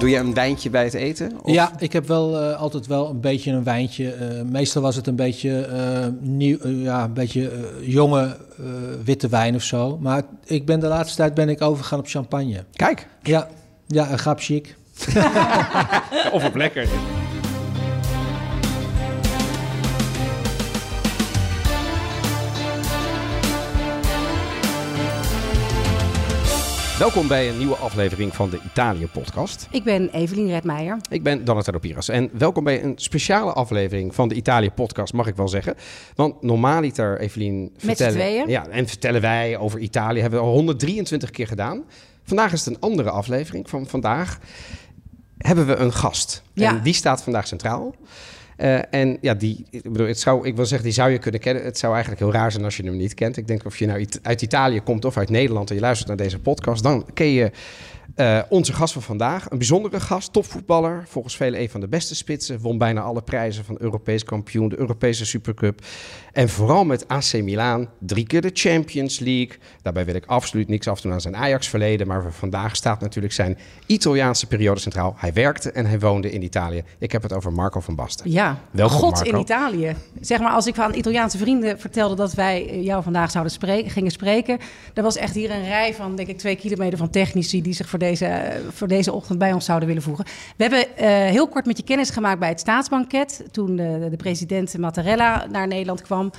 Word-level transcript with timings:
Doe 0.00 0.10
je 0.10 0.16
een 0.16 0.34
wijntje 0.34 0.70
bij 0.70 0.84
het 0.84 0.94
eten? 0.94 1.32
Of? 1.42 1.52
Ja, 1.52 1.72
ik 1.78 1.92
heb 1.92 2.06
wel 2.06 2.40
eh, 2.40 2.60
altijd 2.60 2.86
wel 2.86 3.10
een 3.10 3.20
beetje 3.20 3.52
een 3.52 3.64
wijntje. 3.64 4.12
Eh, 4.12 4.42
meestal 4.42 4.82
was 4.82 4.96
het 4.96 5.06
een 5.06 5.16
beetje 5.16 5.60
eh, 5.60 6.06
nieuw, 6.20 6.68
ja, 6.68 7.04
een 7.04 7.12
beetje 7.12 7.50
jonge 7.80 8.36
eh, 8.58 8.64
witte 9.04 9.28
wijn 9.28 9.54
of 9.54 9.62
zo. 9.62 9.98
Maar 9.98 10.22
ik 10.44 10.66
ben 10.66 10.80
de 10.80 10.86
laatste 10.86 11.16
tijd 11.16 11.34
ben 11.34 11.48
ik 11.48 11.62
overgegaan 11.62 11.98
op 11.98 12.08
champagne. 12.08 12.64
Kijk. 12.72 13.06
Ja, 13.22 13.48
ja, 13.86 14.10
een 14.10 14.18
grap 14.18 14.40
chic. 14.40 14.76
Of 16.32 16.44
op 16.44 16.54
lekker. 16.54 16.88
Welkom 27.00 27.28
bij 27.28 27.48
een 27.48 27.58
nieuwe 27.58 27.76
aflevering 27.76 28.34
van 28.34 28.50
de 28.50 28.60
Italië-podcast. 28.64 29.68
Ik 29.70 29.84
ben 29.84 30.08
Evelien 30.08 30.48
Redmeijer. 30.48 30.98
Ik 31.10 31.22
ben 31.22 31.44
Donatello 31.44 31.78
Piras 31.78 32.08
en 32.08 32.30
welkom 32.32 32.64
bij 32.64 32.82
een 32.82 32.92
speciale 32.96 33.52
aflevering 33.52 34.14
van 34.14 34.28
de 34.28 34.34
Italië-podcast, 34.34 35.12
mag 35.12 35.26
ik 35.26 35.36
wel 35.36 35.48
zeggen. 35.48 35.74
Want 36.14 36.42
normaaliter, 36.42 37.20
Evelien, 37.20 37.74
vertellen, 37.76 38.12
tweeën? 38.12 38.48
ja, 38.48 38.68
en 38.68 38.88
vertellen 38.88 39.20
wij 39.20 39.56
over 39.56 39.78
Italië, 39.78 40.20
hebben 40.20 40.40
we 40.40 40.46
al 40.46 40.52
123 40.52 41.30
keer 41.30 41.46
gedaan. 41.46 41.84
Vandaag 42.24 42.52
is 42.52 42.64
het 42.64 42.74
een 42.74 42.80
andere 42.80 43.10
aflevering. 43.10 43.70
Van 43.70 43.86
vandaag 43.86 44.38
hebben 45.38 45.66
we 45.66 45.76
een 45.76 45.92
gast. 45.92 46.42
Ja. 46.52 46.68
En 46.68 46.82
die 46.82 46.94
staat 46.94 47.22
vandaag 47.22 47.46
centraal. 47.46 47.94
Eh, 48.60 48.78
en 48.90 49.18
ja, 49.20 49.34
die, 49.34 49.64
ik 49.70 49.82
bedoel, 49.82 50.06
het 50.06 50.20
zou, 50.20 50.46
ik 50.46 50.56
wil 50.56 50.66
zeggen, 50.66 50.86
die 50.86 50.96
zou 50.96 51.10
je 51.10 51.18
kunnen 51.18 51.40
kennen. 51.40 51.64
Het 51.64 51.78
zou 51.78 51.92
eigenlijk 51.92 52.22
heel 52.22 52.32
raar 52.32 52.52
zijn 52.52 52.64
als 52.64 52.76
je 52.76 52.82
hem 52.84 52.96
niet 52.96 53.14
kent. 53.14 53.36
Ik 53.36 53.46
denk 53.46 53.64
of 53.64 53.78
je 53.78 53.86
nou 53.86 54.00
It- 54.00 54.20
uit 54.22 54.42
Italië 54.42 54.80
komt 54.80 55.04
of 55.04 55.16
uit 55.16 55.30
Nederland 55.30 55.68
en 55.68 55.74
je 55.74 55.80
luistert 55.80 56.08
naar 56.08 56.16
deze 56.16 56.38
podcast, 56.38 56.82
dan 56.82 57.06
ken 57.14 57.26
je 57.26 57.50
eh, 58.20 58.42
onze 58.48 58.72
gast 58.72 58.92
van 58.92 59.02
vandaag. 59.02 59.50
Een 59.50 59.58
bijzondere 59.58 60.00
gast, 60.00 60.32
topvoetballer. 60.32 61.04
Volgens 61.08 61.36
velen 61.36 61.60
een 61.60 61.70
van 61.70 61.80
de 61.80 61.88
beste 61.88 62.14
spitsen. 62.14 62.60
Won 62.60 62.78
bijna 62.78 63.00
alle 63.00 63.22
prijzen 63.22 63.64
van 63.64 63.76
Europees 63.78 64.24
kampioen, 64.24 64.68
de 64.68 64.78
Europese 64.78 65.26
Supercup. 65.26 65.80
En 66.32 66.48
vooral 66.48 66.84
met 66.84 67.08
AC 67.08 67.32
Milan 67.32 67.88
drie 67.98 68.26
keer 68.26 68.40
de 68.40 68.50
Champions 68.52 69.18
League. 69.18 69.58
Daarbij 69.82 70.04
wil 70.04 70.14
ik 70.14 70.26
absoluut 70.26 70.68
niks 70.68 70.88
afdoen 70.88 71.12
aan 71.12 71.20
zijn 71.20 71.36
Ajax-verleden. 71.36 72.06
Maar 72.06 72.32
vandaag 72.32 72.76
staat 72.76 73.00
natuurlijk 73.00 73.34
zijn 73.34 73.58
Italiaanse 73.86 74.46
periode 74.46 74.80
centraal. 74.80 75.14
Hij 75.16 75.32
werkte 75.32 75.72
en 75.72 75.86
hij 75.86 75.98
woonde 75.98 76.30
in 76.30 76.42
Italië. 76.42 76.82
Ik 76.98 77.12
heb 77.12 77.22
het 77.22 77.32
over 77.32 77.52
Marco 77.52 77.80
van 77.80 77.94
Basten. 77.94 78.30
Ja, 78.30 78.60
Welkom, 78.70 78.98
God 78.98 79.14
Marco. 79.14 79.30
in 79.30 79.38
Italië. 79.38 79.96
Zeg 80.20 80.38
maar, 80.38 80.52
als 80.52 80.66
ik 80.66 80.78
aan 80.78 80.94
Italiaanse 80.94 81.38
vrienden 81.38 81.78
vertelde 81.78 82.14
dat 82.14 82.32
wij 82.32 82.80
jou 82.82 83.02
vandaag 83.02 83.30
zouden 83.30 83.52
spreken, 83.52 83.90
gingen 83.90 84.10
spreken, 84.10 84.58
er 84.94 85.02
was 85.02 85.16
echt 85.16 85.34
hier 85.34 85.50
een 85.50 85.64
rij 85.64 85.94
van, 85.94 86.16
denk 86.16 86.28
ik, 86.28 86.38
twee 86.38 86.56
kilometer 86.56 86.98
van 86.98 87.10
technici 87.10 87.62
die 87.62 87.72
zich 87.72 87.88
voor 87.88 87.98
deze, 87.98 88.08
voor 88.70 88.88
deze 88.88 89.12
ochtend 89.12 89.38
bij 89.38 89.52
ons 89.52 89.64
zouden 89.64 89.88
willen 89.88 90.02
voegen. 90.02 90.24
We 90.56 90.62
hebben 90.62 90.96
eh, 90.96 91.06
heel 91.08 91.48
kort 91.48 91.66
met 91.66 91.76
je 91.76 91.84
kennis 91.84 92.10
gemaakt 92.10 92.38
bij 92.38 92.48
het 92.48 92.60
staatsbanket, 92.60 93.44
toen 93.50 93.76
de, 93.76 94.06
de 94.10 94.16
president 94.16 94.78
Mattarella 94.78 95.46
naar 95.50 95.66
Nederland 95.66 96.02
kwam. 96.02 96.30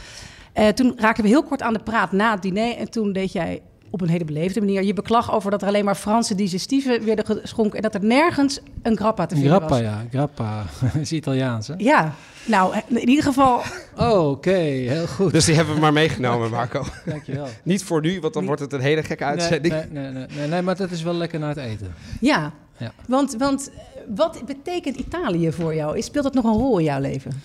Eh, 0.53 0.67
toen 0.67 0.93
raakten 0.97 1.23
we 1.23 1.29
heel 1.29 1.43
kort 1.43 1.61
aan 1.61 1.73
de 1.73 1.83
praat 1.83 2.11
na 2.11 2.31
het 2.31 2.41
diner 2.41 2.77
en 2.77 2.91
toen 2.91 3.13
deed 3.13 3.31
jij 3.31 3.61
op 3.93 4.01
een 4.01 4.09
hele 4.09 4.25
beleefde 4.25 4.59
manier 4.59 4.83
je 4.83 4.93
beklag 4.93 5.33
over 5.33 5.51
dat 5.51 5.61
er 5.61 5.67
alleen 5.67 5.85
maar 5.85 5.95
Franse 5.95 6.35
digestive 6.35 6.99
werden 7.05 7.25
geschonken 7.25 7.75
en 7.75 7.81
dat 7.81 7.93
er 7.93 8.03
nergens 8.05 8.59
een 8.81 8.97
grappa 8.97 9.25
te 9.25 9.35
vinden 9.35 9.51
Grappa, 9.53 9.67
was. 9.75 9.79
ja. 9.79 10.03
Grappa 10.11 10.63
is 11.01 11.11
Italiaans, 11.11 11.67
hè? 11.67 11.73
Ja, 11.77 12.13
nou, 12.45 12.75
in 12.87 13.09
ieder 13.09 13.23
geval, 13.23 13.61
Oh, 13.97 14.29
oké. 14.29 14.51
Heel 14.51 15.07
goed. 15.07 15.31
Dus 15.31 15.45
die 15.45 15.55
hebben 15.55 15.73
we 15.73 15.79
maar 15.79 15.93
meegenomen, 15.93 16.49
Marco. 16.59 16.83
Dankjewel. 17.05 17.47
Niet 17.63 17.83
voor 17.83 18.01
nu, 18.01 18.19
want 18.19 18.33
dan 18.33 18.45
wordt 18.45 18.61
het 18.61 18.73
een 18.73 18.79
hele 18.81 19.03
gekke 19.03 19.23
uitzending. 19.23 19.73
Nee, 19.73 19.85
nee, 19.89 20.03
nee, 20.03 20.11
nee, 20.11 20.25
nee, 20.37 20.47
nee, 20.47 20.61
maar 20.61 20.75
dat 20.75 20.91
is 20.91 21.01
wel 21.03 21.13
lekker 21.13 21.39
naar 21.39 21.49
het 21.55 21.57
eten. 21.65 21.93
ja. 22.21 22.51
Ja. 22.77 22.91
Want, 23.07 23.35
want 23.37 23.69
eh, 23.75 23.81
wat 24.15 24.41
betekent 24.45 24.95
Italië 24.97 25.51
voor 25.51 25.75
jou? 25.75 25.97
Is- 25.97 26.05
Speelt 26.05 26.23
dat 26.23 26.33
nog 26.33 26.43
een 26.43 26.51
rol 26.53 26.77
in 26.77 26.83
jouw 26.85 26.99
leven? 26.99 27.41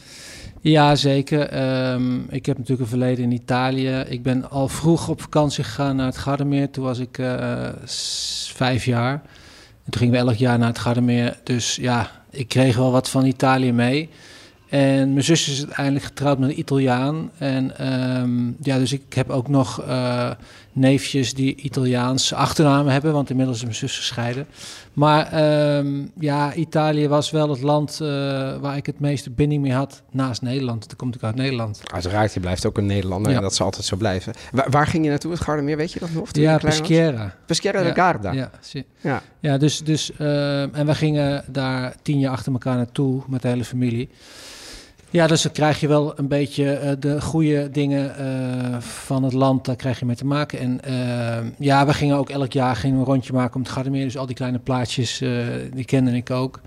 Ja, 0.69 0.95
zeker. 0.95 1.49
Ehm, 1.49 2.19
ik 2.29 2.47
heb 2.47 2.59
natuurlijk 2.59 2.81
een 2.81 2.99
verleden 2.99 3.25
in 3.25 3.33
Italië. 3.33 4.05
Ik 4.09 4.23
ben 4.23 4.51
al 4.51 4.69
vroeg 4.69 5.09
op 5.09 5.21
vakantie 5.21 5.65
gegaan 5.65 5.97
naar 5.97 6.07
het 6.07 6.19
Gardameer. 6.19 6.71
Toen 6.71 6.85
was 6.85 6.99
ik 6.99 7.19
eh, 7.19 7.69
vijf 8.55 8.85
jaar. 8.85 9.13
En 9.85 9.91
toen 9.91 10.01
gingen 10.01 10.15
we 10.15 10.31
elk 10.31 10.37
jaar 10.37 10.59
naar 10.59 10.69
het 10.69 10.79
Gardameer. 10.79 11.39
Dus 11.43 11.77
ja, 11.77 12.11
ik 12.31 12.49
kreeg 12.49 12.77
wel 12.77 12.91
wat 12.91 13.11
van 13.11 13.25
Italië 13.25 13.73
mee. 13.73 14.09
En 14.69 15.13
mijn 15.13 15.25
zus 15.25 15.49
is 15.49 15.65
uiteindelijk 15.65 16.05
getrouwd 16.05 16.39
met 16.39 16.51
een 16.51 16.59
Italiaan. 16.59 17.31
En 17.39 17.79
ehm, 17.79 18.47
ja, 18.63 18.79
dus 18.79 18.93
ik 18.93 19.15
heb 19.15 19.31
ook 19.31 19.49
nog 19.49 19.83
eh, 19.83 20.31
neefjes 20.77 21.35
die 21.35 21.55
Italiaanse 21.55 22.35
achternamen 22.35 22.93
hebben. 22.93 23.13
Want 23.13 23.31
inmiddels 23.31 23.57
is 23.57 23.63
mijn 23.63 23.75
zus 23.75 23.97
gescheiden. 23.97 24.47
Maar 24.93 25.27
ehm, 25.33 26.05
ja, 26.21 26.55
Italië 26.55 27.09
was 27.09 27.31
wel 27.31 27.51
het 27.51 27.63
land 27.63 28.01
eh, 28.01 28.09
waar 28.57 28.77
ik 28.77 28.87
het 28.87 29.01
meeste 29.01 29.31
binding 29.31 29.63
mee 29.63 29.73
had 29.73 30.03
naast 30.11 30.43
Nederland. 30.43 30.87
Dan 30.89 30.97
kom 30.97 31.13
ik 31.13 31.23
uit 31.23 31.35
Nederland. 31.35 31.81
Uiteraard, 31.93 32.35
je 32.35 32.41
blijft 32.41 32.67
ook 32.67 32.79
een 32.79 32.87
Nederlander 32.87 33.31
Ja. 33.31 33.37
en 33.37 33.43
dat 33.43 33.55
zal 33.55 33.67
altijd 33.67 33.85
zo 33.85 33.97
blijven. 33.97 34.33
Waar, 34.53 34.71
waar 34.71 34.87
ging 34.87 35.05
je 35.05 35.11
naartoe, 35.11 35.31
het 35.33 35.41
Gardameer, 35.41 35.77
weet 35.77 35.93
je 35.93 35.99
dat 36.01 36.13
nog? 36.13 36.31
toen 36.33 36.43
Ja? 36.43 36.59
Peschiera. 36.59 37.35
Peschiera 37.47 37.81
de 37.83 37.87
Ja, 37.89 37.95
Garda. 37.95 38.33
Ja, 38.33 38.51
Ja. 39.01 39.23
ja 39.41 39.59
dus, 39.59 39.79
dus 39.85 40.13
ehm, 40.13 40.69
en 40.73 40.87
we 40.87 40.95
gingen 40.95 41.45
daar 41.49 41.95
tien 42.03 42.19
jaar 42.19 42.33
achter 42.33 42.53
elkaar 42.53 42.77
naartoe 42.77 43.23
met 43.29 43.43
de 43.43 43.49
hele 43.49 43.65
familie. 43.65 44.09
Ja, 45.11 45.27
dus 45.27 45.43
dan 45.43 45.53
krijg 45.53 45.81
je 45.81 45.89
wel 45.89 46.19
een 46.19 46.29
beetje 46.29 46.73
eh, 46.73 46.93
de 46.99 47.21
goede 47.21 47.71
dingen 47.71 48.17
eh, 48.17 48.81
van 48.81 49.23
het 49.23 49.33
land, 49.33 49.65
daar 49.65 49.77
krijg 49.77 49.99
je 49.99 50.05
mee 50.07 50.17
te 50.17 50.27
maken. 50.27 50.59
En 50.59 50.81
ehm, 50.85 51.51
ja, 51.59 51.87
we 51.87 51.95
gingen 51.95 52.17
ook 52.17 52.31
elk 52.31 52.53
jaar 52.53 52.77
gingen 52.77 52.99
een 52.99 53.05
rondje 53.05 53.33
maken 53.33 53.55
om 53.55 53.61
het 53.61 53.71
Gardameer. 53.71 54.05
Dus 54.05 54.19
al 54.19 54.27
die 54.27 54.37
kleine 54.37 54.59
plaatjes, 54.59 55.21
eh, 55.21 55.31
die 55.75 55.85
kende 55.85 56.11
ik 56.11 56.31
ook. 56.31 56.61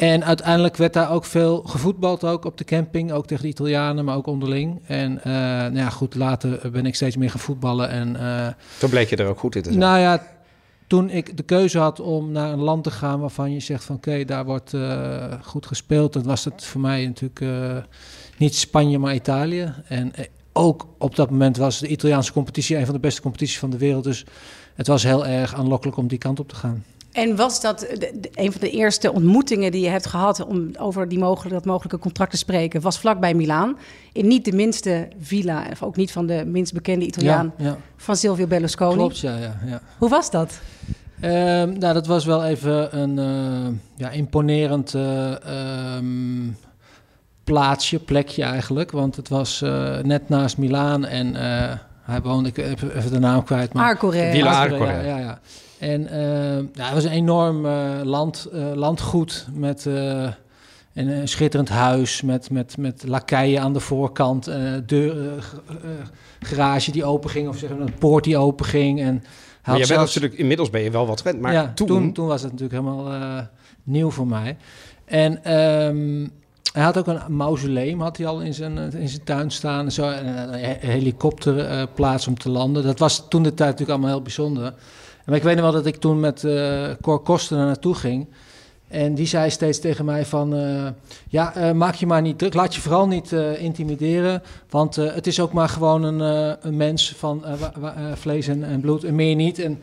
En 0.00 0.24
uiteindelijk 0.24 0.76
werd 0.76 0.92
daar 0.92 1.10
ook 1.10 1.24
veel 1.24 1.62
gevoetbald, 1.62 2.24
ook 2.24 2.44
op 2.44 2.58
de 2.58 2.64
camping. 2.64 3.12
Ook 3.12 3.26
tegen 3.26 3.42
de 3.42 3.48
Italianen, 3.48 4.04
maar 4.04 4.16
ook 4.16 4.26
onderling. 4.26 4.80
En 4.86 5.20
eh, 5.24 5.32
nou 5.32 5.76
ja, 5.76 5.90
goed, 5.90 6.14
later 6.14 6.70
ben 6.70 6.86
ik 6.86 6.94
steeds 6.94 7.16
meer 7.16 7.30
gaan 7.30 7.40
voetballen. 7.40 7.88
En 7.90 8.16
eh, 8.16 8.46
Toen 8.78 8.90
bleek 8.90 9.08
je 9.10 9.16
er 9.16 9.26
ook 9.26 9.38
goed 9.38 9.56
in 9.56 9.62
te 9.62 9.68
zijn. 9.68 9.80
nou 9.80 9.98
ja, 9.98 10.22
toen 10.90 11.10
ik 11.10 11.36
de 11.36 11.42
keuze 11.42 11.78
had 11.78 12.00
om 12.00 12.32
naar 12.32 12.52
een 12.52 12.60
land 12.60 12.84
te 12.84 12.90
gaan 12.90 13.20
waarvan 13.20 13.52
je 13.52 13.60
zegt 13.60 13.84
van 13.84 13.96
oké, 13.96 14.24
daar 14.24 14.44
wordt 14.44 14.74
eh, 14.74 15.32
goed 15.42 15.66
gespeeld, 15.66 16.12
dan 16.12 16.22
was 16.22 16.44
het 16.44 16.64
voor 16.64 16.80
mij 16.80 17.06
natuurlijk 17.06 17.40
eh, 17.40 17.76
niet 18.38 18.54
Spanje, 18.54 18.98
maar 18.98 19.14
Italië. 19.14 19.74
En 19.88 20.14
eh, 20.14 20.24
ook 20.52 20.86
op 20.98 21.16
dat 21.16 21.30
moment 21.30 21.56
was 21.56 21.78
de 21.78 21.88
Italiaanse 21.88 22.32
competitie 22.32 22.76
een 22.76 22.84
van 22.84 22.94
de 22.94 23.00
beste 23.00 23.22
competities 23.22 23.58
van 23.58 23.70
de 23.70 23.78
wereld. 23.78 24.04
Dus 24.04 24.24
het 24.74 24.86
was 24.86 25.02
heel 25.02 25.26
erg 25.26 25.54
aanlokkelijk 25.54 25.96
om 25.96 26.06
die 26.08 26.18
kant 26.18 26.40
op 26.40 26.48
te 26.48 26.54
gaan. 26.54 26.84
En 27.12 27.36
was 27.36 27.60
dat 27.60 27.78
de- 27.78 28.12
de- 28.20 28.30
een 28.34 28.52
van 28.52 28.60
de 28.60 28.70
eerste 28.70 29.12
ontmoetingen 29.12 29.72
die 29.72 29.80
je 29.82 29.88
hebt 29.88 30.06
gehad 30.06 30.44
om 30.44 30.70
over 30.78 31.08
die 31.08 31.18
mogelijke, 31.18 31.54
dat 31.54 31.64
mogelijke 31.64 31.98
contract 31.98 32.30
te 32.30 32.36
spreken, 32.36 32.80
was 32.80 32.98
vlakbij 32.98 33.34
Milaan. 33.34 33.76
In 34.12 34.26
niet 34.28 34.44
de 34.44 34.52
minste 34.52 35.08
villa, 35.20 35.64
of 35.70 35.82
ook 35.82 35.96
niet 35.96 36.12
van 36.12 36.26
de 36.26 36.44
minst 36.46 36.72
bekende 36.72 37.04
Italiaan, 37.06 37.52
Ja, 37.56 37.64
ja. 37.64 37.76
van 37.96 38.16
Silvio 38.16 38.46
Berlusconi. 38.46 38.94
klopt, 38.96 39.18
ja, 39.18 39.36
ja, 39.36 39.56
ja. 39.66 39.80
Hoe 39.98 40.08
was 40.08 40.30
dat? 40.30 40.60
Ehm, 41.20 41.78
nou, 41.78 41.94
dat 41.94 42.06
was 42.06 42.24
wel 42.24 42.44
even 42.44 42.98
een 43.00 43.18
eh, 43.18 43.72
ja, 43.96 44.10
imponerend 44.10 44.94
eh, 44.94 45.44
ehm, 45.96 46.48
plaatsje, 47.44 47.98
plekje 47.98 48.42
eigenlijk. 48.42 48.90
Want 48.90 49.16
het 49.16 49.28
was 49.28 49.62
eh, 49.62 49.98
net 49.98 50.28
naast 50.28 50.58
Milaan 50.58 51.06
en 51.06 51.36
eh, 51.36 51.76
hij 52.02 52.20
woonde, 52.22 52.48
ik 52.48 52.56
heb 52.56 52.82
even 52.94 53.10
de 53.12 53.18
naam 53.18 53.44
kwijt. 53.44 53.72
Maar 53.72 53.84
Arcore. 53.88 54.30
Villa 54.32 54.60
Arcore, 54.60 54.80
Arcore. 54.84 55.06
Ja, 55.08 55.16
ja, 55.16 55.18
ja. 55.18 55.38
En 55.80 56.06
ehm, 56.10 56.64
ja, 56.74 56.84
het 56.84 56.94
was 56.94 57.04
een 57.04 57.10
enorm 57.10 57.66
eh, 57.66 58.00
land, 58.02 58.48
eh, 58.52 58.72
landgoed 58.74 59.46
met 59.52 59.86
eh, 59.86 60.28
een, 60.94 61.28
schitterend 61.28 61.68
huis 61.68 62.22
met, 62.22 62.50
met, 62.50 62.76
met 62.76 63.04
lakeien 63.06 63.62
aan 63.62 63.72
de 63.72 63.80
voorkant, 63.80 64.46
eh, 64.46 64.56
deur, 64.86 65.16
eh, 65.28 65.36
eh, 65.36 65.90
garage 66.40 66.90
die 66.92 67.04
open 67.04 67.30
ging 67.30 67.48
of 67.48 67.56
zeg 67.58 67.70
maar 67.70 67.80
een 67.80 67.94
poort 67.98 68.24
die 68.24 68.36
open 68.36 68.66
ging. 68.66 69.00
En 69.00 69.24
maar 69.64 69.84
zelfs- 69.84 70.14
natuurlijk, 70.14 70.40
inmiddels 70.40 70.70
ben 70.70 70.80
je 70.82 70.90
wel 70.90 71.06
wat 71.06 71.20
gewend. 71.20 71.40
Maar 71.40 71.52
ja, 71.52 71.72
toen, 71.74 72.12
toen, 72.12 72.26
was 72.26 72.42
het 72.42 72.52
natuurlijk 72.52 72.80
helemaal 72.82 73.12
eh, 73.12 73.38
nieuw 73.82 74.10
voor 74.10 74.26
mij. 74.26 74.56
En 75.04 75.44
ehm, 75.44 76.26
hij 76.72 76.82
had 76.82 76.98
ook 76.98 77.06
een 77.06 77.36
mausoleum 77.36 78.00
had 78.00 78.16
hij 78.16 78.26
al 78.26 78.40
in 78.40 78.54
zijn, 78.54 78.78
eh, 78.78 79.00
in 79.00 79.08
zijn 79.08 79.24
tuin 79.24 79.50
staan. 79.50 79.84
En 79.84 79.92
zo, 79.92 80.10
en 80.10 80.26
een 80.26 80.60
he- 80.60 80.76
helikopterplaats 80.80 82.26
om 82.26 82.38
te 82.38 82.50
landen. 82.50 82.82
Dat 82.82 82.98
was 82.98 83.28
toen 83.28 83.42
de 83.42 83.54
tijd 83.54 83.70
natuurlijk 83.70 83.90
allemaal 83.90 84.10
heel 84.10 84.22
bijzonder. 84.22 84.74
Maar 85.26 85.36
ik 85.36 85.42
weet 85.42 85.54
nog 85.54 85.64
wel 85.64 85.72
dat 85.72 85.86
ik 85.86 85.96
toen 85.96 86.20
met 86.20 86.44
eh 86.44 86.90
Cor 87.00 87.20
Koster 87.20 87.56
naar 87.56 87.66
naartoe 87.66 87.94
ging. 87.94 88.26
En 88.88 89.14
die 89.14 89.26
zei 89.26 89.50
steeds 89.50 89.78
tegen 89.78 90.04
mij 90.04 90.24
van... 90.24 90.54
eh, 90.54 90.86
ja, 91.28 91.54
eh, 91.54 91.72
maak 91.72 91.94
je 91.94 92.06
maar 92.06 92.22
niet 92.22 92.38
druk. 92.38 92.54
Laat 92.54 92.74
je 92.74 92.80
vooral 92.80 93.06
niet 93.06 93.32
intimideren. 93.58 94.42
Want 94.70 94.96
het 94.96 95.26
is 95.26 95.40
ook 95.40 95.52
maar 95.52 95.68
gewoon 95.68 96.02
een, 96.02 96.20
een 96.60 96.76
mens 96.76 97.14
van 97.16 97.44
vlees 98.14 98.48
en, 98.48 98.64
en 98.64 98.80
bloed. 98.80 99.04
En 99.04 99.14
meer 99.14 99.34
niet. 99.34 99.58
En 99.58 99.80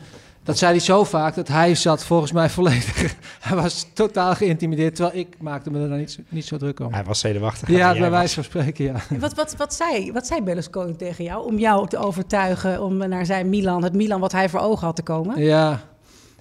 Dat 0.48 0.58
zei 0.58 0.70
hij 0.70 0.80
zo 0.80 1.04
vaak 1.04 1.34
dat 1.34 1.48
hij 1.48 1.74
zat 1.74 2.04
volgens 2.04 2.32
mij 2.32 2.50
volledig. 2.50 3.14
hij 3.48 3.56
was 3.56 3.86
totaal 3.92 4.34
geïntimideerd, 4.34 4.94
terwijl 4.94 5.18
ik 5.18 5.36
maakte 5.40 5.70
me 5.70 5.82
er 5.82 5.88
dan 5.88 5.98
niet, 5.98 6.10
zo- 6.10 6.20
niet 6.28 6.44
zo 6.44 6.56
druk 6.56 6.80
om. 6.80 6.92
Hij 6.92 7.04
was 7.04 7.20
zenuwachtig. 7.20 7.68
Ja, 7.68 7.92
bij 7.98 8.10
wijze 8.10 8.34
van 8.34 8.44
spreken, 8.44 8.84
ja. 8.84 8.94
Wat, 9.18 9.34
wat, 9.34 9.56
wat, 9.56 9.74
zei, 9.74 10.12
wat 10.12 10.26
zei 10.26 10.42
Berlusconi 10.42 10.96
tegen 10.96 11.24
jou 11.24 11.46
om 11.46 11.58
jou 11.58 11.88
te 11.88 11.98
overtuigen 11.98 12.82
om 12.82 12.96
naar 12.96 13.26
zijn 13.26 13.48
Milan, 13.48 13.82
het 13.82 13.92
Milan 13.94 14.20
wat 14.20 14.32
hij 14.32 14.48
voor 14.48 14.60
ogen 14.60 14.86
had 14.86 14.96
te 14.96 15.02
komen? 15.02 15.42
Ja, 15.42 15.80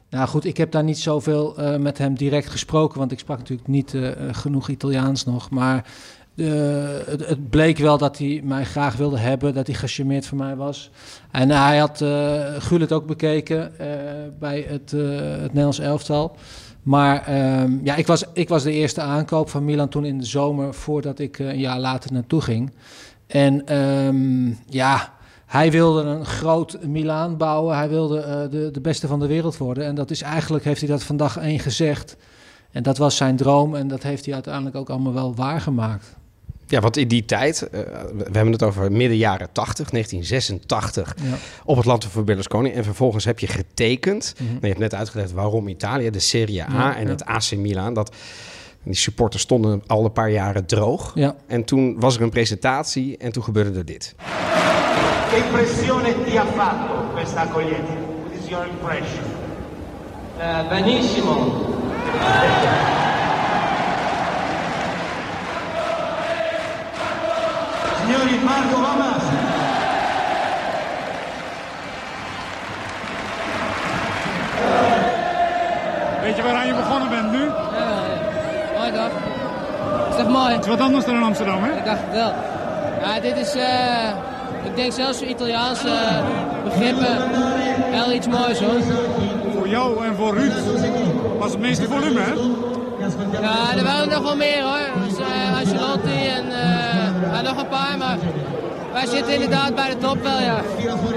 nou 0.09 0.27
goed, 0.27 0.45
ik 0.45 0.57
heb 0.57 0.71
daar 0.71 0.83
niet 0.83 0.99
zoveel 0.99 1.57
eh, 1.57 1.77
met 1.77 1.97
hem 1.97 2.15
direct 2.15 2.49
gesproken, 2.49 2.99
want 2.99 3.11
ik 3.11 3.19
sprak 3.19 3.37
natuurlijk 3.37 3.67
niet 3.67 3.93
eh, 3.93 4.11
genoeg 4.31 4.69
Italiaans 4.69 5.25
nog. 5.25 5.49
Maar 5.49 5.85
eh, 6.37 6.45
het, 7.05 7.27
het 7.27 7.49
bleek 7.49 7.77
wel 7.77 7.97
dat 7.97 8.17
hij 8.17 8.41
mij 8.43 8.65
graag 8.65 8.95
wilde 8.95 9.17
hebben, 9.17 9.53
dat 9.53 9.67
hij 9.67 9.75
gecharmeerd 9.75 10.25
van 10.25 10.37
mij 10.37 10.55
was. 10.55 10.89
En 11.31 11.49
hij 11.49 11.77
had 11.77 12.01
uh, 12.01 12.45
Gullit 12.57 12.91
ook 12.91 13.05
bekeken 13.05 13.79
eh, 13.79 13.87
bij 14.39 14.65
het, 14.67 14.93
eh, 14.93 15.01
het 15.19 15.47
Nederlands 15.47 15.79
elftal. 15.79 16.35
Maar 16.83 17.25
ehm, 17.25 17.77
ja, 17.83 17.95
ik 17.95 18.07
was, 18.07 18.23
ik 18.33 18.49
was 18.49 18.63
de 18.63 18.71
eerste 18.71 19.01
aankoop 19.01 19.49
van 19.49 19.65
Milan 19.65 19.89
toen 19.89 20.05
in 20.05 20.17
de 20.17 20.25
zomer, 20.25 20.73
voordat 20.73 21.19
ik 21.19 21.39
eh, 21.39 21.47
een 21.47 21.59
jaar 21.59 21.79
later 21.79 22.13
naartoe 22.13 22.41
ging. 22.41 22.73
En 23.27 23.65
ehm, 23.65 24.47
ja, 24.69 25.13
hij 25.45 25.71
wilde 25.71 26.01
een 26.01 26.25
groot 26.25 26.83
Milaan 26.83 27.37
bouwen. 27.37 27.75
Hij 27.77 27.89
wilde 27.89 28.47
de, 28.51 28.71
de 28.71 28.81
beste 28.81 29.07
van 29.07 29.19
de 29.19 29.27
wereld 29.27 29.57
worden. 29.57 29.85
En 29.85 29.95
dat 29.95 30.11
is 30.11 30.21
eigenlijk, 30.21 30.63
heeft 30.63 30.79
hij 30.79 30.89
dat 30.89 31.03
vandaag 31.03 31.37
één 31.37 31.59
gezegd. 31.59 32.17
En 32.71 32.83
dat 32.83 32.97
was 32.97 33.15
zijn 33.15 33.35
droom. 33.35 33.75
En 33.75 33.87
dat 33.87 34.03
heeft 34.03 34.25
hij 34.25 34.33
uiteindelijk 34.33 34.75
ook 34.75 34.89
allemaal 34.89 35.13
wel 35.13 35.35
waargemaakt. 35.35 36.16
Ja, 36.67 36.79
want 36.79 36.97
in 36.97 37.07
die 37.07 37.25
tijd, 37.25 37.61
uh, 37.61 37.79
we 38.15 38.23
hebben 38.31 38.51
het 38.51 38.63
over 38.63 38.91
midden 38.91 39.17
jaren 39.17 39.51
80, 39.51 39.89
1986, 39.89 41.15
ja. 41.21 41.37
op 41.65 41.77
het 41.77 41.85
land 41.85 42.05
van 42.05 42.25
Berlusconi. 42.25 42.71
En 42.71 42.83
vervolgens 42.83 43.25
heb 43.25 43.39
je 43.39 43.47
getekend. 43.47 44.33
Mm 44.39 44.47
-hmm. 44.47 44.57
Je 44.61 44.67
hebt 44.67 44.79
net 44.79 44.93
uitgelegd 44.93 45.31
waarom 45.31 45.67
Italië, 45.67 46.09
de 46.09 46.19
Serie 46.19 46.63
A 46.63 46.67
ja, 46.71 46.95
en 46.95 47.03
ja. 47.03 47.09
het 47.09 47.25
AC 47.25 47.51
Milan. 47.55 47.93
Dat, 47.93 48.15
die 48.83 48.95
supporters 48.95 49.43
stonden 49.43 49.83
al 49.87 50.05
een 50.05 50.11
paar 50.11 50.29
jaren 50.29 50.65
droog. 50.65 51.13
En 51.47 51.63
toen 51.63 51.99
was 51.99 52.15
er 52.15 52.21
een 52.21 52.29
presentatie 52.29 53.17
en 53.17 53.31
toen 53.31 53.43
gebeurde 53.43 53.77
er 53.77 53.85
dit. 53.85 54.15
Che 55.29 55.35
impressione 55.35 56.23
ti 56.23 56.37
ha 56.37 56.45
fatto 56.45 57.11
questa 57.13 57.41
accoglienza? 57.41 57.93
What 58.23 58.41
is 58.41 58.49
your 58.49 58.67
impression? 58.67 59.25
Uh, 60.37 60.69
benissimo. 60.69 61.33
Signori, 68.07 68.39
Marco 68.43 68.81
Lamas. 68.81 69.23
Weet 76.21 76.35
je 76.35 76.43
waaraan 76.43 76.67
je 76.67 76.73
begonnen 76.73 77.09
bent 77.09 77.31
nu? 77.31 77.43
Ja, 77.43 77.49
mooi 78.77 78.91
toch? 78.91 79.11
Is 80.09 80.15
toch 80.15 80.27
mooi? 80.27 80.53
Het 80.53 80.63
is 80.63 80.69
wat 80.69 80.79
anders 80.79 81.05
dan 81.05 81.15
in 81.15 81.23
Amsterdam, 81.23 81.63
hè? 81.63 81.77
Ik 81.77 81.85
dacht 81.85 81.99
het 82.01 82.13
wel. 82.13 82.33
Ja, 83.01 83.19
dit 83.19 83.37
is... 83.37 83.55
Uh... 83.55 83.63
Ik 84.63 84.75
denk 84.75 84.91
zelfs 84.91 85.17
voor 85.17 85.27
Italiaanse 85.27 85.89
begrippen 86.63 87.17
wel 87.91 88.11
iets 88.11 88.27
moois 88.27 88.59
hoor. 88.59 88.81
Voor 89.55 89.67
jou 89.67 90.05
en 90.05 90.15
voor 90.15 90.33
Ruud 90.33 90.53
was 91.39 91.51
het 91.51 91.59
meeste 91.59 91.87
volume 91.87 92.19
hè? 92.19 92.33
Ja, 93.41 93.77
er 93.77 93.83
waren 93.83 94.09
nog 94.09 94.23
wel 94.23 94.35
meer 94.35 94.63
hoor. 94.63 95.03
Dus, 95.07 95.19
uh, 95.19 95.59
Ancelotti 95.59 96.27
en 96.27 96.45
uh, 96.45 96.96
ja, 97.33 97.41
nog 97.41 97.57
een 97.57 97.67
paar, 97.67 97.97
maar 97.97 98.17
wij 98.93 99.05
zitten 99.05 99.33
inderdaad 99.33 99.75
bij 99.75 99.89
de 99.89 99.97
top 99.97 100.21
wel 100.21 100.39
ja. 100.39 100.63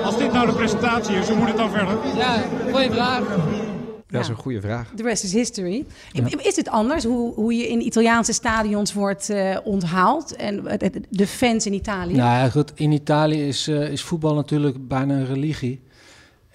Als 0.05 0.19
dit 0.19 0.33
nou 0.33 0.47
de 0.47 0.53
presentatie 0.53 1.17
is, 1.17 1.29
hoe 1.29 1.37
moet 1.37 1.49
het 1.49 1.57
dan 1.57 1.71
verder? 1.71 1.97
Ja, 2.17 2.43
goede 2.73 2.93
vraag. 2.93 3.21
Ja, 3.21 4.17
dat 4.17 4.21
is 4.21 4.29
een 4.29 4.43
goede 4.43 4.61
vraag. 4.61 4.93
The 4.97 5.03
rest 5.03 5.25
is 5.25 5.33
history. 5.33 5.87
Ja. 6.13 6.25
Is 6.43 6.57
het 6.57 6.69
anders 6.69 7.05
hoe, 7.05 7.35
hoe 7.35 7.55
je 7.55 7.69
in 7.69 7.81
Italiaanse 7.87 8.33
stadions 8.33 8.93
wordt 8.93 9.31
uh, 9.31 9.57
onthaald 9.65 10.37
en 10.37 10.63
de 11.11 11.27
fans 11.27 11.67
in 11.67 11.73
Italië? 11.73 12.15
Nou 12.15 12.39
ja, 12.39 12.49
goed. 12.49 12.73
In 12.75 12.93
Italië 12.93 13.49
is, 13.49 13.69
uh, 13.69 13.93
is 13.93 14.03
voetbal 14.03 14.35
natuurlijk 14.35 14.89
bijna 14.89 15.15
een 15.15 15.27
religie. 15.27 15.83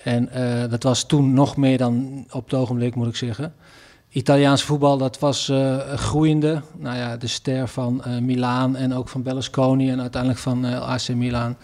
En 0.03 0.29
uh, 0.35 0.69
dat 0.69 0.83
was 0.83 1.05
toen 1.05 1.33
nog 1.33 1.57
meer 1.57 1.77
dan 1.77 2.25
op 2.31 2.43
het 2.43 2.53
ogenblik, 2.53 2.95
moet 2.95 3.07
ik 3.07 3.15
zeggen. 3.15 3.53
Italiaans 4.15 4.63
voetbal, 4.63 4.97
dat 4.97 5.19
was 5.19 5.51
groeiende. 5.95 6.61
Nou 6.77 6.97
ja, 6.97 7.17
de 7.17 7.27
ster 7.27 7.67
van 7.67 8.03
Milaan 8.21 8.75
en 8.75 8.93
ook 8.93 9.09
van 9.09 9.23
Berlusconi 9.23 9.89
en 9.91 10.01
uiteindelijk 10.01 10.41
van 10.41 10.65
AC 10.65 11.07
Milan. 11.07 11.55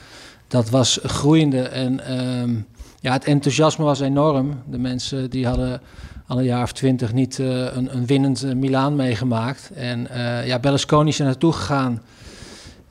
Dat 0.47 0.69
was 0.69 0.99
groeiende 1.03 1.61
en... 1.61 2.19
Um, 2.41 2.65
ja, 3.01 3.13
het 3.13 3.25
enthousiasme 3.25 3.85
was 3.85 3.99
enorm. 3.99 4.61
De 4.65 4.77
mensen 4.77 5.29
die 5.29 5.47
hadden 5.47 5.81
al 6.27 6.37
een 6.37 6.43
jaar 6.43 6.63
of 6.63 6.71
twintig 6.71 7.13
niet 7.13 7.37
uh, 7.37 7.47
een, 7.47 7.95
een 7.95 8.05
winnend 8.05 8.43
uh, 8.43 8.53
Milaan 8.53 8.95
meegemaakt. 8.95 9.71
En 9.75 10.07
uh, 10.11 10.47
ja, 10.47 10.59
Berlusconi 10.59 11.09
is 11.09 11.19
er 11.19 11.25
naartoe 11.25 11.53
gegaan. 11.53 12.01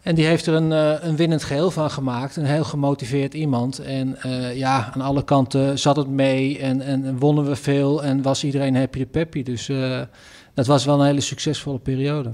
En 0.02 0.14
die 0.14 0.26
heeft 0.26 0.46
er 0.46 0.54
een, 0.54 0.70
een 1.08 1.16
winnend 1.16 1.44
geheel 1.44 1.70
van 1.70 1.90
gemaakt. 1.90 2.36
Een 2.36 2.44
heel 2.44 2.64
gemotiveerd 2.64 3.34
iemand. 3.34 3.78
En 3.78 4.18
ja, 4.54 4.90
aan 4.94 5.00
alle 5.00 5.24
kanten 5.24 5.78
zat 5.78 5.96
het 5.96 6.08
mee. 6.08 6.58
En, 6.58 6.80
en 6.80 7.18
wonnen 7.18 7.44
we 7.44 7.56
veel. 7.56 8.04
En 8.04 8.22
was 8.22 8.44
iedereen 8.44 8.76
happy 8.76 8.98
de 8.98 9.06
peppy. 9.06 9.42
Dus 9.42 9.70
dat 10.54 10.66
was 10.66 10.84
wel 10.84 11.00
een 11.00 11.06
hele 11.06 11.20
succesvolle 11.20 11.78
periode. 11.78 12.30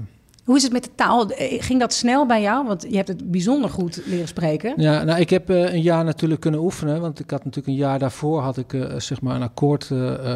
Hoe 0.47 0.55
is 0.55 0.63
het 0.63 0.71
met 0.71 0.83
de 0.83 0.89
taal? 0.95 1.29
Ging 1.37 1.79
dat 1.79 1.93
snel 1.93 2.25
bij 2.25 2.41
jou? 2.41 2.67
Want 2.67 2.85
je 2.89 2.95
hebt 2.95 3.07
het 3.07 3.31
bijzonder 3.31 3.69
goed 3.69 4.01
leren 4.05 4.27
spreken. 4.27 4.73
Ja, 4.77 5.03
nou, 5.03 5.19
ik 5.19 5.29
heb 5.29 5.49
uh, 5.49 5.73
een 5.73 5.81
jaar 5.81 6.03
natuurlijk 6.03 6.41
kunnen 6.41 6.59
oefenen. 6.59 7.01
Want 7.01 7.19
ik 7.19 7.29
had 7.29 7.43
natuurlijk 7.43 7.67
een 7.67 7.83
jaar 7.83 7.99
daarvoor 7.99 8.41
had 8.41 8.57
ik, 8.57 8.73
uh, 8.73 8.85
zeg 8.97 9.21
maar 9.21 9.35
een 9.35 9.41
akkoord 9.41 9.91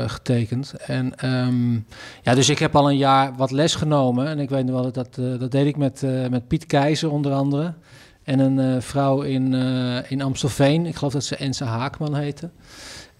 getekend. 0.05 0.73
En 0.85 1.29
um, 1.29 1.85
ja, 2.21 2.35
dus 2.35 2.49
ik 2.49 2.59
heb 2.59 2.75
al 2.75 2.89
een 2.89 2.97
jaar 2.97 3.35
wat 3.35 3.51
les 3.51 3.75
genomen. 3.75 4.27
En 4.27 4.39
ik 4.39 4.49
weet 4.49 4.65
nog 4.65 4.73
wel 4.73 4.91
dat 4.91 4.93
dat, 4.93 5.39
dat 5.39 5.51
deed 5.51 5.65
ik 5.65 5.77
met, 5.77 6.01
met 6.29 6.47
Piet 6.47 6.65
Keizer 6.65 7.11
onder 7.11 7.31
andere. 7.31 7.73
En 8.23 8.39
een 8.39 8.81
vrouw 8.81 9.21
in, 9.21 9.53
in 10.07 10.21
Amstelveen. 10.21 10.85
Ik 10.85 10.95
geloof 10.95 11.13
dat 11.13 11.23
ze 11.23 11.35
Ense 11.35 11.63
Haakman 11.63 12.15
heette. 12.15 12.49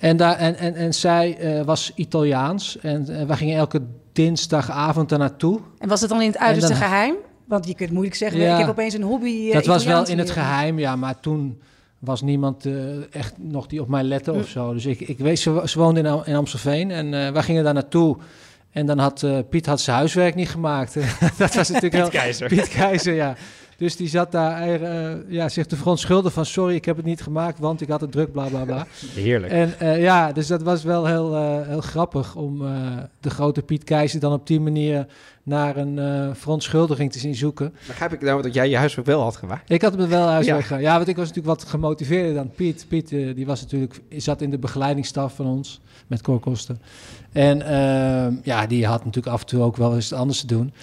En, 0.01 0.17
daar, 0.17 0.35
en, 0.35 0.55
en, 0.57 0.75
en 0.75 0.93
zij 0.93 1.37
was 1.65 1.91
Italiaans. 1.95 2.77
En 2.79 3.27
wij 3.27 3.37
gingen 3.37 3.57
elke 3.57 3.81
dinsdagavond 4.11 5.09
daar 5.09 5.19
naartoe. 5.19 5.59
En 5.77 5.89
was 5.89 6.01
het 6.01 6.09
dan 6.09 6.21
in 6.21 6.27
het 6.27 6.37
uiterste 6.37 6.71
dan, 6.71 6.81
geheim? 6.81 7.15
Want 7.45 7.67
je 7.67 7.75
kunt 7.75 7.91
moeilijk 7.91 8.15
zeggen, 8.15 8.39
ja, 8.39 8.53
ik 8.53 8.59
heb 8.59 8.69
opeens 8.69 8.93
een 8.93 9.01
hobby. 9.01 9.47
Uh, 9.47 9.53
dat 9.53 9.65
was 9.65 9.85
wel 9.85 10.07
in 10.07 10.17
het 10.17 10.31
geheim, 10.31 10.79
ja. 10.79 10.95
Maar 10.95 11.19
toen 11.19 11.61
was 11.99 12.21
niemand 12.21 12.65
uh, 12.65 13.13
echt 13.15 13.33
nog 13.37 13.67
die 13.67 13.81
op 13.81 13.87
mij 13.87 14.03
lette 14.03 14.33
of 14.33 14.47
zo. 14.47 14.73
Dus 14.73 14.85
ik, 14.85 14.99
ik 14.99 15.17
weet, 15.17 15.39
ze, 15.39 15.61
ze 15.65 15.79
woonde 15.79 15.99
in, 15.99 16.21
in 16.25 16.35
Amstelveen 16.35 16.91
en 16.91 17.05
uh, 17.05 17.29
wij 17.29 17.41
gingen 17.41 17.63
daar 17.63 17.73
naartoe. 17.73 18.17
En 18.71 18.85
dan 18.85 18.97
had 18.97 19.21
uh, 19.21 19.37
Piet 19.49 19.65
had 19.65 19.81
zijn 19.81 19.97
huiswerk 19.97 20.35
niet 20.35 20.49
gemaakt. 20.49 20.93
dat 21.37 21.53
was 21.53 21.69
natuurlijk 21.69 21.81
Piet 21.81 21.91
heel... 21.91 22.09
Keizer. 22.09 22.47
Piet 22.47 22.67
Keizer, 22.67 23.13
ja. 23.13 23.35
Dus 23.81 23.95
die 23.95 24.07
zat 24.07 24.31
daar 24.31 24.81
uh, 24.81 25.11
ja, 25.27 25.49
zich 25.49 25.65
te 25.65 25.75
verontschuldigen 25.75 26.31
van... 26.31 26.45
sorry, 26.45 26.75
ik 26.75 26.85
heb 26.85 26.95
het 26.95 27.05
niet 27.05 27.21
gemaakt, 27.21 27.59
want 27.59 27.81
ik 27.81 27.89
had 27.89 28.01
het 28.01 28.11
druk, 28.11 28.31
bla, 28.31 28.47
bla, 28.47 28.63
bla. 28.63 28.87
Heerlijk. 29.13 29.53
En 29.53 29.73
uh, 29.81 30.01
ja, 30.01 30.31
dus 30.31 30.47
dat 30.47 30.61
was 30.61 30.83
wel 30.83 31.05
heel, 31.05 31.35
uh, 31.35 31.67
heel 31.67 31.81
grappig... 31.81 32.35
om 32.35 32.63
de 33.19 33.29
grote 33.29 33.61
Piet 33.61 33.83
Keizer 33.83 34.19
dan 34.19 34.33
op 34.33 34.47
die 34.47 34.59
manier... 34.59 35.07
naar 35.43 35.77
een 35.77 36.35
verontschuldiging 36.35 37.11
te 37.11 37.19
zien 37.19 37.35
zoeken. 37.35 37.73
Begrijp 37.87 38.13
ik 38.13 38.21
nou 38.21 38.41
dat 38.41 38.53
jij 38.53 38.69
je 38.69 38.77
huiswerk 38.77 39.07
wel 39.07 39.21
had 39.21 39.35
gemaakt? 39.35 39.69
Ik 39.69 39.81
had 39.81 39.97
het 39.97 40.07
wel 40.07 40.27
huiswerk 40.27 40.69
ja. 40.69 40.77
ja, 40.77 40.95
want 40.95 41.07
ik 41.07 41.15
was 41.15 41.27
natuurlijk 41.27 41.59
wat 41.59 41.69
gemotiveerder 41.69 42.33
dan 42.33 42.51
Piet. 42.51 42.85
Piet 42.87 43.09
die 43.09 43.45
was 43.45 43.61
natuurlijk, 43.61 44.01
zat 44.09 44.41
in 44.41 44.49
de 44.49 44.57
begeleidingsstaf 44.57 45.35
van 45.35 45.45
ons... 45.45 45.81
met 46.07 46.21
Cor 46.21 46.39
Kosten. 46.39 46.81
En 47.31 47.61
ehm, 47.61 48.33
ja, 48.43 48.67
die 48.67 48.85
had 48.85 49.05
natuurlijk 49.05 49.33
af 49.33 49.41
en 49.41 49.47
toe 49.47 49.61
ook 49.61 49.77
wel 49.77 49.95
eens 49.95 50.13
anders 50.13 50.39
te 50.39 50.47
doen... 50.47 50.73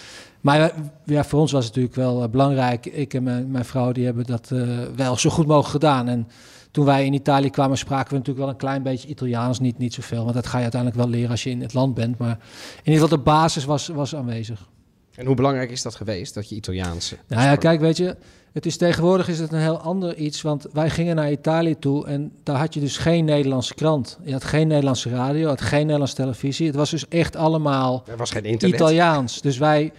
Maar 0.40 0.72
ja, 1.04 1.24
voor 1.24 1.40
ons 1.40 1.52
was 1.52 1.64
het 1.64 1.74
natuurlijk 1.74 2.00
wel 2.00 2.22
uh, 2.22 2.28
belangrijk. 2.28 2.86
Ik 2.86 3.14
en 3.14 3.22
mijn, 3.22 3.50
mijn, 3.50 3.64
vrouw 3.64 3.92
die 3.92 4.04
hebben 4.04 4.24
dat 4.24 4.50
uh, 4.52 4.68
wel 4.96 5.16
zo 5.16 5.30
goed 5.30 5.46
mogelijk 5.46 5.70
gedaan. 5.70 6.08
En 6.08 6.28
toen 6.70 6.84
wij 6.84 7.04
in 7.04 7.12
Italië 7.12 7.50
kwamen, 7.50 7.78
spraken 7.78 8.08
we 8.08 8.16
natuurlijk 8.16 8.44
wel 8.44 8.54
een 8.54 8.60
klein 8.60 8.82
beetje 8.82 9.08
Italiaans. 9.08 9.60
Niet, 9.60 9.78
niet 9.78 9.94
zoveel, 9.94 10.22
want 10.22 10.34
dat 10.34 10.46
ga 10.46 10.56
je 10.56 10.62
uiteindelijk 10.62 11.02
wel 11.02 11.10
leren 11.10 11.30
als 11.30 11.42
je 11.42 11.50
in 11.50 11.62
het 11.62 11.74
land 11.74 11.94
bent. 11.94 12.18
Maar 12.18 12.38
in 12.82 12.92
ieder 12.92 13.00
geval 13.00 13.16
de 13.16 13.24
basis 13.24 13.64
was, 13.64 13.88
was 13.88 14.14
aanwezig. 14.14 14.68
En 15.14 15.26
hoe 15.26 15.34
belangrijk 15.34 15.70
is 15.70 15.82
dat 15.82 15.94
geweest, 15.94 16.34
dat 16.34 16.48
je 16.48 16.54
Italiaans... 16.54 17.14
Nou 17.26 17.42
ja, 17.42 17.56
kijk, 17.56 17.80
weet 17.80 17.96
je, 17.96 18.16
het 18.52 18.66
is 18.66 18.76
tegenwoordig 18.76 19.28
is 19.28 19.38
het 19.38 19.52
een 19.52 19.60
heel 19.60 19.78
ander 19.78 20.16
iets. 20.16 20.42
Want 20.42 20.66
wij 20.72 20.90
gingen 20.90 21.16
naar 21.16 21.30
Italië 21.30 21.78
toe 21.78 22.06
en 22.06 22.32
daar 22.42 22.56
had 22.56 22.74
je 22.74 22.80
dus 22.80 22.96
geen 22.96 23.24
Nederlandse 23.24 23.74
krant. 23.74 24.18
Je 24.24 24.32
had 24.32 24.44
geen 24.44 24.68
Nederlandse 24.68 25.08
radio, 25.08 25.48
had 25.48 25.60
geen 25.60 25.80
Nederlandse 25.80 26.14
televisie. 26.14 26.66
Het 26.66 26.76
was 26.76 26.90
dus 26.90 27.08
echt 27.08 27.36
allemaal 27.36 28.04
er 28.06 28.16
was 28.16 28.30
geen 28.30 28.44
internet. 28.44 28.80
Italiaans. 28.80 29.40
Dus 29.40 29.58
wij... 29.58 29.92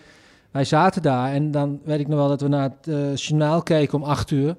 Wij 0.52 0.64
zaten 0.64 1.02
daar 1.02 1.34
en 1.34 1.52
dan 1.52 1.80
weet 1.84 2.00
ik 2.00 2.08
nog 2.08 2.20
wel 2.20 2.28
dat 2.28 2.42
we 2.42 2.48
naar 2.48 2.70
het 2.78 2.88
uh, 2.88 3.16
journaal 3.16 3.64
keken 3.64 3.98
om 3.98 4.04
acht 4.04 4.32
uur. 4.32 4.56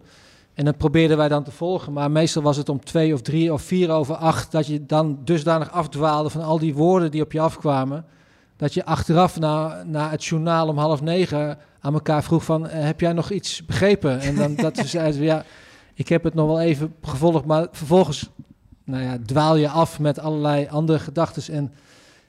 En 0.54 0.64
dat 0.64 0.76
probeerden 0.76 1.16
wij 1.16 1.28
dan 1.28 1.42
te 1.42 1.50
volgen. 1.50 1.92
Maar 1.92 2.10
meestal 2.10 2.42
was 2.42 2.56
het 2.56 2.68
om 2.68 2.84
twee 2.84 3.14
of 3.14 3.22
drie 3.22 3.52
of 3.52 3.62
vier 3.62 3.90
over 3.90 4.14
acht... 4.14 4.52
dat 4.52 4.66
je 4.66 4.86
dan 4.86 5.18
dusdanig 5.24 5.72
afdwaalde 5.72 6.30
van 6.30 6.42
al 6.42 6.58
die 6.58 6.74
woorden 6.74 7.10
die 7.10 7.22
op 7.22 7.32
je 7.32 7.40
afkwamen... 7.40 8.04
dat 8.56 8.74
je 8.74 8.84
achteraf 8.84 9.38
na, 9.38 9.82
na 9.86 10.10
het 10.10 10.24
journaal 10.24 10.68
om 10.68 10.78
half 10.78 11.02
negen 11.02 11.58
aan 11.80 11.94
elkaar 11.94 12.22
vroeg 12.22 12.44
van... 12.44 12.66
Uh, 12.66 12.72
heb 12.72 13.00
jij 13.00 13.12
nog 13.12 13.30
iets 13.30 13.66
begrepen? 13.66 14.20
En 14.20 14.36
dan 14.36 14.54
dat 14.54 14.76
we 14.76 14.86
zeiden, 14.98 15.22
ja, 15.22 15.44
ik 15.94 16.08
heb 16.08 16.24
het 16.24 16.34
nog 16.34 16.46
wel 16.46 16.60
even 16.60 16.94
gevolgd... 17.02 17.44
maar 17.44 17.66
vervolgens 17.70 18.30
nou 18.84 19.02
ja, 19.02 19.18
dwaal 19.26 19.56
je 19.56 19.68
af 19.68 19.98
met 19.98 20.18
allerlei 20.18 20.66
andere 20.70 20.98
gedachten. 20.98 21.54
En 21.54 21.72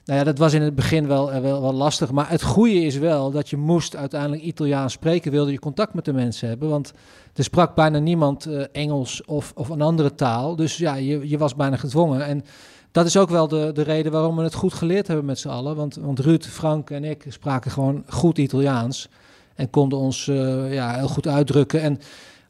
nou 0.06 0.20
ja, 0.20 0.26
dat 0.26 0.38
was 0.38 0.54
in 0.54 0.62
het 0.62 0.76
begin 0.76 1.08
wel, 1.08 1.32
eh, 1.32 1.42
wel, 1.42 1.62
wel 1.62 1.74
lastig. 1.74 2.12
Maar 2.12 2.30
het 2.30 2.44
goede 2.44 2.84
is 2.86 2.98
wel 2.98 3.32
dat 3.32 3.50
je 3.50 3.58
moest 3.58 3.96
uiteindelijk 3.96 4.42
Italiaans 4.42 4.94
spreken, 4.94 5.32
wilde 5.32 5.52
je 5.52 5.60
contact 5.60 5.94
met 5.94 6.06
de 6.06 6.14
mensen 6.14 6.48
hebben. 6.48 6.70
Want 6.70 6.94
er 7.34 7.44
sprak 7.44 7.76
bijna 7.76 8.00
niemand 8.00 8.46
eh, 8.46 8.64
Engels 8.72 9.26
of, 9.26 9.52
of 9.56 9.70
een 9.70 9.82
andere 9.82 10.16
taal. 10.16 10.56
Dus 10.56 10.78
ja, 10.78 10.96
je, 10.96 11.30
je 11.30 11.38
was 11.38 11.56
bijna 11.56 11.76
gedwongen. 11.76 12.26
En 12.26 12.44
dat 12.92 13.06
is 13.06 13.18
ook 13.18 13.30
wel 13.30 13.48
de, 13.48 13.72
de 13.74 13.82
reden 13.82 14.12
waarom 14.12 14.36
we 14.36 14.44
het 14.44 14.54
goed 14.54 14.74
geleerd 14.74 15.08
hebben 15.08 15.26
met 15.26 15.40
z'n 15.40 15.50
allen. 15.50 15.76
Want, 15.76 15.96
want 15.96 16.20
Ruud, 16.20 16.46
Frank 16.46 16.90
en 16.90 17.04
ik 17.04 17.26
spraken 17.28 17.72
gewoon 17.72 18.04
goed 18.08 18.38
Italiaans. 18.38 19.10
En 19.56 19.70
konden 19.70 20.00
ons 20.00 20.28
eh, 20.28 20.74
ja, 20.74 20.96
heel 20.96 21.08
goed 21.08 21.28
uitdrukken. 21.28 21.82
En 21.82 22.00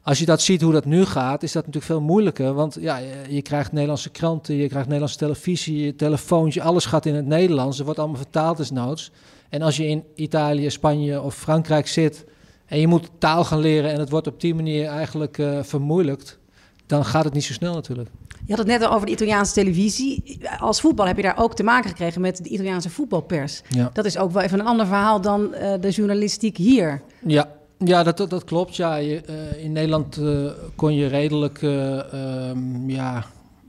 als 0.02 0.18
je 0.18 0.24
dat 0.24 0.40
ziet 0.40 0.62
hoe 0.62 0.72
dat 0.72 0.84
nu 0.84 1.04
gaat, 1.04 1.42
is 1.42 1.52
dat 1.52 1.66
natuurlijk 1.66 1.92
veel 1.92 2.00
moeilijker. 2.00 2.54
Want 2.54 2.76
ja, 2.80 3.00
je, 3.28 3.42
krijgt 3.42 3.72
Nederlandse 3.72 4.10
kranten, 4.10 4.54
je 4.54 4.68
krijgt 4.68 4.86
Nederlandse 4.86 5.18
televisie, 5.18 5.84
je 5.84 5.96
telefoontje, 5.96 6.62
alles 6.62 6.84
gaat 6.84 7.06
in 7.06 7.14
het 7.14 7.26
Nederlands. 7.26 7.78
Er 7.78 7.84
wordt 7.84 7.98
allemaal 7.98 8.16
vertaald 8.16 8.56
desnoods. 8.56 9.10
En 9.48 9.62
als 9.62 9.76
je 9.76 9.86
in 9.86 10.04
Italië, 10.14 10.70
Spanje 10.70 11.22
of 11.22 11.34
Frankrijk 11.34 11.88
zit 11.88 12.24
en 12.66 12.80
je 12.80 12.86
moet 12.86 13.10
taal 13.18 13.44
gaan 13.44 13.58
leren 13.58 13.92
en 13.92 13.98
het 13.98 14.10
wordt 14.10 14.26
op 14.26 14.40
die 14.40 14.54
manier 14.54 14.86
eigenlijk 14.86 15.38
uh, 15.38 15.58
vermoeilijkt, 15.62 16.38
dan 16.86 17.04
gaat 17.04 17.24
het 17.24 17.32
niet 17.32 17.44
zo 17.44 17.52
snel 17.52 17.74
natuurlijk. 17.74 18.10
Je 18.44 18.48
had 18.48 18.58
het 18.58 18.66
net 18.66 18.82
al 18.82 18.94
over 18.94 19.06
de 19.06 19.12
Italiaanse 19.12 19.52
televisie. 19.52 20.40
Als 20.58 20.80
voetbal 20.80 21.06
heb 21.06 21.16
je 21.16 21.22
daar 21.22 21.38
ook 21.38 21.54
te 21.54 21.62
maken 21.62 21.90
gekregen 21.90 22.20
met 22.20 22.36
de 22.36 22.48
Italiaanse 22.48 22.90
voetbalpers. 22.90 23.62
Ja. 23.68 23.90
Dat 23.92 24.04
is 24.04 24.18
ook 24.18 24.32
wel 24.32 24.42
even 24.42 24.60
een 24.60 24.66
ander 24.66 24.86
verhaal 24.86 25.20
dan 25.20 25.54
uh, 25.54 25.72
de 25.80 25.90
journalistiek 25.90 26.56
hier. 26.56 27.02
Ja, 27.26 27.48
ja, 27.84 28.02
dat, 28.02 28.16
dat, 28.16 28.44
klopt. 28.44 28.76
Ja, 28.76 28.96
je, 28.96 29.22
uh, 29.30 29.64
in 29.64 29.72
Nederland 29.72 30.16
uh, 30.16 30.50
kon 30.74 30.94
je 30.94 31.06
redelijk, 31.06 31.62
uh, 31.62 32.48
um, 32.48 32.90
ja, 32.90 33.24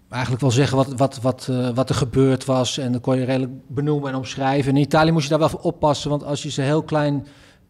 eigenlijk 0.09 0.41
wel 0.41 0.51
zeggen 0.51 0.77
wat, 0.77 0.93
wat, 0.93 1.19
wat, 1.21 1.49
wat 1.73 1.89
er 1.89 1.95
gebeurd 1.95 2.45
was. 2.45 2.77
En 2.77 2.91
dan 2.91 3.01
kon 3.01 3.17
je 3.17 3.25
redelijk 3.25 3.51
benoemen 3.67 4.09
en 4.09 4.15
omschrijven. 4.15 4.75
In 4.75 4.81
Italië 4.81 5.11
moest 5.11 5.23
je 5.23 5.29
daar 5.29 5.39
wel 5.39 5.49
voor 5.49 5.59
oppassen, 5.59 6.09
want 6.09 6.23
als 6.23 6.43
je 6.43 6.49
ze 6.49 6.61
heel 6.61 6.83
klein 6.83 7.27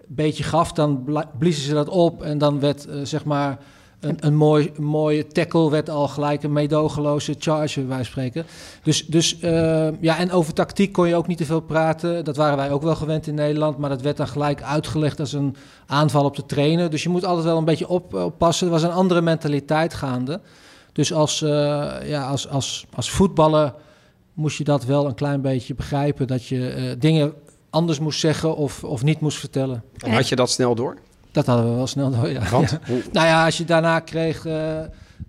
beetje 0.08 0.44
gaf, 0.44 0.72
dan 0.72 1.04
bliezen 1.38 1.64
ze 1.64 1.74
dat 1.74 1.90
op. 1.90 2.24
En 2.24 2.38
dan 2.38 2.60
werd, 2.60 2.88
zeg 3.04 3.26
maar, 3.26 3.60
een, 4.04 4.18
een, 4.20 4.36
mooi, 4.36 4.72
mooie 4.80 5.28
tackle 5.28 5.70
werd 5.70 5.90
al 5.90 6.08
gelijk 6.08 6.44
een 6.44 6.54
meedogenloze 6.54 7.36
charge, 7.40 7.86
wij 7.86 8.04
spreken. 8.04 8.46
Dus, 8.84 9.06
dus 9.06 9.38
uh, 9.42 10.02
ja, 10.02 10.18
en 10.18 10.32
over 10.32 10.54
tactiek 10.54 10.92
kon 10.92 11.08
je 11.08 11.16
ook 11.16 11.28
niet 11.28 11.38
te 11.38 11.46
veel 11.46 11.60
praten. 11.60 12.26
Dat 12.26 12.36
waren 12.36 12.58
wij 12.58 12.72
ook 12.72 12.82
wel 12.82 12.96
gewend 12.96 13.28
in 13.28 13.36
Nederland, 13.36 13.78
maar 13.78 13.90
dat 13.90 14.02
werd 14.02 14.18
dan 14.18 14.28
gelijk 14.28 14.62
uitgelegd 14.62 15.20
als 15.20 15.34
een 15.34 15.56
aanval 15.86 16.26
op 16.26 16.36
de 16.36 16.46
trainer. 16.46 16.90
Dus 16.90 17.04
je 17.04 17.10
moet 17.10 17.26
altijd 17.26 17.46
wel 17.46 17.58
een 17.58 17.66
beetje 17.66 17.88
op, 17.88 18.14
oppassen. 18.14 18.68
Er 18.68 18.74
was 18.74 18.84
een 18.84 18.92
andere 18.92 19.22
mentaliteit 19.22 19.94
gaande. 19.94 20.42
Dus 20.92 21.14
als, 21.14 21.42
uh, 21.42 21.50
ja, 22.04 22.28
als, 22.28 22.48
als, 22.48 22.86
als 22.96 23.12
voetballer 23.12 23.74
moest 24.34 24.58
je 24.58 24.64
dat 24.64 24.86
wel 24.86 25.06
een 25.06 25.16
klein 25.16 25.42
beetje 25.42 25.76
begrijpen. 25.76 26.28
Dat 26.28 26.46
je 26.46 26.76
uh, 26.76 26.92
dingen 27.00 27.34
anders 27.70 28.00
moest 28.00 28.20
zeggen 28.20 28.56
of, 28.56 28.84
of 28.84 29.04
niet 29.04 29.20
moest 29.20 29.38
vertellen. 29.38 29.84
En 29.98 30.12
had 30.12 30.30
je 30.30 30.36
dat 30.36 30.50
snel 30.50 30.76
door? 30.76 30.98
Dat 31.34 31.46
hadden 31.46 31.70
we 31.70 31.76
wel 31.76 31.88
snel 31.88 32.12
door, 32.12 32.30
ja. 32.30 32.50
Want? 32.50 32.70
Ja. 32.70 32.96
Nou 33.12 33.28
ja, 33.28 33.46
als 33.46 33.58
je 33.58 33.66
daarna 33.66 34.00
kreeg 34.00 34.46
uh, 34.46 34.80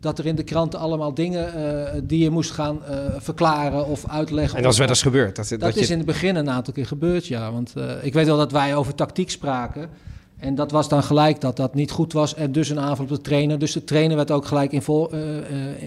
dat 0.00 0.18
er 0.18 0.26
in 0.26 0.34
de 0.34 0.42
kranten 0.42 0.78
allemaal 0.78 1.14
dingen 1.14 1.52
uh, 1.56 2.00
die 2.02 2.23
je 2.23 2.30
moest 2.30 2.50
gaan 2.50 2.78
uh, 2.90 2.96
verklaren 3.16 3.87
of 3.87 4.08
uitleggen. 4.08 4.56
En 4.56 4.62
dat 4.62 4.73
is 4.73 4.78
wel 4.78 4.88
eens 4.88 5.02
gebeurd? 5.02 5.37
Dat, 5.37 5.49
dat, 5.49 5.61
dat 5.61 5.76
is 5.76 5.87
je... 5.87 5.92
in 5.92 5.99
het 5.99 6.06
begin 6.06 6.37
een 6.37 6.50
aantal 6.50 6.73
keer 6.73 6.87
gebeurd, 6.87 7.26
ja. 7.26 7.52
Want 7.52 7.75
ik 8.02 8.12
weet 8.12 8.26
wel 8.26 8.37
dat 8.37 8.52
wij 8.52 8.76
over 8.76 8.94
tactiek 8.94 9.30
spraken. 9.30 9.88
En 10.38 10.54
dat 10.54 10.70
was 10.70 10.88
dan 10.88 11.02
gelijk 11.02 11.40
dat 11.40 11.56
dat 11.56 11.75
niet 11.75 11.90
goed 11.90 12.12
was. 12.12 12.34
En 12.34 12.52
dus 12.52 12.68
een 12.68 12.80
aanval 12.80 13.04
op 13.04 13.11
de 13.11 13.20
trainer. 13.20 13.58
Dus 13.58 13.73
de 13.73 13.84
trainer 13.84 14.16
werd 14.16 14.30
ook 14.30 14.46
gelijk 14.46 14.73
invol, 14.73 15.11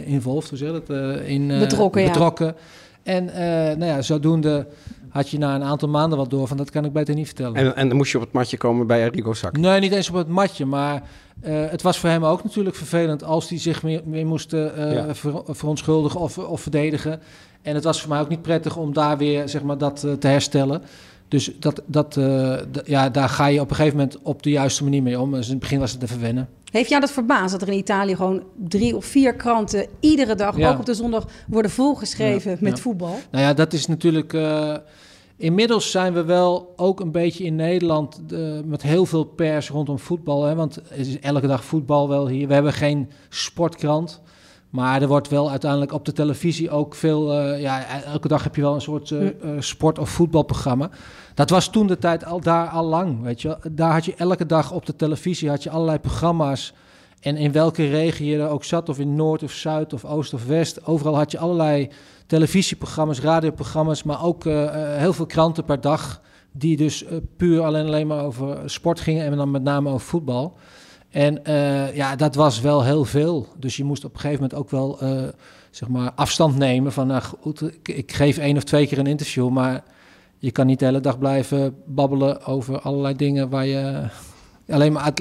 involved, 0.06 0.50
hoe 0.50 0.58
zeg 0.58 0.68
je 0.68 0.82
dat? 0.86 0.98
in, 1.26 1.48
betrokken, 1.48 2.06
betrokken. 2.06 2.46
Ja. 2.46 2.54
En 3.04 3.26
nou 3.80 3.86
ja, 3.86 4.02
zodoende 4.02 4.68
had 5.10 5.30
je 5.30 5.38
na 5.38 5.56
een 5.56 5.64
aantal 5.64 5.90
maanden 5.90 6.18
wat 6.18 6.30
door 6.30 6.48
van 6.48 6.58
dat 6.58 6.70
kan 6.70 6.86
ik 6.86 6.94
beter 6.94 7.16
niet 7.16 7.26
vertellen. 7.26 7.56
En, 7.56 7.76
en 7.76 7.88
dan 7.88 7.98
moest 7.98 8.12
je 8.12 8.18
op 8.18 8.24
het 8.24 8.34
matje 8.34 8.58
komen 8.58 8.88
bij 8.88 9.08
Arrigo 9.08 9.34
Sacchi? 9.34 9.62
Nee, 9.62 9.80
niet 9.80 9.92
eens 9.92 10.10
op 10.10 10.16
het 10.16 10.28
matje, 10.28 10.66
maar 10.66 11.04
uh, 11.46 11.70
het 11.70 11.82
was 11.82 12.00
voor 12.00 12.10
hem 12.10 12.26
ook 12.26 12.44
natuurlijk 12.44 12.76
vervelend 12.76 13.24
als 13.24 13.50
hij 13.50 13.60
zich 13.60 13.84
meer, 13.84 14.02
meer 14.06 14.26
moest 14.26 14.54
uh, 14.54 14.94
ja. 14.94 15.16
ver, 15.16 15.42
verontschuldigen 15.46 16.20
of, 16.20 16.38
of 16.38 16.62
verdedigen. 16.62 17.22
En 17.62 17.76
het 17.76 17.84
was 17.84 18.02
voor 18.02 18.10
mij 18.10 18.20
ook 18.20 18.30
niet 18.30 18.42
prettig 18.42 18.78
om 18.78 18.94
daar 18.94 19.18
weer 19.18 19.50
zeg 19.50 19.64
maar, 19.64 19.78
dat 19.78 20.04
uh, 20.06 20.14
te 20.14 20.28
herstellen. 20.28 20.82
Dus 21.28 21.52
dat, 21.60 21.82
dat, 21.86 22.20
ja, 22.86 23.10
daar 23.10 23.30
ga 23.30 23.46
je 23.46 23.62
op 23.62 23.70
een 23.70 23.76
gegeven 23.76 23.98
moment 23.98 24.18
op 24.22 24.44
de 24.44 24.50
juiste 24.50 24.84
manier 24.84 25.04
mee 25.04 25.20
om. 25.20 25.32
Dus 25.32 25.46
in 25.46 25.52
het 25.52 25.60
begin 25.60 25.80
was 25.80 25.92
het 25.92 26.00
te 26.00 26.08
verwennen. 26.08 26.50
Heeft 26.72 26.90
jou 26.90 27.02
dat 27.02 27.12
verbaasd 27.12 27.52
dat 27.52 27.62
er 27.62 27.68
in 27.68 27.78
Italië 27.78 28.16
gewoon 28.16 28.44
drie 28.56 28.96
of 28.96 29.06
vier 29.06 29.36
kranten 29.36 29.88
iedere 30.00 30.36
dag, 30.36 30.58
ja. 30.58 30.72
ook 30.72 30.80
op 30.80 30.86
de 30.86 30.94
zondag, 30.94 31.26
worden 31.48 31.72
volgeschreven 31.72 32.52
ja, 32.52 32.58
met 32.60 32.76
ja. 32.76 32.82
voetbal? 32.82 33.20
Nou 33.32 33.44
ja, 33.44 33.54
dat 33.54 33.74
is 33.74 33.88
natuurlijk. 33.88 34.34
Uh, 34.34 34.76
inmiddels 35.38 35.92
zijn 35.92 36.14
we 36.14 36.24
wel 36.24 36.74
ook 36.76 37.00
een 37.00 37.12
beetje 37.12 37.44
in 37.44 37.56
Nederland 37.56 38.22
uh, 38.30 38.60
met 38.66 38.82
heel 38.82 39.06
veel 39.06 39.24
pers 39.24 39.70
rondom 39.70 40.00
voetbal. 40.00 40.44
Hè, 40.44 40.56
want 40.56 40.76
het 40.76 41.08
is 41.08 41.20
elke 41.20 41.48
dag 41.48 41.64
voetbal 41.64 42.10
wel 42.10 42.28
hier. 42.28 42.48
We 42.48 42.54
hebben 42.54 42.74
geen 42.74 43.10
sportkrant. 43.30 44.22
Maar 44.78 45.02
er 45.02 45.08
wordt 45.08 45.28
wel 45.28 45.50
uiteindelijk 45.50 45.92
op 45.92 46.06
de 46.06 46.12
televisie 46.12 46.70
ook 46.70 46.96
veel. 46.96 47.40
Uh, 47.40 47.62
ja, 47.62 48.04
elke 48.04 48.28
dag 48.28 48.44
heb 48.44 48.56
je 48.56 48.62
wel 48.62 48.74
een 48.74 48.82
soort 48.82 49.10
uh, 49.10 49.30
sport- 49.60 50.00
of 50.00 50.10
voetbalprogramma. 50.10 50.90
Dat 51.34 51.50
was 51.50 51.70
toen 51.70 51.88
de 51.88 51.98
tijd 51.98 52.26
al 52.26 52.40
daar 52.40 52.68
al 52.68 52.86
lang. 52.86 53.22
Weet 53.22 53.42
je, 53.42 53.58
daar 53.72 53.92
had 53.92 54.06
je 54.06 54.14
elke 54.18 54.46
dag 54.46 54.72
op 54.72 54.86
de 54.86 54.96
televisie 54.96 55.50
had 55.50 55.64
je 55.64 55.70
allerlei 55.70 56.00
programma's. 56.00 56.74
En 57.20 57.38
in 57.38 57.52
welke 57.52 57.90
regio 57.90 58.26
je 58.26 58.42
er 58.44 58.50
ook 58.50 58.64
zat, 58.64 58.90
of 58.90 59.00
in 59.00 59.16
Noord 59.16 59.44
of 59.44 59.52
Zuid 59.52 59.94
of 59.94 60.06
Oost 60.06 60.34
of 60.34 60.46
West, 60.46 60.86
overal 60.86 61.16
had 61.16 61.32
je 61.32 61.38
allerlei 61.38 61.90
televisieprogramma's, 62.28 63.20
radioprogramma's, 63.20 64.04
maar 64.04 64.24
ook 64.24 64.44
heel 64.98 65.14
veel 65.14 65.26
kranten 65.26 65.64
per 65.64 65.82
dag. 65.82 66.22
Die 66.52 66.78
dus 66.78 67.06
puur 67.38 67.62
alleen, 67.62 67.86
alleen 67.86 68.08
maar 68.08 68.24
over 68.24 68.58
sport 68.66 69.00
gingen 69.00 69.26
en 69.26 69.38
dan 69.38 69.52
met 69.52 69.64
name 69.64 69.90
over 69.90 70.08
voetbal. 70.08 70.58
En 71.18 71.40
uh, 71.48 71.96
ja, 71.96 72.16
dat 72.16 72.36
was 72.36 72.62
wel 72.62 72.84
heel 72.84 73.06
veel. 73.06 73.48
Dus 73.56 73.78
je 73.78 73.84
moest 73.84 74.06
op 74.06 74.14
een 74.14 74.20
gegeven 74.20 74.42
moment 74.42 74.60
ook 74.60 74.70
wel 74.70 75.00
zeg 75.72 75.90
maar 75.90 76.12
afstand 76.16 76.58
nemen 76.58 76.92
van, 76.92 77.08
nou 77.08 77.22
goed, 77.22 77.62
ik, 77.84 78.12
geef 78.12 78.38
één 78.38 78.58
of 78.58 78.64
twee 78.64 78.88
keer 78.88 78.98
een 78.98 79.08
interview, 79.08 79.50
maar 79.50 79.84
je 80.38 80.52
kan 80.52 80.66
niet 80.66 80.80
de 80.80 80.86
hele 80.86 81.00
dag 81.00 81.20
blijven 81.20 81.76
babbelen 81.86 82.46
over 82.46 82.80
allerlei 82.80 83.16
dingen 83.16 83.50
waar 83.50 83.66
je 83.66 84.04
alleen 84.70 84.92
maar 84.92 85.14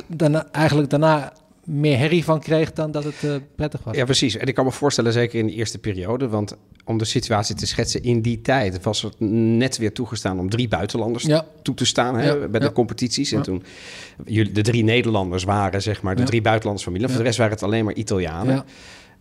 eigenlijk 0.53 0.91
daarna 0.91 1.33
meer 1.67 1.99
herrie 1.99 2.25
van 2.25 2.41
kreeg 2.41 2.73
dan 2.73 2.91
dat 2.91 3.05
het 3.05 3.23
uh, 3.25 3.35
prettig 3.55 3.85
was. 3.85 3.97
Ja, 3.97 4.05
precies. 4.05 4.37
En 4.37 4.47
ik 4.47 4.55
kan 4.55 4.65
me 4.65 4.71
voorstellen, 4.71 5.13
zeker 5.13 5.39
in 5.39 5.47
de 5.47 5.53
eerste 5.53 5.79
periode, 5.79 6.29
want 6.29 6.57
om 6.85 6.99
de 6.99 7.05
situatie 7.05 7.55
te 7.55 7.67
schetsen, 7.67 8.03
in 8.03 8.21
die 8.21 8.41
tijd 8.41 8.83
was 8.83 9.03
het 9.03 9.15
net 9.21 9.79
weer 9.79 9.93
toegestaan 9.93 10.39
om 10.39 10.51
drie 10.51 10.69
buitenlanders 10.69 11.25
ja. 11.25 11.47
toe 11.63 11.75
te 11.75 11.85
staan 11.85 12.17
hè, 12.17 12.31
ja. 12.31 12.49
bij 12.49 12.61
de 12.61 12.73
competities. 12.73 13.33
En 13.33 13.43
toen 13.43 13.63
jullie, 14.25 14.53
de 14.53 14.63
drie 14.63 14.85
Nederlanders 14.85 15.45
waren, 15.45 15.83
zeg 15.83 16.03
maar, 16.03 16.17
de 16.17 16.23
drie 16.23 16.43
buitenlanders 16.43 16.87
familie. 16.87 17.09
Voor 17.09 17.17
de 17.17 17.23
rest 17.23 17.39
waren 17.39 17.53
het 17.53 17.63
alleen 17.63 17.85
maar 17.85 17.95
Italianen. 17.95 18.65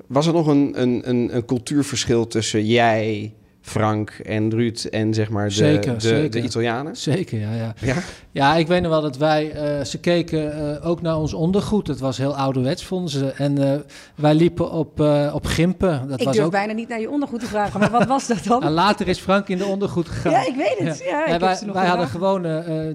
Was 0.08 0.28
er 0.28 0.34
nog 0.34 0.48
een, 0.48 0.82
een, 0.82 1.10
een, 1.10 1.36
een 1.36 1.46
cultuurverschil 1.46 2.28
tussen 2.28 2.66
jij, 2.66 3.34
Frank 3.65 4.10
en 4.10 4.50
Ruud 4.51 4.86
en 4.91 5.13
zeg 5.13 5.29
maar 5.29 5.48
de, 5.48 5.53
zeker, 5.53 5.93
de, 5.93 6.00
zeker. 6.00 6.31
de 6.31 6.41
Italianen? 6.41 6.98
Zeker, 6.98 7.39
ja, 7.39 7.53
ja. 7.53 7.74
Ja, 7.81 7.95
ja 8.31 8.55
ik 8.55 8.67
weet 8.67 8.81
nog 8.81 8.91
wel 8.91 9.01
dat 9.01 9.17
wij, 9.17 9.77
uh, 9.77 9.84
ze 9.84 10.00
keken 10.00 10.57
uh, 10.57 10.88
ook 10.88 11.01
naar 11.01 11.17
ons 11.17 11.34
ondergoed. 11.34 11.88
Het 11.88 12.00
was 12.00 12.17
heel 12.17 12.36
ouderwets, 12.36 12.86
vonden 12.86 13.10
ze. 13.10 13.31
En 13.31 13.60
uh, 13.60 13.74
wij 14.15 14.34
liepen 14.34 14.72
op, 14.72 15.00
op 15.34 15.45
Gimpen. 15.45 16.07
Dat 16.07 16.19
ik 16.19 16.25
was 16.25 16.36
durf 16.36 16.45
ook... 16.45 16.51
bijna 16.51 16.74
niet 16.74 16.88
naar 16.88 17.00
je 17.00 17.10
ondergoed 17.10 17.39
te 17.39 17.45
vragen, 17.45 17.79
maar 17.79 17.91
wat 17.91 18.05
was 18.05 18.27
dat 18.27 18.43
dan? 18.43 18.60
nou, 18.60 18.74
later 18.74 19.07
is 19.07 19.19
Frank 19.19 19.48
in 19.48 19.57
de 19.57 19.65
ondergoed 19.65 20.10
gegaan. 20.10 20.31
Ja, 20.31 20.48
ik 20.48 20.55
weet 20.55 20.88
het. 20.88 21.03
Ja. 21.10 21.25
ja 21.27 21.39
wij 21.39 21.57
wij 21.74 21.88
hadden 21.88 22.07
gewoon 22.07 22.41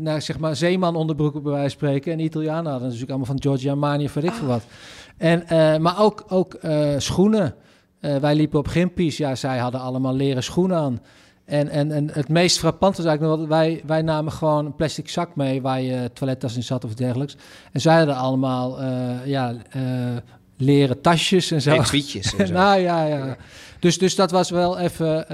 naar, 0.02 0.22
zeg 0.22 0.38
maar, 0.38 0.56
zeeman 0.56 0.96
onderbroeken 0.96 1.42
bij 1.42 1.52
wijze 1.52 1.68
van 1.68 1.88
spreken. 1.88 2.12
En 2.12 2.18
de 2.18 2.24
Italianen 2.24 2.70
hadden 2.70 2.82
natuurlijk 2.82 3.10
allemaal 3.10 3.26
van 3.26 3.42
Giorgio 3.42 3.70
Armani 3.70 4.04
of 4.04 4.14
weet 4.14 4.24
ik 4.24 4.32
veel 4.32 4.46
wat. 4.46 4.62
En, 5.16 5.82
maar 5.82 6.00
ook, 6.00 6.24
ook 6.28 6.58
schoenen. 6.98 7.54
Wij 8.00 8.35
liepen 8.35 8.59
op 8.59 8.66
Gimpies. 8.66 9.16
Ja, 9.16 9.35
zij 9.35 9.59
hadden 9.59 9.80
allemaal 9.80 10.14
leren 10.14 10.42
schoenen 10.42 10.76
aan. 10.76 11.00
En, 11.45 11.69
en, 11.69 11.92
en 11.92 12.11
het 12.12 12.28
meest 12.28 12.59
frappant 12.59 12.97
was 12.97 13.07
eigenlijk 13.07 13.38
nog, 13.38 13.49
wij, 13.49 13.83
wij 13.87 14.02
namen 14.02 14.33
gewoon 14.33 14.66
een 14.66 14.75
plastic 14.75 15.09
zak 15.09 15.37
mee 15.37 15.62
waar 15.62 15.80
je 15.80 16.11
toilettas 16.12 16.57
in 16.57 16.62
zat 16.62 16.85
of 16.85 16.95
dergelijks. 16.95 17.37
En 17.73 17.80
zij 17.80 17.97
hadden 17.97 18.16
allemaal 18.16 18.83
uh, 18.83 19.26
ja, 19.26 19.54
uh, 19.76 19.83
leren 20.57 21.00
tasjes 21.00 21.50
en 21.50 21.62
zo. 21.62 21.71
En 21.71 21.78
en 21.78 22.47
zo. 22.47 22.52
nou 22.52 22.80
ja, 22.80 23.04
ja. 23.04 23.37
Dus, 23.78 23.99
dus 23.99 24.14
dat 24.14 24.30
was 24.30 24.50
wel 24.50 24.78
even 24.78 25.26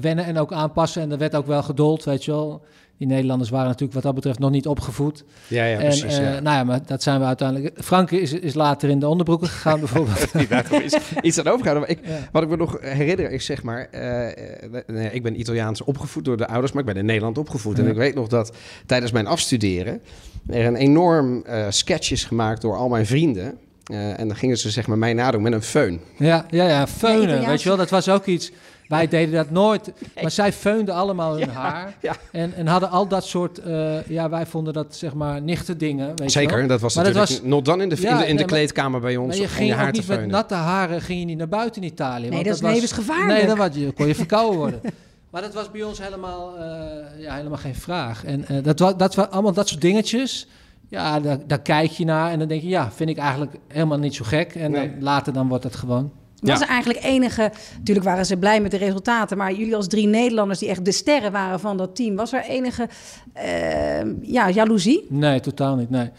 wennen 0.00 0.24
en 0.24 0.38
ook 0.38 0.52
aanpassen. 0.52 1.02
En 1.02 1.12
er 1.12 1.18
werd 1.18 1.34
ook 1.34 1.46
wel 1.46 1.62
geduld, 1.62 2.04
weet 2.04 2.24
je 2.24 2.30
wel. 2.30 2.62
Die 3.04 3.12
Nederlanders 3.12 3.50
waren 3.50 3.66
natuurlijk 3.66 3.92
wat 3.94 4.02
dat 4.02 4.14
betreft 4.14 4.38
nog 4.38 4.50
niet 4.50 4.66
opgevoed. 4.66 5.24
Ja, 5.46 5.64
ja, 5.64 5.78
en, 5.78 5.84
precies. 5.84 6.18
uh, 6.18 6.32
ja. 6.32 6.40
Nou 6.40 6.56
ja, 6.56 6.64
maar 6.64 6.80
dat 6.86 7.02
zijn 7.02 7.20
we 7.20 7.26
uiteindelijk... 7.26 7.82
Frank 7.82 8.10
is, 8.10 8.32
is 8.32 8.54
later 8.54 8.88
in 8.88 8.98
de 8.98 9.08
onderbroeken 9.08 9.48
gegaan 9.48 9.80
bijvoorbeeld. 9.84 10.34
is 10.82 10.96
iets 11.22 11.38
aan 11.38 11.46
overgehouden. 11.46 11.80
Maar 11.80 11.90
ik, 11.90 11.98
ja. 12.06 12.28
Wat 12.32 12.42
ik 12.42 12.48
me 12.48 12.56
nog 12.56 12.78
herinner 12.80 13.30
is 13.30 13.44
zeg 13.44 13.62
maar... 13.62 13.88
Uh, 13.92 15.14
ik 15.14 15.22
ben 15.22 15.40
Italiaans 15.40 15.82
opgevoed 15.82 16.24
door 16.24 16.36
de 16.36 16.46
ouders, 16.46 16.72
maar 16.72 16.80
ik 16.80 16.88
ben 16.88 16.96
in 16.96 17.04
Nederland 17.04 17.38
opgevoed. 17.38 17.76
Ja. 17.76 17.82
En 17.82 17.88
ik 17.88 17.96
weet 17.96 18.14
nog 18.14 18.28
dat 18.28 18.52
tijdens 18.86 19.12
mijn 19.12 19.26
afstuderen... 19.26 20.00
er 20.46 20.66
een 20.66 20.76
enorm 20.76 21.44
uh, 21.46 21.66
sketch 21.68 22.10
is 22.10 22.24
gemaakt 22.24 22.62
door 22.62 22.76
al 22.76 22.88
mijn 22.88 23.06
vrienden... 23.06 23.58
Eh, 23.84 24.18
en 24.18 24.28
dan 24.28 24.36
gingen 24.36 24.58
ze 24.58 24.70
zeg 24.70 24.86
maar 24.86 24.98
mij 24.98 25.12
nadoen 25.12 25.42
met 25.42 25.52
een 25.52 25.62
föhn. 25.62 26.00
Ja, 26.16 26.46
ja, 26.50 26.68
ja, 26.68 26.86
feunen, 26.86 27.46
weet 27.46 27.62
je 27.62 27.68
wel, 27.68 27.78
dat 27.78 27.90
was 27.90 28.08
ook 28.08 28.26
iets. 28.26 28.52
Wij 28.88 29.08
deden 29.08 29.34
dat 29.34 29.50
nooit, 29.50 29.92
maar 30.22 30.30
zij 30.30 30.52
feunden 30.52 30.94
allemaal 30.94 31.38
hun 31.38 31.48
haar. 31.48 31.94
ja. 32.00 32.14
En, 32.32 32.54
en 32.54 32.66
hadden 32.66 32.90
al 32.90 33.08
dat 33.08 33.24
soort, 33.24 33.58
eh, 33.58 34.06
ja, 34.06 34.28
wij 34.28 34.46
vonden 34.46 34.72
dat 34.72 34.86
zeg 34.96 35.14
maar 35.14 35.42
nichte 35.42 35.76
dingen. 35.76 36.06
Weet 36.08 36.18
je 36.32 36.38
Zeker, 36.38 36.58
wel. 36.58 36.66
dat 36.66 36.80
was 36.80 36.94
Maar 36.94 37.04
dat 37.04 37.14
natuurlijk 37.14 37.42
was- 37.42 37.50
not 37.50 37.64
dan 37.64 37.80
in 37.80 37.88
de, 37.88 37.96
in 37.96 38.02
de, 38.02 38.08
in 38.08 38.16
de 38.18 38.24
nee, 38.24 38.34
maar- 38.34 38.44
kleedkamer 38.44 39.00
bij 39.00 39.16
ons 39.16 39.26
Maar 39.28 39.36
je 39.36 39.42
om 39.42 39.48
ging 39.48 39.68
je 39.68 39.74
haar 39.74 39.86
ook 39.86 39.92
te 39.94 39.98
niet 40.00 40.08
met 40.08 40.26
natte 40.26 40.54
haren 40.54 41.00
ging 41.02 41.18
je 41.20 41.24
niet 41.26 41.38
naar 41.38 41.48
buiten 41.48 41.82
in 41.82 41.88
Italië. 41.88 42.28
want 42.30 42.44
dat 42.44 42.54
is 42.54 42.60
was- 42.60 42.72
levensgevaarlijk. 42.72 43.38
Nee, 43.38 43.46
dan 43.46 43.56
was 43.56 43.68
je, 43.72 43.92
kon 43.92 44.06
je 44.06 44.14
verkouden 44.14 44.58
worden. 44.58 44.80
Maar 45.30 45.42
dat 45.42 45.54
was 45.54 45.70
bij 45.70 45.82
ons 45.82 45.98
helemaal, 46.02 46.56
eh, 46.58 47.20
ja, 47.22 47.34
helemaal 47.34 47.58
geen 47.58 47.74
vraag. 47.74 48.24
En 48.24 48.46
eh, 48.48 48.62
dat, 48.62 48.78
was, 48.78 48.96
dat 48.96 49.14
was 49.14 49.28
allemaal 49.30 49.52
dat 49.52 49.68
soort 49.68 49.80
dingetjes. 49.80 50.46
Ja, 50.88 51.20
daar, 51.20 51.38
daar 51.46 51.60
kijk 51.60 51.90
je 51.90 52.04
naar 52.04 52.30
en 52.30 52.38
dan 52.38 52.48
denk 52.48 52.62
je, 52.62 52.68
ja, 52.68 52.90
vind 52.92 53.10
ik 53.10 53.16
eigenlijk 53.18 53.54
helemaal 53.68 53.98
niet 53.98 54.14
zo 54.14 54.24
gek. 54.24 54.54
En 54.54 54.70
Nee. 54.70 54.90
dan, 54.90 55.02
later 55.02 55.32
dan 55.32 55.48
wordt 55.48 55.64
het 55.64 55.76
gewoon. 55.76 56.12
Was 56.44 56.58
Ja. 56.58 56.64
er 56.64 56.70
eigenlijk 56.70 57.04
enige... 57.04 57.52
Natuurlijk 57.78 58.06
waren 58.06 58.26
ze 58.26 58.36
blij 58.36 58.60
met 58.60 58.70
de 58.70 58.76
resultaten... 58.76 59.36
maar 59.36 59.52
jullie 59.52 59.76
als 59.76 59.88
drie 59.88 60.06
Nederlanders 60.06 60.58
die 60.58 60.68
echt 60.68 60.84
de 60.84 60.92
sterren 60.92 61.32
waren 61.32 61.60
van 61.60 61.76
dat 61.76 61.96
team... 61.96 62.16
was 62.16 62.32
er 62.32 62.44
enige 62.44 62.88
eh, 63.32 64.22
ja, 64.22 64.50
jaloezie? 64.50 65.06
Nee, 65.08 65.40
totaal 65.40 65.76
niet. 65.76 65.90
Nee, 65.90 66.10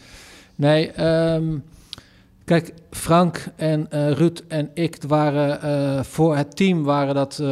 nee 0.54 0.90
ehm, 0.90 1.58
kijk, 2.44 2.72
Frank 2.90 3.44
en 3.56 3.86
eh 3.90 4.10
Ruud 4.10 4.42
en 4.48 4.70
ik 4.74 4.98
waren 5.08 5.62
eh, 5.62 6.02
voor 6.02 6.36
het 6.36 6.56
team 6.56 6.82
waren 6.84 7.14
dat 7.14 7.42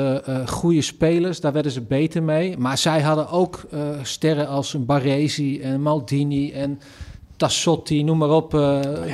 goede 0.46 0.82
spelers. 0.82 1.40
Daar 1.40 1.52
werden 1.52 1.72
ze 1.72 1.80
beter 1.80 2.22
mee. 2.22 2.58
Maar 2.58 2.78
zij 2.78 3.00
hadden 3.00 3.28
ook 3.28 3.60
sterren 4.02 4.48
als 4.48 4.74
een 4.74 4.84
Baresi 4.84 5.60
en 5.60 5.82
Maldini 5.82 6.52
en 6.52 6.80
Tassotti, 7.36 8.02
noem 8.02 8.18
maar 8.18 8.30
op. 8.30 8.50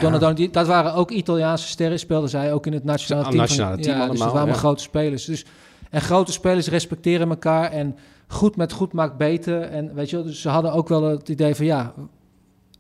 Donadoni. 0.01 0.35
Die- 0.35 0.51
dat 0.51 0.67
waren 0.67 0.95
ook 0.95 1.11
Italiaanse 1.11 1.69
sterren. 1.69 1.99
Speelden 1.99 2.31
zij 2.31 2.53
ook 2.53 2.67
in 2.67 2.73
het 2.73 2.85
nationale 2.85 3.25
team. 3.25 3.37
nationale 3.37 3.77
team 3.77 3.97
ja, 3.97 4.01
Dus 4.01 4.09
allemaal, 4.09 4.27
dat 4.27 4.37
waren 4.37 4.55
ja. 4.55 4.59
grote 4.59 4.83
spelers. 4.83 5.25
Dus, 5.25 5.45
en 5.91 6.01
grote 6.01 6.33
spelers 6.33 6.69
respecteren 6.69 7.29
elkaar 7.29 7.71
en 7.71 7.97
goed 8.27 8.57
met 8.57 8.73
goed 8.73 8.93
maakt 8.93 9.17
beter. 9.17 9.63
En 9.63 9.95
weet 9.95 10.11
je, 10.11 10.17
wel, 10.17 10.25
dus 10.25 10.41
ze 10.41 10.49
hadden 10.49 10.73
ook 10.73 10.89
wel 10.89 11.03
het 11.03 11.29
idee 11.29 11.55
van 11.55 11.67
ja, 11.67 11.93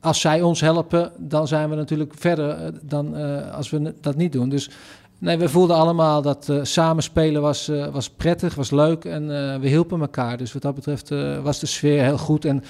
als 0.00 0.20
zij 0.20 0.42
ons 0.42 0.60
helpen, 0.60 1.12
dan 1.18 1.48
zijn 1.48 1.70
we 1.70 1.76
natuurlijk 1.76 2.12
verder 2.16 2.50
eh, 2.50 2.72
dan 2.82 3.16
eh, 3.16 3.54
als 3.54 3.70
we 3.70 3.94
dat 4.00 4.16
niet 4.16 4.32
doen. 4.32 4.48
Dus 4.48 4.70
nee, 5.18 5.38
we 5.38 5.48
voelden 5.48 5.76
allemaal 5.76 6.22
dat 6.22 6.52
samen 6.62 7.02
spelen 7.02 7.42
was, 7.42 7.70
was 7.92 8.10
prettig, 8.10 8.54
was 8.54 8.70
leuk 8.70 9.04
en 9.04 9.26
we 9.60 9.68
hielpen 9.68 10.00
elkaar. 10.00 10.36
Dus 10.36 10.52
wat 10.52 10.62
dat 10.62 10.74
betreft 10.74 11.08
was 11.42 11.60
de 11.60 11.66
sfeer 11.66 12.02
heel 12.02 12.18
goed 12.18 12.44
en 12.44 12.64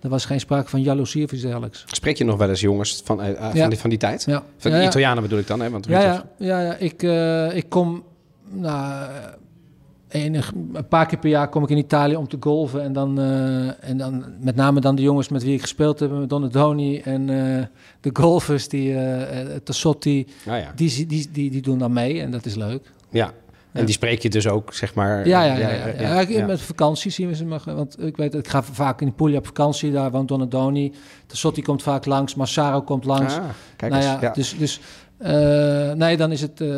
er 0.00 0.08
was 0.08 0.24
geen 0.24 0.40
sprake 0.40 0.68
van 0.68 0.82
jaloezie 0.82 1.24
of 1.24 1.32
iets 1.32 1.42
dergelijks. 1.42 1.84
Spreek 1.86 2.16
je 2.16 2.24
nog 2.24 2.36
wel 2.38 2.48
eens 2.48 2.60
jongens 2.60 3.00
van, 3.04 3.22
eh, 3.22 3.30
eh, 3.30 3.36
Ja. 3.54 3.60
van, 3.60 3.68
die, 3.70 3.78
van 3.78 3.90
die 3.90 3.98
tijd? 3.98 4.24
Ja, 4.26 4.42
Van 4.56 4.70
de. 4.70 4.82
Italianen 4.84 5.22
bedoel 5.22 5.38
ik 5.38 5.46
dan, 5.46 5.60
hè? 5.60 5.70
Want 5.70 5.86
Ja, 5.86 6.00
ja, 6.00 6.24
ja, 6.38 6.60
ja. 6.60 6.74
Ik, 6.76 7.02
eh, 7.02 7.56
ik 7.56 7.68
kom 7.68 8.02
nou, 8.50 9.10
enig, 10.08 10.52
een 10.72 10.88
paar 10.88 11.06
keer 11.06 11.18
per 11.18 11.30
jaar 11.30 11.48
kom 11.48 11.62
ik 11.62 11.68
in 11.68 11.76
Italië 11.76 12.16
om 12.16 12.28
te 12.28 12.36
golven. 12.40 12.82
En 12.82 12.92
dan, 12.92 13.18
en 13.80 13.96
dan 13.96 14.24
met 14.40 14.56
name 14.56 14.80
dan 14.80 14.94
de 14.94 15.02
jongens 15.02 15.28
met 15.28 15.42
wie 15.42 15.54
ik 15.54 15.60
gespeeld 15.60 16.00
heb, 16.00 16.10
met 16.10 16.28
Donadoni 16.28 16.98
en 16.98 17.26
de 18.00 18.10
golfers, 18.12 18.68
die 18.68 18.94
eh, 18.98 19.56
Tassotti, 19.64 20.26
ja. 20.44 20.72
die, 20.74 21.06
die, 21.06 21.28
die, 21.32 21.50
die 21.50 21.62
doen 21.62 21.78
dan 21.78 21.92
mee 21.92 22.20
en 22.20 22.30
dat 22.30 22.46
is 22.46 22.54
leuk. 22.54 22.90
ja. 23.10 23.32
En 23.76 23.84
die 23.84 23.94
spreek 23.94 24.22
je 24.22 24.28
dus 24.30 24.48
ook, 24.48 24.74
zeg 24.74 24.94
maar... 24.94 25.28
Ja, 25.28 25.42
ja, 25.44 25.54
eh, 25.54 25.60
ja. 25.60 25.68
ja, 25.68 25.86
ja. 25.86 26.00
ja, 26.14 26.20
Ik- 26.20 26.28
ja. 26.28 26.46
Met 26.46 26.60
vakantie 26.60 27.10
zien 27.10 27.28
we 27.28 27.34
ze 27.34 27.44
maar. 27.44 27.60
Want 27.64 28.02
ik 28.02 28.16
weet, 28.16 28.34
ik 28.34 28.48
ga 28.48 28.62
vaak 28.62 29.00
in 29.00 29.14
Puglia 29.14 29.38
op 29.38 29.46
vakantie. 29.46 29.92
Daar 29.92 30.10
woont 30.10 30.28
Donadoni. 30.28 30.92
Tassotti 31.26 31.62
komt 31.62 31.82
vaak 31.82 32.04
langs. 32.04 32.34
Massaro 32.34 32.82
komt 32.82 33.04
langs. 33.04 33.34
Ah, 33.36 33.44
kijk 33.76 33.92
nou 33.92 34.04
ja. 34.04 34.30
dus, 34.30 34.58
dus 34.58 34.80
eh, 35.18 35.92
nee, 35.92 36.16
dan 36.16 36.32
is 36.32 36.40
het 36.40 36.60
eh, 36.60 36.68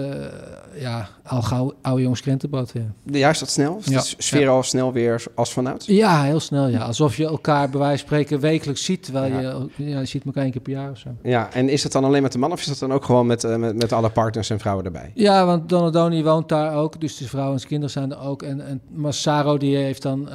ja, 0.80 1.09
al 1.25 1.42
gauw 1.42 1.73
oude 1.83 2.02
jongens 2.02 2.21
krentenbad 2.21 2.73
weer. 2.73 2.92
Juist 3.04 3.40
dat 3.40 3.50
snel? 3.50 3.80
Ja. 3.85 4.00
de 4.00 4.14
sfeer 4.18 4.49
al 4.49 4.62
snel 4.62 4.92
weer 4.92 5.25
als 5.35 5.52
vanuit? 5.52 5.87
Ja, 5.87 6.23
heel 6.23 6.40
snel. 6.40 6.66
Ja. 6.66 6.78
Alsof 6.78 7.16
je 7.16 7.25
elkaar 7.26 7.68
bij 7.71 7.78
wijze 7.80 7.99
van 7.99 8.07
spreken 8.07 8.40
wekelijks 8.40 8.85
ziet. 8.85 9.02
Terwijl 9.02 9.32
Ja. 9.32 9.41
je, 9.76 9.84
ja, 9.84 9.99
je 10.00 10.06
ziet 10.06 10.25
elkaar 10.25 10.43
één 10.43 10.52
keer 10.52 10.60
per 10.60 10.73
jaar 10.73 10.91
of 10.91 10.99
zo. 10.99 11.08
Ja, 11.23 11.52
en 11.52 11.69
is 11.69 11.82
dat 11.82 11.93
dan 11.93 12.04
alleen 12.04 12.23
met 12.23 12.32
de 12.32 12.39
man 12.39 12.52
of 12.52 12.60
is 12.60 12.67
dat 12.67 12.78
dan 12.78 12.93
ook 12.93 13.04
gewoon 13.04 13.26
met, 13.26 13.45
eh, 13.45 13.56
met, 13.56 13.76
met 13.76 13.93
alle 13.93 14.10
partners 14.10 14.50
en 14.50 14.58
vrouwen 14.60 14.84
erbij? 14.84 15.10
Ja, 15.15 15.47
want 15.47 15.69
Donadoni 15.69 16.23
woont 16.23 16.49
daar 16.49 16.75
ook. 16.76 17.00
Dus 17.00 17.17
de 17.17 17.28
vrouw 17.28 17.52
en 17.52 17.56
zijn 17.58 17.69
kinderen 17.69 17.91
zijn 17.93 18.13
er 18.13 18.21
ook. 18.21 18.43
En, 18.43 18.67
en 18.67 18.80
Massaro 18.95 19.56
die 19.58 19.76
heeft 19.76 20.02
dan 20.02 20.28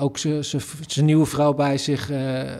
ook 0.00 0.18
zijn- 0.18 1.04
nieuwe 1.04 1.26
vrouw 1.26 1.54
bij 1.54 1.78
zich. 1.78 2.10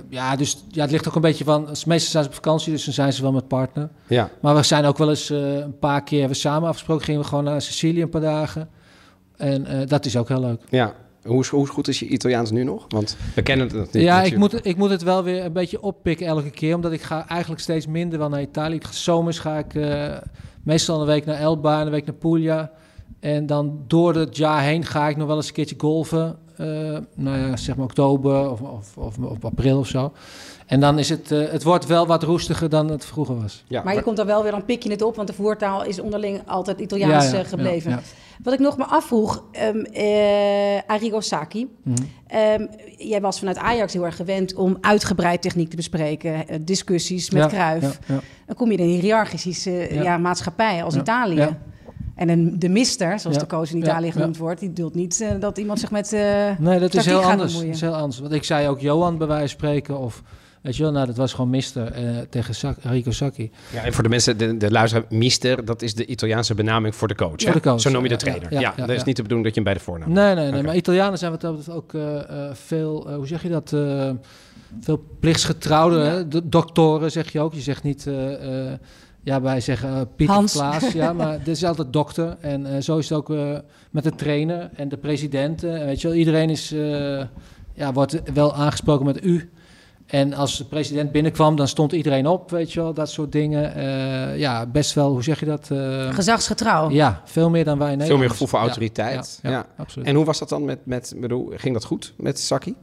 ja, 0.08 0.36
dus 0.36 0.64
ja, 0.70 0.82
het 0.82 0.90
ligt 0.90 1.08
ook 1.08 1.14
een 1.14 1.20
beetje 1.20 1.44
van... 1.44 1.62
Meestal 1.86 2.10
zijn 2.10 2.22
ze 2.24 2.28
op 2.28 2.34
vakantie, 2.34 2.72
dus 2.72 2.84
dan 2.84 2.94
zijn 2.94 3.12
ze 3.12 3.22
wel 3.22 3.32
met 3.32 3.48
partner. 3.48 3.88
Ja. 4.06 4.30
Maar 4.40 4.54
we 4.54 4.62
zijn 4.62 4.81
ook 4.86 4.98
wel 4.98 5.08
eens 5.08 5.30
eh, 5.30 5.54
een 5.54 5.78
paar 5.78 6.02
keer 6.02 6.18
hebben 6.18 6.36
we 6.36 6.42
samen 6.42 6.68
afgesproken. 6.68 7.04
Gingen 7.04 7.20
we 7.20 7.26
gewoon 7.26 7.44
naar 7.44 7.62
Sicilië 7.62 8.02
een 8.02 8.08
paar 8.08 8.20
dagen. 8.20 8.68
En 9.36 9.66
eh, 9.66 9.86
dat 9.86 10.04
is 10.04 10.16
ook 10.16 10.28
heel 10.28 10.40
leuk. 10.40 10.60
ja. 10.68 10.94
Hoe, 11.22 11.44
hoe 11.50 11.66
goed 11.66 11.88
is 11.88 11.98
je 11.98 12.06
Italiaans 12.06 12.50
nu 12.50 12.64
nog? 12.64 12.84
Want 12.88 13.16
we 13.34 13.42
kennen 13.42 13.66
het 13.68 13.92
niet. 13.92 14.02
ja, 14.02 14.22
ik 14.22 14.36
moet, 14.36 14.66
ik 14.66 14.76
moet 14.76 14.90
het 14.90 15.02
wel 15.02 15.22
weer 15.22 15.44
een 15.44 15.52
beetje 15.52 15.82
oppikken 15.82 16.26
elke 16.26 16.50
keer. 16.50 16.74
Omdat 16.74 16.92
ik 16.92 17.02
ga 17.02 17.28
eigenlijk 17.28 17.60
steeds 17.60 17.86
minder 17.86 18.18
wel 18.18 18.28
naar 18.28 18.40
Italië. 18.40 18.80
Zomers 18.90 19.38
ga 19.38 19.58
ik 19.58 19.74
eh, 19.74 20.16
meestal 20.62 21.00
een 21.00 21.06
week 21.06 21.24
naar 21.24 21.38
Elba 21.38 21.80
en 21.80 21.86
een 21.86 21.92
week 21.92 22.06
naar 22.06 22.14
Puglia. 22.14 22.70
En 23.20 23.46
dan 23.46 23.84
door 23.86 24.14
het 24.14 24.36
jaar 24.36 24.62
heen 24.62 24.84
ga 24.84 25.08
ik 25.08 25.16
nog 25.16 25.26
wel 25.26 25.36
eens 25.36 25.46
een 25.48 25.52
keertje 25.52 25.74
golven. 25.78 26.38
Eh, 26.62 26.98
nou 27.14 27.38
ja, 27.38 27.56
zeg 27.56 27.76
maar 27.76 27.84
oktober 27.84 28.50
of, 28.50 28.60
of, 28.60 28.96
of, 28.96 29.18
of 29.18 29.44
april 29.44 29.78
of 29.78 29.86
zo. 29.86 30.12
En 30.66 30.80
dan 30.80 30.98
is 30.98 31.08
het, 31.08 31.30
eh, 31.30 31.50
het 31.50 31.62
wordt 31.62 31.86
wel 31.86 32.06
wat 32.06 32.22
roestiger 32.22 32.68
dan 32.68 32.88
het 32.90 33.04
vroeger 33.04 33.40
was. 33.40 33.64
Ja, 33.66 33.82
maar 33.82 33.94
je 33.94 34.02
komt 34.02 34.16
dan 34.16 34.26
wel 34.26 34.42
weer, 34.42 34.50
dan 34.52 34.64
pik 34.64 34.82
je 34.82 34.90
het 34.90 35.02
op... 35.02 35.16
want 35.16 35.28
de 35.28 35.34
voertaal 35.34 35.84
is 35.84 36.00
onderling 36.00 36.40
altijd 36.46 36.80
Italiaans 36.80 37.24
Ja, 37.24 37.32
ja, 37.36 37.38
eh, 37.42 37.48
gebleven. 37.48 37.90
ja, 37.90 37.96
ja. 37.96 38.02
Wat 38.42 38.52
ik 38.54 38.58
nog 38.60 38.76
me 38.76 38.84
afvroeg, 38.84 39.44
ehm 39.52 39.78
eh, 39.78 40.80
Arrigo 40.86 41.20
Sacchi. 41.20 41.68
Mhm. 41.82 41.96
Ehm, 42.26 42.66
jij 42.96 43.20
was 43.20 43.38
vanuit 43.38 43.58
Ajax 43.58 43.92
heel 43.92 44.04
erg 44.04 44.16
gewend 44.16 44.54
om 44.54 44.76
uitgebreid 44.80 45.42
techniek 45.42 45.70
te 45.70 45.76
bespreken. 45.76 46.44
discussies 46.64 47.30
met 47.30 47.42
Ja, 47.42 47.48
Cruijff. 47.48 47.98
ja, 48.06 48.14
ja. 48.14 48.20
Dan 48.46 48.56
kom 48.56 48.70
je 48.70 48.76
in 48.78 48.84
een 48.84 49.00
hiërarchische 49.00 49.70
ja. 49.94 50.02
Ja. 50.02 50.18
maatschappij 50.18 50.84
als 50.84 50.94
Ja, 50.94 51.00
Italië. 51.00 51.56
Ja. 52.26 52.32
En 52.32 52.38
een, 52.38 52.58
de 52.58 52.68
mister, 52.68 53.18
zoals 53.18 53.36
Ja, 53.36 53.42
de 53.42 53.48
coach 53.48 53.70
in 53.70 53.78
ja, 53.78 53.84
Italië 53.84 54.06
ja. 54.06 54.12
genoemd 54.12 54.36
wordt... 54.36 54.60
die 54.60 54.72
dult 54.72 54.94
niet 54.94 55.20
eh, 55.20 55.28
dat 55.40 55.58
iemand 55.58 55.80
zich 55.80 55.90
met... 55.90 56.12
eh, 56.12 56.58
Nee, 56.58 56.78
dat 56.78 56.94
is 56.94 57.04
heel 57.06 57.20
gaat 57.22 57.30
anders. 57.30 57.52
Dat 57.54 57.62
is 57.62 57.80
heel 57.80 57.94
anders. 57.94 58.18
Want 58.20 58.32
ik 58.32 58.44
zei 58.44 58.68
ook 58.68 58.80
Johan 58.80 59.18
bij 59.18 59.26
wijze 59.26 59.40
van 59.40 59.48
spreken. 59.48 59.98
Of, 59.98 60.22
weet 60.62 60.76
je 60.76 60.82
wel, 60.82 60.92
nou, 60.92 61.06
dat 61.06 61.16
was 61.16 61.32
gewoon 61.32 61.50
mister 61.50 61.92
eh, 61.92 62.04
tegen 62.30 62.54
Sa 62.54 62.74
Rico 62.82 63.10
Sacchi. 63.10 63.50
Ja, 63.72 63.82
en 63.84 63.92
voor 63.92 64.02
de 64.02 64.08
mensen, 64.08 64.38
de, 64.38 64.56
de 64.56 64.70
luisteraar, 64.70 65.04
mister, 65.08 65.64
dat 65.64 65.82
is 65.82 65.94
de 65.94 66.06
Italiaanse 66.06 66.54
benaming 66.54 66.94
voor 66.94 67.08
de 67.08 67.14
coach. 67.14 67.42
Voor 67.42 67.52
de 67.52 67.60
coach, 67.60 67.80
Zo 67.80 67.90
noem 67.90 68.02
je 68.02 68.08
de 68.08 68.14
ja, 68.14 68.20
trainer. 68.20 68.52
ja, 68.52 68.60
Ja, 68.60 68.72
ja, 68.76 68.80
dat 68.86 68.90
is 68.94 69.00
ja. 69.00 69.04
niet 69.06 69.16
de 69.16 69.22
bedoeling 69.22 69.46
dat 69.54 69.54
je 69.56 69.62
hem 69.62 69.72
bij 69.72 69.74
de 69.74 69.84
voornaam... 69.84 70.12
Nee, 70.12 70.34
nee, 70.34 70.50
nee. 70.50 70.62
Maar 70.62 70.76
Italianen 70.76 71.18
zijn 71.18 71.30
wat 71.30 71.40
dat 71.40 71.56
betreft 71.56 71.78
ook 71.78 71.94
eh, 71.94 72.46
eh, 72.48 72.54
veel, 72.54 73.14
hoe 73.14 73.26
zeg 73.26 73.42
je 73.42 73.48
dat? 73.48 73.72
eh, 73.72 74.10
veel 74.80 75.04
plichtsgetrouwde 75.20 75.98
hè? 75.98 76.28
Doktoren, 76.48 77.10
zeg 77.10 77.32
je 77.32 77.40
ook. 77.40 77.54
Je 77.54 77.60
zegt 77.60 77.82
niet, 77.82 78.06
eh, 78.06 78.68
eh, 78.72 78.78
ja, 79.22 79.40
wij 79.40 79.60
zeggen 79.60 80.08
Pieter 80.16 80.34
Hans. 80.34 80.52
Klaas. 80.52 80.92
Ja, 80.92 81.12
maar 81.22 81.38
dit 81.38 81.56
is 81.56 81.64
altijd 81.64 81.92
dokter. 81.92 82.36
En 82.40 82.66
eh, 82.74 82.80
zo 82.82 82.98
is 82.98 83.08
het 83.08 83.18
ook 83.18 83.30
eh, 83.30 83.58
met 83.90 84.04
de 84.04 84.14
trainer 84.14 84.70
en 84.74 84.88
de 84.88 84.96
president. 84.96 85.60
weet 85.60 86.00
je 86.00 86.08
wel, 86.08 86.16
iedereen 86.16 86.50
is, 86.50 86.72
eh, 86.72 87.22
ja, 87.74 87.92
wordt 87.92 88.22
wel 88.34 88.54
aangesproken 88.54 89.06
met 89.06 89.24
u. 89.24 89.50
En 90.06 90.34
als 90.34 90.58
de 90.58 90.64
president 90.64 91.12
binnenkwam, 91.12 91.56
dan 91.56 91.68
stond 91.68 91.92
iedereen 91.92 92.26
op, 92.26 92.50
weet 92.50 92.72
je 92.72 92.80
wel, 92.80 92.94
dat 92.94 93.10
soort 93.10 93.32
dingen. 93.32 93.74
Eh, 93.74 94.38
ja, 94.38 94.66
best 94.66 94.92
wel, 94.94 95.10
hoe 95.10 95.22
zeg 95.22 95.40
je 95.40 95.46
dat? 95.46 95.70
Eh, 95.70 96.14
gezagsgetrouw. 96.14 96.90
ja, 96.90 97.22
veel 97.24 97.50
meer 97.50 97.64
dan 97.64 97.78
wij 97.78 97.92
in 97.92 97.98
Veel 97.98 97.98
Nederland. 97.98 98.20
meer 98.20 98.30
gevoel 98.30 98.46
voor 98.48 98.58
Ja, 98.58 98.64
autoriteit. 98.64 99.38
Ja, 99.42 99.50
ja, 99.50 99.56
Ja. 99.56 99.66
absoluut. 99.76 100.06
En 100.06 100.14
hoe 100.14 100.24
was 100.24 100.38
dat 100.38 100.48
dan 100.48 100.64
met, 100.64 100.78
met 100.86 101.14
bedoel, 101.16 101.52
ging 101.56 101.74
dat 101.74 101.84
goed 101.84 102.14
met 102.16 102.38
Saki? 102.38 102.74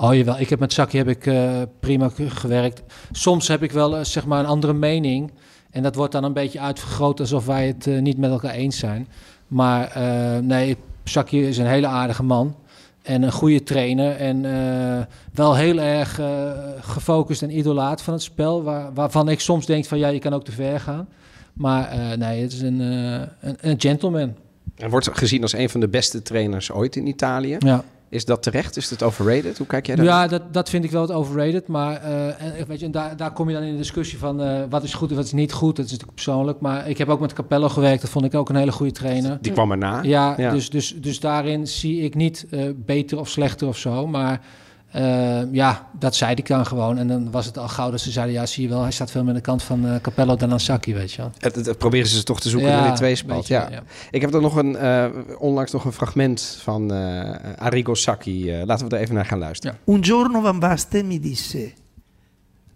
Oh 0.00 0.14
jawel, 0.14 0.38
ik 0.40 0.48
heb 0.48 0.58
met 0.58 0.72
Saki 0.72 0.96
heb 0.96 1.08
ik 1.08 1.26
eh, 1.26 1.62
prima 1.80 2.08
ge- 2.08 2.30
gewerkt. 2.30 2.82
Soms 3.12 3.48
heb 3.48 3.62
ik 3.62 3.72
wel 3.72 3.96
eh, 3.96 4.04
zeg 4.04 4.26
maar 4.26 4.38
een 4.40 4.46
andere 4.46 4.72
mening. 4.72 5.30
En 5.70 5.82
dat 5.82 5.94
wordt 5.94 6.12
dan 6.12 6.24
een 6.24 6.32
beetje 6.32 6.60
uitvergroot 6.60 7.20
alsof 7.20 7.46
wij 7.46 7.66
het 7.66 7.86
eh, 7.86 7.98
niet 8.00 8.18
met 8.18 8.30
elkaar 8.30 8.50
eens 8.54 8.78
zijn. 8.78 9.08
Maar 9.46 9.92
nee, 10.42 10.76
Saki 11.04 11.46
is 11.46 11.58
een 11.58 11.66
hele 11.66 11.86
aardige 11.86 12.22
man. 12.22 12.56
En 13.02 13.22
een 13.22 13.32
goede 13.32 13.62
trainer. 13.62 14.16
En 14.16 14.42
wel 15.32 15.56
heel 15.56 15.78
erg 15.80 16.20
gefocust 16.80 17.42
en 17.42 17.58
idolaat 17.58 18.02
van 18.02 18.12
het 18.14 18.22
spel. 18.22 18.62
Waar, 18.62 18.92
waarvan 18.94 19.28
ik 19.28 19.40
soms 19.40 19.66
denk 19.66 19.84
van 19.84 19.98
ja, 19.98 20.08
je 20.08 20.18
kan 20.18 20.32
ook 20.32 20.44
te 20.44 20.52
ver 20.52 20.80
gaan. 20.80 21.08
Maar 21.52 22.14
nee, 22.18 22.42
het 22.42 22.52
is 22.52 22.60
een, 22.60 22.80
een, 22.80 23.56
een 23.60 23.80
gentleman. 23.80 24.34
En 24.76 24.90
wordt 24.90 25.08
gezien 25.12 25.42
als 25.42 25.52
een 25.52 25.70
van 25.70 25.80
de 25.80 25.88
beste 25.88 26.22
trainers 26.22 26.70
ooit 26.72 26.96
in 26.96 27.06
Italië. 27.06 27.56
Ja. 27.58 27.84
Is 28.10 28.24
dat 28.24 28.42
terecht? 28.42 28.76
Is 28.76 28.90
het 28.90 29.02
overrated? 29.02 29.58
Hoe 29.58 29.66
kijk 29.66 29.86
jij 29.86 29.96
daar? 29.96 30.04
Ja, 30.04 30.26
dat, 30.26 30.42
dat 30.52 30.68
vind 30.70 30.84
ik 30.84 30.90
wel 30.90 31.06
wat 31.06 31.16
overrated. 31.16 31.66
Maar 31.66 32.02
eh, 32.02 32.42
en, 32.60 32.66
weet 32.66 32.80
je, 32.80 32.86
en 32.86 32.92
daar, 32.92 33.16
daar 33.16 33.32
kom 33.32 33.48
je 33.48 33.54
dan 33.54 33.62
in 33.62 33.70
de 33.72 33.76
discussie 33.76 34.18
van 34.18 34.42
eh, 34.42 34.62
wat 34.70 34.82
is 34.82 34.94
goed 34.94 35.10
en 35.10 35.16
wat 35.16 35.24
is 35.24 35.32
niet 35.32 35.52
goed. 35.52 35.76
Dat 35.76 35.84
is 35.84 35.90
natuurlijk 35.90 36.14
persoonlijk. 36.14 36.60
Maar 36.60 36.88
ik 36.88 36.98
heb 36.98 37.08
ook 37.08 37.20
met 37.20 37.32
Capello 37.32 37.68
gewerkt. 37.68 38.00
Dat 38.00 38.10
vond 38.10 38.24
ik 38.24 38.34
ook 38.34 38.48
een 38.48 38.56
hele 38.56 38.72
goede 38.72 38.92
trainer. 38.92 39.38
Die 39.40 39.52
kwam 39.52 39.70
erna. 39.70 40.02
Ja, 40.02 40.34
Ja. 40.36 40.50
Dus, 40.50 40.70
dus, 40.70 40.94
dus 40.96 41.20
daarin 41.20 41.66
zie 41.66 42.00
ik 42.00 42.14
niet 42.14 42.46
eh, 42.50 42.60
beter 42.76 43.18
of 43.18 43.28
slechter 43.28 43.68
of 43.68 43.76
zo. 43.78 44.06
Maar 44.06 44.40
Eh, 44.88 45.52
ja, 45.52 45.88
dat 45.98 46.14
zei 46.14 46.34
ik 46.34 46.46
dan 46.46 46.66
gewoon. 46.66 46.98
En 46.98 47.08
dan 47.08 47.30
was 47.30 47.46
het 47.46 47.58
al 47.58 47.68
gauw 47.68 47.90
dat 47.90 48.00
ze 48.00 48.10
zeiden... 48.10 48.34
ja, 48.34 48.46
zie 48.46 48.62
je 48.62 48.68
wel, 48.68 48.82
hij 48.82 48.90
staat 48.90 49.10
veel 49.10 49.20
meer 49.20 49.30
aan 49.30 49.36
de 49.36 49.42
kant 49.42 49.62
van 49.62 49.86
eh, 49.86 50.00
Capello 50.00 50.36
dan 50.36 50.52
aan 50.52 50.60
Sacchi, 50.60 50.94
weet 50.94 51.12
je 51.12 51.16
wel. 51.22 51.32
Het, 51.38 51.54
het- 51.54 51.66
het 51.66 51.78
proberen 51.78 52.08
ze 52.08 52.22
toch 52.22 52.40
te 52.40 52.48
zoeken 52.48 52.68
Ja, 52.70 52.76
naar 52.78 52.86
die 52.88 52.96
tweespalt. 52.96 53.46
Ja. 53.46 53.68
ja. 53.70 53.82
Ik 54.10 54.20
heb 54.20 54.34
er 54.34 54.40
nog 54.40 54.56
een, 54.56 54.76
eh, 54.76 55.06
onlangs 55.38 55.72
nog 55.72 55.84
een 55.84 55.92
fragment 55.92 56.58
van 56.62 56.92
eh 56.92 57.54
Arrigo 57.58 57.94
Sacchi. 57.94 58.50
Eh, 58.52 58.64
laten 58.66 58.88
we 58.88 58.96
er 58.96 59.02
even 59.02 59.14
naar 59.14 59.24
gaan 59.26 59.38
luisteren. 59.38 59.78
Un 59.86 60.04
giorno 60.04 60.40
Van 60.40 60.58
Basten 60.58 61.06
mi 61.06 61.20
disse, 61.20 61.72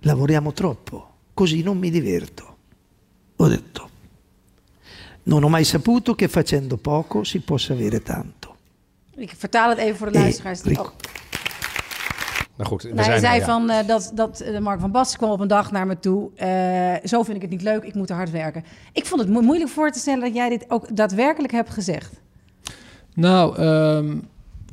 lavoriamo 0.00 0.52
troppo, 0.52 1.06
così 1.34 1.62
non 1.62 1.78
mi 1.78 1.90
diverto. 1.90 2.56
Ho 3.36 3.48
detto, 3.48 3.88
non 5.22 5.42
ho 5.42 5.48
mai 5.48 5.64
saputo 5.64 6.14
che 6.14 6.28
facendo 6.28 6.76
poco 6.76 7.24
si 7.24 7.40
possa 7.40 7.72
avere 7.72 8.02
tanto. 8.02 8.56
Ik 9.16 9.34
vertaal 9.38 9.68
het 9.68 9.78
even 9.78 9.96
voor 9.96 10.12
de 10.12 10.18
Eh, 10.18 10.22
luisteraars. 10.22 10.62
Oh. 10.62 10.86
Nou 12.56 12.70
goed, 12.70 12.82
we 12.82 12.88
Nou, 12.88 13.00
hij 13.00 13.18
zijn 13.18 13.20
zei 13.20 13.34
er, 13.34 13.40
ja. 13.40 13.52
van 13.52 13.70
eh, 13.70 13.86
dat, 13.86 14.10
dat 14.14 14.40
eh, 14.40 14.58
Mark 14.58 14.80
van 14.80 14.90
Basten 14.90 15.18
kwam 15.18 15.30
op 15.30 15.40
een 15.40 15.48
dag 15.48 15.70
naar 15.72 15.86
me 15.86 15.98
toe. 15.98 16.30
eh, 16.36 16.94
zo 17.08 17.22
vind 17.22 17.36
ik 17.36 17.42
het 17.42 17.50
niet 17.50 17.62
leuk, 17.62 17.82
ik 17.84 17.94
moet 17.94 18.10
er 18.10 18.16
hard 18.16 18.30
werken. 18.30 18.64
Ik 18.92 19.06
vond 19.06 19.20
het 19.20 19.30
mo- 19.30 19.40
moeilijk 19.40 19.70
voor 19.70 19.90
te 19.90 19.98
stellen 19.98 20.20
dat 20.20 20.34
jij 20.34 20.48
dit 20.48 20.64
ook 20.68 20.96
daadwerkelijk 20.96 21.52
hebt 21.52 21.70
gezegd. 21.70 22.12
Nou, 23.14 23.56
ehm, 23.56 24.18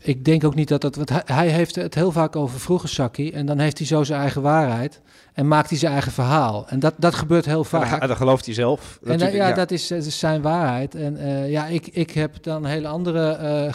ik 0.01 0.25
denk 0.25 0.43
ook 0.43 0.55
niet 0.55 0.67
dat 0.67 0.81
dat... 0.81 0.95
Want 0.95 1.11
hij, 1.25 1.47
heeft 1.49 1.75
het 1.75 1.95
heel 1.95 2.11
vaak 2.11 2.35
over 2.35 2.59
vroeger 2.59 2.89
Sacchi... 2.89 3.31
en 3.31 3.45
dan 3.45 3.59
heeft 3.59 3.77
hij 3.77 3.87
zo 3.87 4.03
zijn 4.03 4.21
eigen 4.21 4.41
waarheid... 4.41 5.01
en 5.33 5.47
maakt 5.47 5.69
hij 5.69 5.77
zijn 5.77 5.91
eigen 5.91 6.11
verhaal. 6.11 6.65
En 6.67 6.79
dat, 6.79 6.93
dat 6.97 7.15
gebeurt 7.15 7.45
heel 7.45 7.57
Ja, 7.57 7.63
vaak. 7.63 7.99
dat, 7.99 8.07
dat 8.09 8.17
gelooft 8.17 8.45
hij 8.45 8.53
zelf. 8.53 8.79
En 8.79 9.07
dat- 9.09 9.17
Natuurlijk, 9.19 9.49
ja, 9.49 9.55
dat 9.55 9.71
is, 9.71 9.87
dat 9.87 10.05
is 10.05 10.19
zijn 10.19 10.41
waarheid. 10.41 10.95
En 10.95 11.17
eh, 11.17 11.51
ja, 11.51 11.65
ik, 11.65 11.87
ik 11.87 12.11
heb 12.11 12.43
dan 12.43 12.65
hele 12.65 12.87
andere 12.87 13.29
eh 13.31 13.73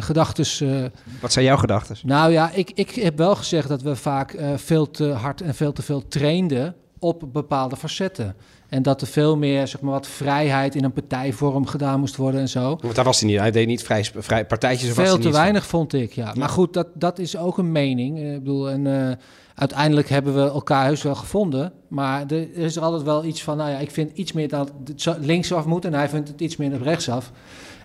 gedachten. 0.00 0.92
Wat 1.20 1.32
zijn 1.32 1.44
jouw 1.44 1.56
gedachten? 1.56 1.96
nou 2.02 2.32
ja, 2.32 2.50
ik, 2.52 2.70
ik 2.74 2.90
heb 2.90 3.18
wel 3.18 3.34
gezegd 3.36 3.68
dat 3.68 3.82
we 3.82 3.96
vaak 3.96 4.32
eh, 4.32 4.48
veel 4.56 4.90
te 4.90 5.08
hard 5.08 5.40
en 5.40 5.54
veel 5.54 5.72
te 5.72 5.82
veel 5.82 6.08
trainden 6.08 6.74
op 6.98 7.24
bepaalde 7.32 7.76
facetten. 7.76 8.34
En 8.70 8.82
dat 8.82 9.00
er 9.00 9.06
veel 9.06 9.36
meer, 9.36 9.66
zeg 9.68 9.80
maar, 9.80 9.92
wat 9.92 10.06
vrijheid 10.06 10.74
in 10.74 10.84
een 10.84 10.92
partijvorm 10.92 11.66
gedaan 11.66 12.00
moest 12.00 12.16
worden 12.16 12.40
en 12.40 12.48
zo. 12.48 12.78
Want 12.80 12.94
daar 12.94 13.04
was 13.04 13.20
hij 13.20 13.28
niet. 13.28 13.38
Hij 13.38 13.50
deed 13.50 13.66
niet 13.66 13.82
vrij, 13.82 14.04
vrij 14.16 14.46
partijtjes. 14.46 14.92
Veel 14.92 15.18
te 15.18 15.30
weinig 15.30 15.66
vond 15.66 15.92
ik, 15.92 16.12
ja. 16.12 16.32
Maar 16.36 16.48
goed, 16.48 16.72
dat, 16.74 16.86
dat 16.94 17.18
is 17.18 17.36
ook 17.36 17.58
een 17.58 17.72
mening. 17.72 18.18
Eh, 18.18 18.32
Ik 18.34 18.38
bedoel, 18.38 18.70
en 18.70 18.86
eh, 19.10 19.16
uiteindelijk 19.54 20.08
hebben 20.08 20.34
we 20.34 20.40
elkaar 20.50 20.84
heus 20.84 21.02
wel 21.02 21.14
gevonden. 21.14 21.72
Maar 21.88 22.20
er, 22.26 22.36
er 22.56 22.62
is 22.64 22.76
er 22.76 22.82
altijd 22.82 23.02
wel 23.02 23.24
iets 23.24 23.42
van, 23.42 23.56
nou 23.56 23.70
ja, 23.70 23.78
ik 23.78 23.90
vind 23.90 24.10
iets 24.18 24.32
meer 24.32 24.48
dat 24.48 24.72
het 24.84 25.16
linksaf 25.20 25.64
moet 25.64 25.84
en 25.84 25.94
hij 25.94 26.08
vindt 26.08 26.28
het 26.28 26.40
iets 26.40 26.56
meer 26.56 26.74
op 26.74 26.82
rechtsaf. 26.82 27.32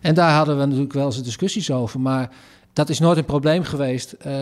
En 0.02 0.14
daar 0.14 0.32
hadden 0.36 0.58
we 0.60 0.66
natuurlijk 0.66 0.94
wel 0.94 1.06
eens 1.06 1.24
discussies 1.24 1.72
over. 1.72 2.00
Maar 2.00 2.30
dat 2.74 2.90
is 2.90 3.00
nooit 3.00 3.18
een 3.18 3.26
probleem 3.26 3.64
geweest. 3.64 4.12
eh, 4.12 4.34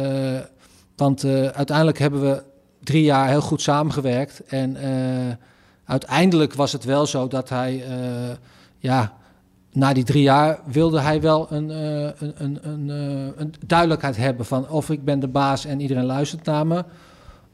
want 0.96 1.26
uiteindelijk 1.54 2.00
hebben 2.00 2.22
we 2.22 2.44
drie 2.84 3.04
jaar 3.04 3.28
heel 3.28 3.42
goed 3.42 3.62
samengewerkt. 3.62 4.42
En 4.46 4.78
uiteindelijk 5.86 6.54
was 6.54 6.72
het 6.72 6.84
wel 6.84 7.06
zo 7.06 7.28
dat 7.28 7.50
hij, 7.50 7.84
eh, 7.90 7.96
ja, 8.78 9.14
na 9.72 9.94
die 9.94 10.04
drie 10.04 10.24
jaar 10.24 10.60
wilde 10.66 11.00
hij 11.00 11.22
wel 11.22 11.48
een, 11.52 11.72
eh, 11.72 12.02
een, 12.04 12.34
een, 12.38 12.60
een, 12.62 12.90
eh, 12.90 13.42
een 13.42 13.54
duidelijkheid 13.66 14.18
hebben 14.18 14.46
van 14.46 14.70
of 14.70 14.90
ik 14.90 15.04
ben 15.06 15.20
de 15.20 15.28
baas 15.28 15.66
en 15.66 15.80
iedereen 15.80 16.06
luistert 16.06 16.46
naar 16.46 16.68
me. 16.68 16.84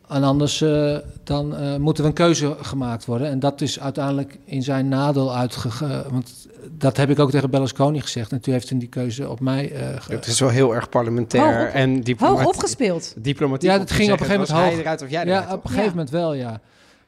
En 0.07 0.23
anders 0.23 0.61
eh, 0.61 0.97
dan 1.23 1.55
eh, 1.55 1.75
moeten 1.75 2.03
we 2.03 2.09
een 2.09 2.15
keuze 2.15 2.55
gemaakt 2.61 3.05
worden. 3.05 3.27
En 3.29 3.39
dat 3.39 3.61
is 3.61 3.79
uiteindelijk 3.79 4.39
in 4.45 4.63
zijn 4.63 4.87
nadeel 4.87 5.35
uitgegaan. 5.35 6.03
Want 6.11 6.47
dat 6.71 6.97
heb 6.97 7.09
ik 7.09 7.19
ook 7.19 7.31
tegen 7.31 7.49
Berlusconi 7.49 8.01
gezegd. 8.01 8.31
En 8.31 8.39
toen 8.41 8.53
heeft 8.53 8.69
hij 8.69 8.79
die 8.79 8.87
keuze 8.89 9.29
op 9.29 9.39
mij 9.39 9.71
eh 9.71 9.87
ge- 10.01 10.11
Het 10.11 10.25
is 10.27 10.39
wel 10.39 10.49
heel 10.49 10.75
erg 10.75 10.89
parlementair 10.89 11.57
Hoog 11.57 11.67
op- 11.67 11.73
en 11.73 12.01
diplomatiek. 12.01 12.43
Hoog 12.45 12.55
opgespeeld. 12.55 13.13
Diplomatiek 13.17 13.69
Ja, 13.69 13.77
dat 13.77 13.91
ging 13.91 14.11
op 14.11 14.19
een 14.19 14.25
gegeven 14.25 14.41
moment 14.47 14.65
hoog. 14.65 14.73
hij 14.73 14.79
eruit 14.83 15.01
of 15.01 15.09
jij 15.09 15.25
Ja, 15.25 15.47
op 15.53 15.63
een 15.63 15.69
gegeven 15.69 15.89
moment 15.89 16.09
wel, 16.09 16.33
ja. 16.33 16.59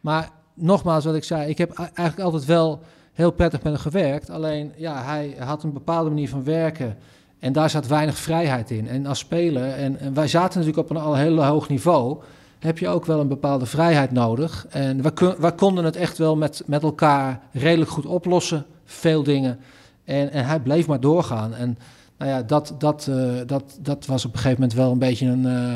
Maar 0.01 0.29
nogmaals, 0.61 1.05
wat 1.05 1.15
ik 1.15 1.23
zei, 1.23 1.49
ik 1.49 1.57
heb 1.57 1.71
eigenlijk 1.77 2.19
altijd 2.19 2.45
wel 2.45 2.79
heel 3.13 3.31
prettig 3.31 3.63
met 3.63 3.73
hem 3.73 3.81
gewerkt. 3.81 4.29
Alleen, 4.29 4.71
ja, 4.75 5.03
hij 5.03 5.35
had 5.39 5.63
een 5.63 5.73
bepaalde 5.73 6.09
manier 6.09 6.29
van 6.29 6.43
werken. 6.43 6.97
En 7.39 7.53
daar 7.53 7.69
zat 7.69 7.87
weinig 7.87 8.17
vrijheid 8.17 8.71
in. 8.71 8.87
En 8.87 9.05
als 9.05 9.19
speler, 9.19 9.69
en, 9.73 10.13
wij 10.13 10.27
zaten 10.27 10.59
natuurlijk 10.59 10.89
op 10.89 10.95
een 10.95 11.03
al 11.03 11.15
heel 11.15 11.45
hoog 11.45 11.69
niveau, 11.69 12.17
heb 12.59 12.77
je 12.77 12.87
ook 12.87 13.05
wel 13.05 13.19
een 13.19 13.27
bepaalde 13.27 13.65
vrijheid 13.65 14.11
nodig. 14.11 14.65
En 14.69 15.01
we 15.39 15.53
konden 15.55 15.83
het 15.85 15.95
echt 15.95 16.17
wel 16.17 16.35
met, 16.35 16.63
met 16.65 16.83
elkaar 16.83 17.39
redelijk 17.51 17.91
goed 17.91 18.05
oplossen, 18.05 18.65
veel 18.85 19.23
dingen. 19.23 19.59
En, 20.03 20.31
en 20.31 20.45
hij 20.45 20.59
bleef 20.59 20.87
maar 20.87 20.99
doorgaan. 20.99 21.55
En 21.55 21.77
nou 22.17 22.31
ja, 22.31 22.41
dat, 22.41 22.75
dat, 22.77 23.07
eh, 23.07 23.33
dat, 23.45 23.77
dat 23.81 24.05
was 24.05 24.25
op 24.25 24.33
een 24.33 24.39
gegeven 24.39 24.61
moment 24.61 24.77
wel 24.77 24.91
een 24.91 24.99
beetje 24.99 25.27
een, 25.27 25.45
eh, 25.45 25.75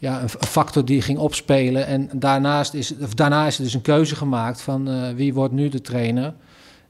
ja, 0.00 0.22
een 0.22 0.28
factor 0.28 0.84
die 0.84 1.02
ging 1.02 1.18
opspelen. 1.18 1.86
En 1.86 2.10
daarnaast 2.12 2.74
is, 2.74 2.94
of 3.00 3.14
daarna 3.14 3.46
is 3.46 3.58
er 3.58 3.64
dus 3.64 3.74
een 3.74 3.82
keuze 3.82 4.16
gemaakt 4.16 4.60
van 4.60 4.88
eh, 4.88 5.10
wie 5.14 5.34
wordt 5.34 5.52
nu 5.54 5.68
de 5.68 5.80
trainer. 5.80 6.34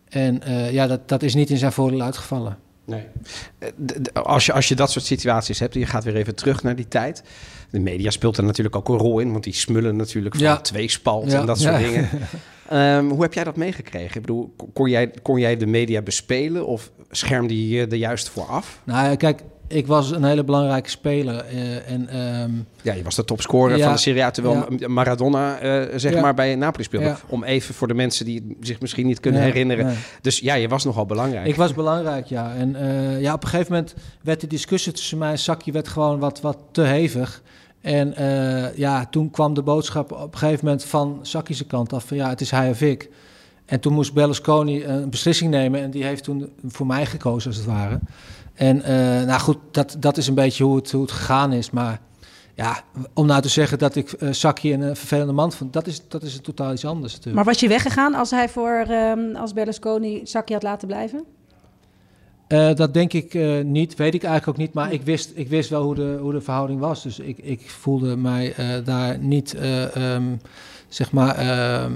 En 0.09 0.42
eh, 0.42 0.73
ja, 0.73 0.87
dat, 0.87 1.09
dat 1.09 1.23
is 1.23 1.35
niet 1.35 1.51
in 1.51 1.57
zijn 1.57 1.73
voordeel 1.73 2.01
uitgevallen. 2.03 2.59
Nee. 2.85 3.03
Eh, 3.59 3.68
Als 4.23 4.47
je, 4.47 4.53
als 4.53 4.68
je 4.68 4.75
dat 4.75 4.90
soort 4.90 5.05
situaties 5.05 5.59
hebt, 5.59 5.75
je 5.75 5.87
gaat 5.87 6.05
weer 6.05 6.16
even 6.16 6.35
terug 6.35 6.62
naar 6.62 6.77
die 6.77 6.88
tijd. 6.88 7.23
De 7.71 7.81
media 7.81 8.11
speelt 8.11 8.37
er 8.37 8.44
natuurlijk 8.44 8.77
ook 8.77 8.88
een 8.88 8.97
rol 8.99 9.18
in, 9.18 9.33
want 9.33 9.44
die 9.44 9.55
smullen 9.55 9.97
natuurlijk 9.97 10.35
van 10.35 10.44
Ja. 10.44 10.57
tweespalt 10.57 11.31
Ja. 11.31 11.40
en 11.40 11.47
dat 11.47 11.59
soort 11.61 11.81
Ja. 11.81 11.87
dingen. 11.87 12.09
Ehm, 12.68 13.09
hoe 13.09 13.23
heb 13.23 13.35
jij 13.35 13.44
dat 13.44 13.57
meegekregen? 13.57 14.14
Ik 14.16 14.21
bedoel, 14.21 14.53
kon- 14.57 14.73
kon 14.73 14.90
jij, 14.90 15.11
kon 15.23 15.38
jij 15.40 15.57
de 15.57 15.66
media 15.66 16.03
bespelen 16.03 16.66
of 16.66 16.90
schermde 17.11 17.57
je 17.68 17.77
je 17.77 17.87
er 17.87 17.97
juist 17.97 18.29
voor 18.29 18.44
af? 18.47 18.81
Nou 18.85 19.09
ja, 19.09 19.14
kijk, 19.16 19.42
ik 19.68 19.87
was 19.87 20.11
een 20.11 20.24
hele 20.24 20.44
belangrijke 20.44 20.90
speler. 20.90 21.44
eh, 21.44 21.90
en 21.92 22.09
ehm, 22.09 22.50
Ja, 22.83 22.92
je 22.94 23.02
was 23.02 23.14
de 23.14 23.24
topscorer 23.24 23.76
Ja. 23.76 23.85
van 23.85 23.92
de 23.92 23.98
Serie 23.98 24.24
A, 24.24 24.31
terwijl 24.31 24.66
Ja. 24.78 24.88
Maradona 24.88 25.59
eh, 25.59 25.98
zeg 25.98 26.12
Ja. 26.12 26.20
maar 26.20 26.35
bij 26.35 26.54
Napoli 26.57 26.85
speelde. 26.85 27.16
Om 27.26 27.44
even 27.44 27.74
voor 27.74 27.88
de 27.88 27.94
mensen 27.94 28.24
die 28.24 28.57
zich 28.61 28.81
misschien 28.81 29.07
niet 29.07 29.20
kunnen 29.20 29.42
herinneren. 29.42 29.87
nee. 29.87 29.96
Dus 30.20 30.38
ja, 30.38 30.54
je 30.54 30.68
was 30.68 30.85
nogal 30.85 31.07
belangrijk. 31.07 31.46
Ik 31.46 31.57
was 31.57 31.74
belangrijk, 31.74 32.26
ja. 32.26 32.54
En 32.54 32.76
eh, 32.76 33.20
ja, 33.20 33.35
op 33.35 33.42
een 33.42 33.48
gegeven 33.48 33.72
moment 33.72 33.94
werd 34.22 34.40
de 34.40 34.46
discussie 34.46 34.92
tussen 34.92 35.18
mij 35.18 35.31
en 35.31 35.38
Sakje 35.38 35.72
werd 35.72 35.88
gewoon 35.88 36.18
wat, 36.18 36.40
wat 36.40 36.59
te 36.72 36.83
hevig. 36.83 37.42
En 37.81 38.14
ja, 38.76 39.07
toen 39.07 39.31
kwam 39.31 39.54
de 39.54 39.62
boodschap 39.62 40.12
op 40.12 40.33
een 40.33 40.38
gegeven 40.38 40.64
moment 40.64 40.85
van 40.85 41.18
Sakki's 41.22 41.66
kant 41.66 41.92
af 41.92 42.04
van 42.04 42.16
ja, 42.16 42.28
het 42.28 42.40
is 42.40 42.50
hij 42.50 42.70
of 42.70 42.81
ik. 42.81 43.09
En 43.66 43.81
toen 43.81 43.92
moest 43.92 44.12
Berlusconi 44.14 44.85
een 44.85 45.11
beslissing 45.11 45.50
nemen 45.50 45.81
en 45.81 45.90
die 45.90 46.04
heeft 46.04 46.24
toen 46.24 46.52
voor 46.66 46.87
mij 46.87 47.07
gekozen 47.07 47.48
als 47.50 47.57
het 47.59 47.66
ware. 47.66 47.98
En 48.59 48.83
eh, 48.83 49.27
nou 49.27 49.40
goed, 49.40 49.59
dat, 49.71 49.97
dat 49.99 50.16
is 50.16 50.27
een 50.27 50.35
beetje 50.35 50.64
hoe 50.64 50.77
het, 50.77 50.90
hoe 50.90 51.03
het 51.03 51.12
gegaan 51.12 51.53
is. 51.53 51.71
Maar 51.71 52.01
ja, 52.55 52.81
om 53.14 53.27
nou 53.27 53.42
te 53.42 53.49
zeggen 53.49 53.79
dat 53.79 53.97
ik 53.97 54.16
Sakje 54.31 54.73
een 54.73 54.97
vervelende 54.97 55.33
man 55.33 55.53
vond, 55.53 55.73
dat 55.73 55.87
is, 55.87 56.09
dat 56.09 56.23
is 56.23 56.40
totaal 56.40 56.73
iets 56.73 56.85
anders 56.85 57.12
natuurlijk. 57.12 57.37
Maar 57.37 57.53
was 57.53 57.61
je 57.61 57.68
weggegaan 57.68 58.14
als 58.14 58.31
hij 58.31 58.49
voor 58.49 58.85
ehm, 58.88 59.37
als 59.37 59.53
Berlusconi 59.53 60.21
Sacchi 60.25 60.53
had 60.53 60.62
laten 60.62 60.88
blijven? 60.88 61.25
Eh, 62.49 62.75
dat 62.75 62.94
denk 62.94 63.12
ik 63.12 63.38
niet, 63.64 63.97
weet 63.97 64.14
ik 64.14 64.23
eigenlijk 64.23 64.49
ook 64.49 64.66
niet. 64.66 64.75
Maar 64.75 64.92
ik 64.92 65.03
wist, 65.03 65.33
ik 65.35 65.49
wist 65.49 65.71
wel 65.71 65.83
hoe 65.83 65.94
de, 65.94 66.18
hoe 66.21 66.33
de 66.33 66.40
verhouding 66.40 66.81
was. 66.81 67.03
Dus 67.03 67.18
ik, 67.18 67.38
ik 67.38 67.71
voelde 67.71 68.16
mij 68.16 68.55
daar 68.85 69.18
niet, 69.18 69.55
eh, 69.55 70.14
ehm, 70.14 70.37
zeg 70.88 71.12
maar... 71.12 71.37
ehm, 71.37 71.92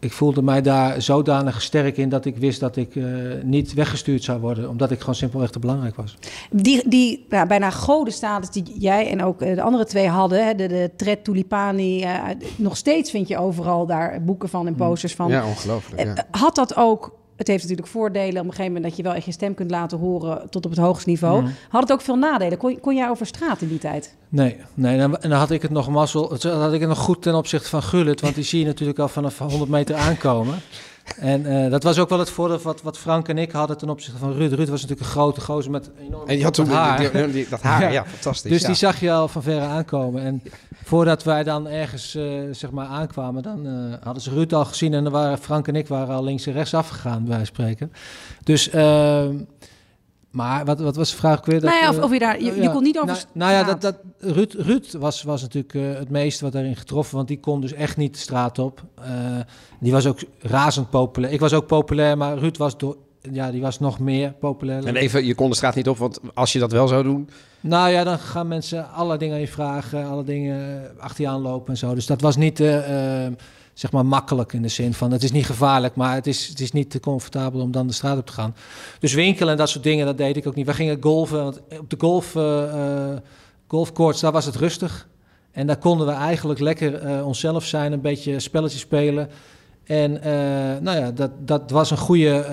ik 0.00 0.12
voelde 0.12 0.42
mij 0.42 0.62
daar 0.62 1.02
zodanig 1.02 1.62
sterk 1.62 1.96
in 1.96 2.08
dat 2.08 2.24
ik 2.24 2.36
wist 2.36 2.60
dat 2.60 2.76
ik 2.76 2.96
eh, 2.96 3.04
niet 3.42 3.74
weggestuurd 3.74 4.24
zou 4.24 4.40
worden. 4.40 4.68
Omdat 4.68 4.90
ik 4.90 4.98
gewoon 5.00 5.14
simpelweg 5.14 5.50
te 5.50 5.58
belangrijk 5.58 5.96
was. 5.96 6.16
Die, 6.50 6.88
die 6.88 7.26
ja, 7.28 7.46
bijna 7.46 7.70
godenstatus 7.70 8.50
die 8.50 8.78
jij 8.78 9.10
en 9.10 9.22
ook 9.22 9.42
eh, 9.42 9.54
de 9.54 9.62
andere 9.62 9.84
twee 9.84 10.08
hadden, 10.08 10.46
hè, 10.46 10.54
de, 10.54 10.68
de 10.68 10.90
Tred 10.96 11.24
Tulipani, 11.24 12.02
eh, 12.02 12.22
nog 12.56 12.76
steeds 12.76 13.10
vind 13.10 13.28
je 13.28 13.38
overal 13.38 13.86
daar 13.86 14.24
boeken 14.24 14.48
van 14.48 14.66
en 14.66 14.74
posters 14.74 15.14
van. 15.14 15.30
Ja, 15.30 15.46
ongelooflijk. 15.46 16.02
Ja. 16.02 16.26
Had 16.30 16.54
dat 16.54 16.76
ook, 16.76 17.17
het 17.38 17.46
heeft 17.46 17.62
natuurlijk 17.62 17.88
voordelen 17.88 18.40
op 18.40 18.44
een 18.48 18.50
gegeven 18.54 18.66
moment 18.72 18.84
dat 18.84 18.96
je 18.96 19.02
wel 19.02 19.12
echt 19.14 19.24
je 19.24 19.32
stem 19.32 19.54
kunt 19.54 19.70
laten 19.70 19.98
horen 19.98 20.50
tot 20.50 20.64
op 20.64 20.70
het 20.70 20.80
hoogste 20.80 21.08
niveau. 21.08 21.42
Mhm. 21.42 21.50
Had 21.68 21.82
het 21.82 21.92
ook 21.92 22.00
veel 22.00 22.16
nadelen? 22.16 22.58
Kon, 22.58 22.80
kon 22.80 22.94
jij 22.94 23.08
over 23.08 23.26
straat 23.26 23.60
in 23.60 23.68
die 23.68 23.78
tijd? 23.78 24.14
Nee, 24.28 24.56
nee 24.74 24.92
en 24.92 24.98
dan- 25.10 25.18
en 25.20 25.30
dan 25.30 25.38
had 25.38 25.50
ik 25.50 25.62
het 25.62 25.70
nog 25.70 25.88
mazzel. 25.88 26.28
Had 26.42 26.72
ik 26.72 26.80
het 26.80 26.88
nog 26.88 26.98
goed 26.98 27.22
ten 27.22 27.34
opzichte 27.34 27.68
van 27.68 27.82
Gullit. 27.82 28.20
Want 28.20 28.34
die 28.34 28.44
zie 28.44 28.60
je 28.60 28.66
natuurlijk 28.66 28.98
al 28.98 29.08
vanaf 29.08 29.38
100 29.38 29.70
meter 29.70 29.96
aankomen. 29.96 30.54
En 31.16 31.64
eh, 31.64 31.70
dat 31.70 31.82
was 31.82 31.98
ook 31.98 32.08
wel 32.08 32.18
het 32.18 32.30
voordeel 32.30 32.58
wat, 32.62 32.82
wat 32.82 32.98
Frank 32.98 33.28
en 33.28 33.38
ik 33.38 33.52
hadden 33.52 33.78
ten 33.78 33.88
opzichte 33.88 34.18
van 34.18 34.32
Ruud. 34.32 34.52
Ruud 34.52 34.68
was 34.68 34.80
natuurlijk 34.80 35.00
een 35.00 35.12
grote 35.14 35.40
gozer 35.40 35.70
met 35.70 35.90
enorm 36.08 36.28
En 36.28 36.36
je 36.38 36.44
had 36.44 36.54
toen 36.54 36.68
haar. 36.68 36.98
die- 36.98 37.10
die- 37.10 37.30
die- 37.32 37.46
dat 37.48 37.60
haar, 37.62 37.82
ja, 37.82 37.88
Ja. 37.88 38.04
fantastisch. 38.06 38.50
Dus 38.50 38.60
ja. 38.60 38.66
die 38.66 38.76
zag 38.76 39.00
je 39.00 39.12
al 39.12 39.28
van 39.28 39.42
verre 39.42 39.64
aankomen. 39.66 40.22
En 40.22 40.42
voordat 40.84 41.22
wij 41.24 41.44
dan 41.44 41.68
ergens 41.68 42.14
eh, 42.14 42.24
zeg 42.52 42.70
maar 42.70 42.86
aankwamen, 42.86 43.42
dan 43.42 43.66
eh, 43.66 43.72
hadden 44.04 44.22
ze 44.22 44.30
Ruud 44.30 44.52
al 44.52 44.64
gezien. 44.64 44.94
En 44.94 45.02
dan 45.04 45.12
waren 45.12 45.38
Frank 45.38 45.68
en 45.68 45.76
ik 45.76 45.88
waren 45.88 46.14
al 46.14 46.24
links 46.24 46.46
en 46.46 46.52
rechts 46.52 46.74
afgegaan, 46.74 47.18
bij 47.24 47.36
wijze 47.36 47.52
van 47.54 47.54
spreken. 47.54 47.92
Dus, 48.44 48.70
ehm, 48.70 49.34
maar 50.38 50.64
wat, 50.64 50.80
wat 50.80 50.96
was 50.96 51.10
de 51.10 51.16
vraag 51.16 51.44
weer? 51.44 51.60
Dat, 51.60 51.70
nou 51.70 51.82
ja, 51.82 51.90
of, 51.90 52.02
of 52.04 52.12
je 52.12 52.18
daar, 52.18 52.42
je, 52.42 52.62
je 52.62 52.70
kon 52.70 52.82
niet 52.82 52.98
over 52.98 53.12
nou, 53.12 53.26
nou 53.32 53.52
ja, 53.52 53.62
straat. 53.62 53.80
dat, 53.80 54.00
dat, 54.18 54.34
Ruud, 54.34 54.52
Ruud 54.52 54.92
was, 54.98 55.22
was 55.22 55.42
natuurlijk 55.42 55.74
eh, 55.74 55.98
het 55.98 56.10
meeste 56.10 56.44
wat 56.44 56.52
daarin 56.52 56.76
getroffen, 56.76 57.16
want 57.16 57.28
die 57.28 57.40
kon 57.40 57.60
dus 57.60 57.72
echt 57.72 57.96
niet 57.96 58.12
de 58.12 58.18
straat 58.18 58.58
op. 58.58 58.82
Eh, 58.94 59.10
die 59.80 59.92
was 59.92 60.06
ook 60.06 60.18
razend 60.38 60.90
populair. 60.90 61.32
Ik 61.32 61.40
was 61.40 61.52
ook 61.52 61.66
populair, 61.66 62.16
maar 62.16 62.38
Ruud 62.38 62.56
was 62.56 62.78
door, 62.78 62.96
ja, 63.32 63.50
die 63.50 63.60
was 63.60 63.78
nog 63.78 63.98
meer 63.98 64.32
populair. 64.32 64.86
En 64.86 64.96
even, 64.96 65.26
je 65.26 65.34
kon 65.34 65.50
de 65.50 65.56
straat 65.56 65.74
niet 65.74 65.88
op, 65.88 65.96
want 65.96 66.20
als 66.34 66.52
je 66.52 66.58
dat 66.58 66.72
wel 66.72 66.88
zou 66.88 67.02
doen... 67.02 67.28
Nou 67.60 67.90
ja, 67.90 68.04
dan 68.04 68.18
gaan 68.18 68.48
mensen 68.48 68.90
alle 68.90 69.16
dingen 69.16 69.34
aan 69.34 69.40
je 69.40 69.48
vragen, 69.48 70.06
alle 70.06 70.24
dingen 70.24 70.90
achter 70.98 71.24
je 71.24 71.30
aanlopen 71.30 71.72
en 71.72 71.78
zo. 71.78 71.94
Dus 71.94 72.06
dat 72.06 72.20
was 72.20 72.36
niet, 72.36 72.60
eh, 72.60 73.26
eh, 73.26 73.32
zeg 73.78 73.92
maar, 73.92 74.06
makkelijk 74.06 74.52
in 74.52 74.62
de 74.62 74.68
zin 74.68 74.94
van... 74.94 75.10
het 75.12 75.22
is 75.22 75.32
niet 75.32 75.46
gevaarlijk, 75.46 75.94
maar 75.94 76.14
het 76.14 76.26
is, 76.26 76.46
het 76.46 76.60
is 76.60 76.72
niet 76.72 76.90
te 76.90 77.00
comfortabel 77.00 77.60
om 77.60 77.70
dan 77.70 77.86
de 77.86 77.92
straat 77.92 78.18
op 78.18 78.26
te 78.26 78.32
gaan. 78.32 78.54
Dus 78.98 79.14
winkelen 79.14 79.52
en 79.52 79.58
dat 79.58 79.68
soort 79.68 79.84
dingen, 79.84 80.06
dat 80.06 80.18
deed 80.18 80.36
ik 80.36 80.46
ook 80.46 80.54
niet. 80.54 80.66
We 80.66 80.74
gingen 80.74 80.98
golven, 81.00 81.42
want 81.42 81.60
op 81.80 81.90
de 81.90 81.96
golf, 81.98 82.36
eh, 82.36 83.12
eh, 83.12 83.18
golfcourts, 83.66 84.20
daar 84.20 84.32
was 84.32 84.44
het 84.44 84.56
rustig. 84.56 85.08
En 85.50 85.66
daar 85.66 85.76
konden 85.76 86.06
we 86.06 86.12
eigenlijk 86.12 86.60
lekker 86.60 86.94
eh, 86.94 87.26
onszelf 87.26 87.64
zijn, 87.64 87.92
een 87.92 88.00
beetje 88.00 88.40
spelletjes 88.40 88.80
spelen... 88.80 89.28
En 89.84 90.12
nou 90.82 90.98
ja, 90.98 91.10
dat, 91.10 91.30
dat 91.38 91.70
was 91.70 91.90
een 91.90 91.96
goede 91.96 92.44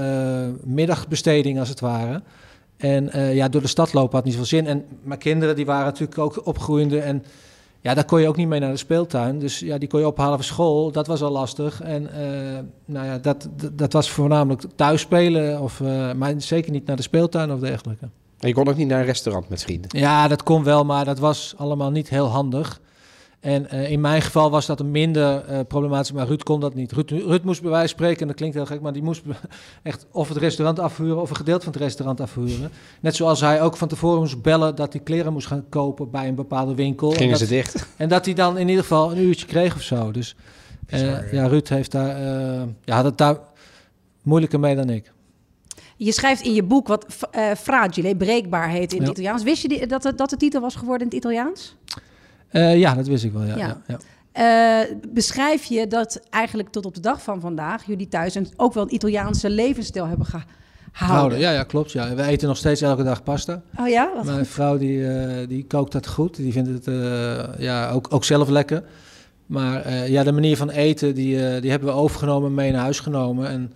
middagbesteding 0.63 1.59
als 1.59 1.69
het 1.69 1.79
ware. 1.79 2.21
En 2.77 3.09
ja, 3.33 3.49
door 3.49 3.61
de 3.61 3.67
stad 3.67 3.93
lopen 3.93 4.15
had 4.15 4.23
niet 4.23 4.33
zoveel 4.33 4.47
zin. 4.47 4.67
En 4.67 4.85
mijn 5.03 5.19
kinderen 5.19 5.55
die 5.55 5.65
waren 5.65 5.85
natuurlijk 5.85 6.17
ook 6.17 6.45
opgroeiende. 6.45 6.99
En 6.99 7.23
ja, 7.85 7.93
daar 7.93 8.05
kon 8.05 8.21
je 8.21 8.27
ook 8.27 8.35
niet 8.35 8.47
mee 8.47 8.59
naar 8.59 8.71
de 8.71 8.77
speeltuin. 8.77 9.39
Dus 9.39 9.59
ja, 9.59 9.77
die 9.77 9.89
kon 9.89 9.99
je 9.99 10.07
ophalen 10.07 10.35
van 10.35 10.43
school. 10.43 10.91
Dat 10.91 11.07
was 11.07 11.21
al 11.21 11.31
lastig. 11.31 11.81
En 11.81 12.11
eh, 12.11 12.59
nou 12.85 13.05
ja, 13.05 13.17
dat, 13.17 13.49
dat, 13.55 13.77
dat 13.77 13.93
was 13.93 14.09
voornamelijk 14.09 14.63
thuis 14.75 15.01
spelen. 15.01 15.61
Of, 15.61 15.81
eh, 15.81 16.13
maar 16.13 16.33
zeker 16.37 16.71
niet 16.71 16.85
naar 16.85 16.95
de 16.95 17.01
speeltuin 17.01 17.51
of 17.51 17.59
dergelijke. 17.59 18.09
En 18.39 18.47
je 18.47 18.53
kon 18.53 18.67
ook 18.67 18.75
niet 18.75 18.87
naar 18.87 18.99
een 18.99 19.05
restaurant 19.05 19.49
met 19.49 19.63
vrienden. 19.63 19.99
Ja, 19.99 20.27
dat 20.27 20.43
kon 20.43 20.63
wel, 20.63 20.85
maar 20.85 21.05
dat 21.05 21.19
was 21.19 21.53
allemaal 21.57 21.91
niet 21.91 22.09
heel 22.09 22.27
handig. 22.27 22.81
En 23.45 23.69
eh, 23.69 23.91
in 23.91 24.01
mijn 24.01 24.21
geval 24.21 24.49
was 24.49 24.65
dat 24.65 24.79
een 24.79 24.91
minder 24.91 25.45
eh, 25.45 25.59
problematisch, 25.67 26.11
maar 26.11 26.27
Ruud 26.27 26.43
kon 26.43 26.59
dat 26.59 26.73
niet. 26.73 26.91
Ruud, 26.91 27.11
Ruud 27.11 27.43
moest 27.43 27.61
bij 27.61 27.69
wijze 27.69 27.87
van 27.87 27.97
spreken, 27.97 28.21
en 28.21 28.27
dat 28.27 28.35
klinkt 28.35 28.55
heel 28.55 28.65
gek, 28.65 28.81
maar 28.81 28.93
die 28.93 29.03
moest 29.03 29.21
echt 29.83 30.05
of 30.11 30.27
het 30.27 30.37
restaurant 30.37 30.79
afhuren 30.79 31.21
of 31.21 31.29
een 31.29 31.35
gedeelte 31.35 31.63
van 31.63 31.73
het 31.73 31.81
restaurant 31.81 32.21
afhuren. 32.21 32.71
Net 33.01 33.15
zoals 33.15 33.41
hij 33.41 33.61
ook 33.61 33.77
van 33.77 33.87
tevoren 33.87 34.19
moest 34.19 34.41
bellen 34.41 34.75
dat 34.75 34.93
hij 34.93 35.01
kleren 35.01 35.33
moest 35.33 35.47
gaan 35.47 35.65
kopen 35.69 36.11
bij 36.11 36.27
een 36.27 36.35
bepaalde 36.35 36.75
winkel. 36.75 37.09
En 37.11 37.17
Gingen 37.17 37.31
dat, 37.31 37.39
ze 37.39 37.47
dicht? 37.47 37.87
En 37.97 38.09
dat 38.09 38.25
hij 38.25 38.33
dan 38.33 38.57
in 38.57 38.67
ieder 38.67 38.83
geval 38.83 39.11
een 39.11 39.17
uurtje 39.17 39.45
kreeg 39.45 39.75
of 39.75 39.81
zo. 39.81 40.11
Dus 40.11 40.35
eh, 40.87 41.31
ja, 41.31 41.47
Ruud 41.47 41.67
heeft 41.67 41.91
daar, 41.91 42.19
ja, 42.83 42.95
had 42.95 43.05
het 43.05 43.17
daar 43.17 43.37
moeilijker 44.21 44.59
mee 44.59 44.75
dan 44.75 44.89
ik. 44.89 45.11
Je 45.97 46.11
schrijft 46.11 46.41
in 46.41 46.53
je 46.53 46.63
boek 46.63 46.87
wat 46.87 47.05
eh 47.31 47.51
fragile, 47.57 48.15
breekbaar 48.15 48.69
heet 48.69 48.93
in 48.93 48.97
het 48.97 49.07
Ja. 49.07 49.11
Italiaans. 49.11 49.43
Wist 49.43 49.61
je 49.61 49.67
die, 49.67 49.87
dat, 49.87 50.03
het, 50.03 50.17
dat 50.17 50.29
de 50.29 50.37
titel 50.37 50.61
was 50.61 50.75
geworden 50.75 51.07
in 51.07 51.07
het 51.07 51.25
Italiaans? 51.25 51.75
Eh, 52.49 52.77
ja, 52.79 52.93
dat 52.93 53.07
wist 53.07 53.23
ik 53.23 53.31
wel. 53.33 53.43
Ja, 53.43 53.55
Ja. 53.57 53.67
ja. 53.67 53.81
ja. 53.87 53.97
Eh, 54.31 54.95
beschrijf 55.13 55.63
je 55.63 55.87
dat 55.87 56.21
eigenlijk 56.29 56.69
tot 56.69 56.85
op 56.85 56.93
de 56.95 56.99
dag 57.01 57.21
van 57.21 57.39
vandaag 57.41 57.85
jullie 57.85 58.07
thuis 58.07 58.35
een, 58.35 58.47
ook 58.55 58.73
wel 58.73 58.83
een 58.83 58.93
Italiaanse 58.93 59.49
levensstijl 59.49 60.07
hebben 60.07 60.25
gehouden? 60.25 60.53
Houden. 60.91 61.39
Ja, 61.39 61.51
ja, 61.51 61.63
klopt. 61.63 61.91
Ja. 61.91 62.15
We 62.15 62.23
eten 62.23 62.47
nog 62.47 62.57
steeds 62.57 62.81
elke 62.81 63.03
dag 63.03 63.23
pasta. 63.23 63.61
Oh 63.79 63.87
ja? 63.87 64.11
Wat 64.15 64.25
Mijn 64.25 64.37
goed. 64.37 64.47
vrouw 64.47 64.77
die, 64.77 65.07
eh, 65.07 65.47
die 65.47 65.65
kookt 65.65 65.91
dat 65.91 66.07
goed. 66.07 66.35
Die 66.35 66.51
vindt 66.51 66.69
het 66.69 66.87
eh, 66.87 67.43
ja, 67.57 67.89
ook, 67.89 68.07
ook 68.09 68.23
zelf 68.23 68.49
lekker. 68.49 68.83
Maar 69.45 69.81
eh, 69.81 70.07
ja, 70.07 70.23
de 70.23 70.31
manier 70.31 70.57
van 70.57 70.69
eten, 70.69 71.15
die, 71.15 71.47
eh, 71.47 71.61
die 71.61 71.69
hebben 71.71 71.89
we 71.89 71.95
overgenomen 71.95 72.49
en 72.49 72.55
mee 72.55 72.71
naar 72.71 72.81
huis 72.81 72.99
genomen. 72.99 73.47
En 73.49 73.73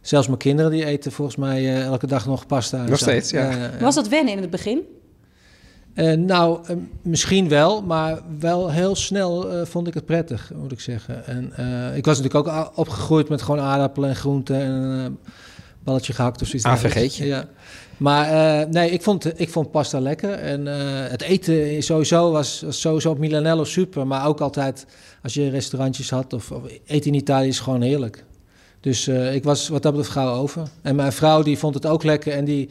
zelfs 0.00 0.26
mijn 0.26 0.38
kinderen 0.38 0.70
die 0.70 0.84
eten 0.84 1.12
volgens 1.12 1.36
mij 1.36 1.58
eh, 1.58 1.84
elke 1.84 2.06
dag 2.06 2.26
nog 2.26 2.46
pasta. 2.46 2.76
Nog 2.78 2.88
zo. 2.88 3.04
steeds, 3.04 3.30
ja. 3.30 3.70
Was 3.80 3.94
dat 3.94 4.08
wennen 4.08 4.32
in 4.34 4.40
het 4.40 4.50
begin? 4.50 4.80
Eh, 5.94 6.12
nou, 6.12 6.58
eh, 6.66 6.76
misschien 7.02 7.48
wel, 7.48 7.82
maar 7.82 8.18
wel 8.38 8.70
heel 8.70 8.94
snel 8.96 9.50
eh, 9.50 9.66
vond 9.66 9.86
ik 9.86 9.94
het 9.94 10.04
prettig, 10.04 10.52
moet 10.56 10.72
ik 10.72 10.80
zeggen. 10.80 11.26
En 11.26 11.44
ik 11.96 12.04
was 12.04 12.20
natuurlijk 12.20 12.48
ook 12.48 12.72
opgegroeid 12.74 13.28
met 13.28 13.42
gewoon 13.42 13.60
aardappelen 13.60 14.08
en 14.08 14.16
groenten 14.16 14.60
en 14.60 14.70
een 14.70 15.18
balletje 15.84 16.12
gehakt 16.12 16.42
of 16.42 16.48
zoiets. 16.48 16.66
AVG'tje. 16.66 17.26
Ja. 17.26 17.44
Maar 17.96 18.68
nee, 18.68 18.90
ik 18.90 19.02
vond, 19.02 19.40
ik 19.40 19.48
vond 19.48 19.70
pasta 19.70 20.00
lekker. 20.00 20.32
En 20.32 20.66
het 21.10 21.22
eten 21.22 21.82
sowieso 21.82 22.30
was, 22.32 22.60
was 22.60 22.80
sowieso 22.80 23.10
op 23.10 23.18
Milanello 23.18 23.64
super. 23.64 24.06
Maar 24.06 24.26
ook 24.26 24.40
altijd 24.40 24.86
als 25.22 25.34
je 25.34 25.50
restaurantjes 25.50 26.10
had 26.10 26.32
of, 26.32 26.50
of 26.50 26.62
eten 26.86 27.10
in 27.10 27.18
Italië 27.18 27.48
is 27.48 27.60
gewoon 27.60 27.82
heerlijk. 27.82 28.24
Dus 28.80 29.08
ik 29.08 29.44
was 29.44 29.68
wat 29.68 29.82
dat 29.82 29.92
betreft 29.92 30.16
gauw 30.16 30.34
over. 30.34 30.68
En 30.82 30.96
mijn 30.96 31.12
vrouw 31.12 31.42
die 31.42 31.58
vond 31.58 31.74
het 31.74 31.86
ook 31.86 32.02
lekker 32.02 32.32
en 32.32 32.44
die 32.44 32.68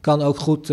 kan 0.00 0.22
ook 0.22 0.38
goed 0.38 0.70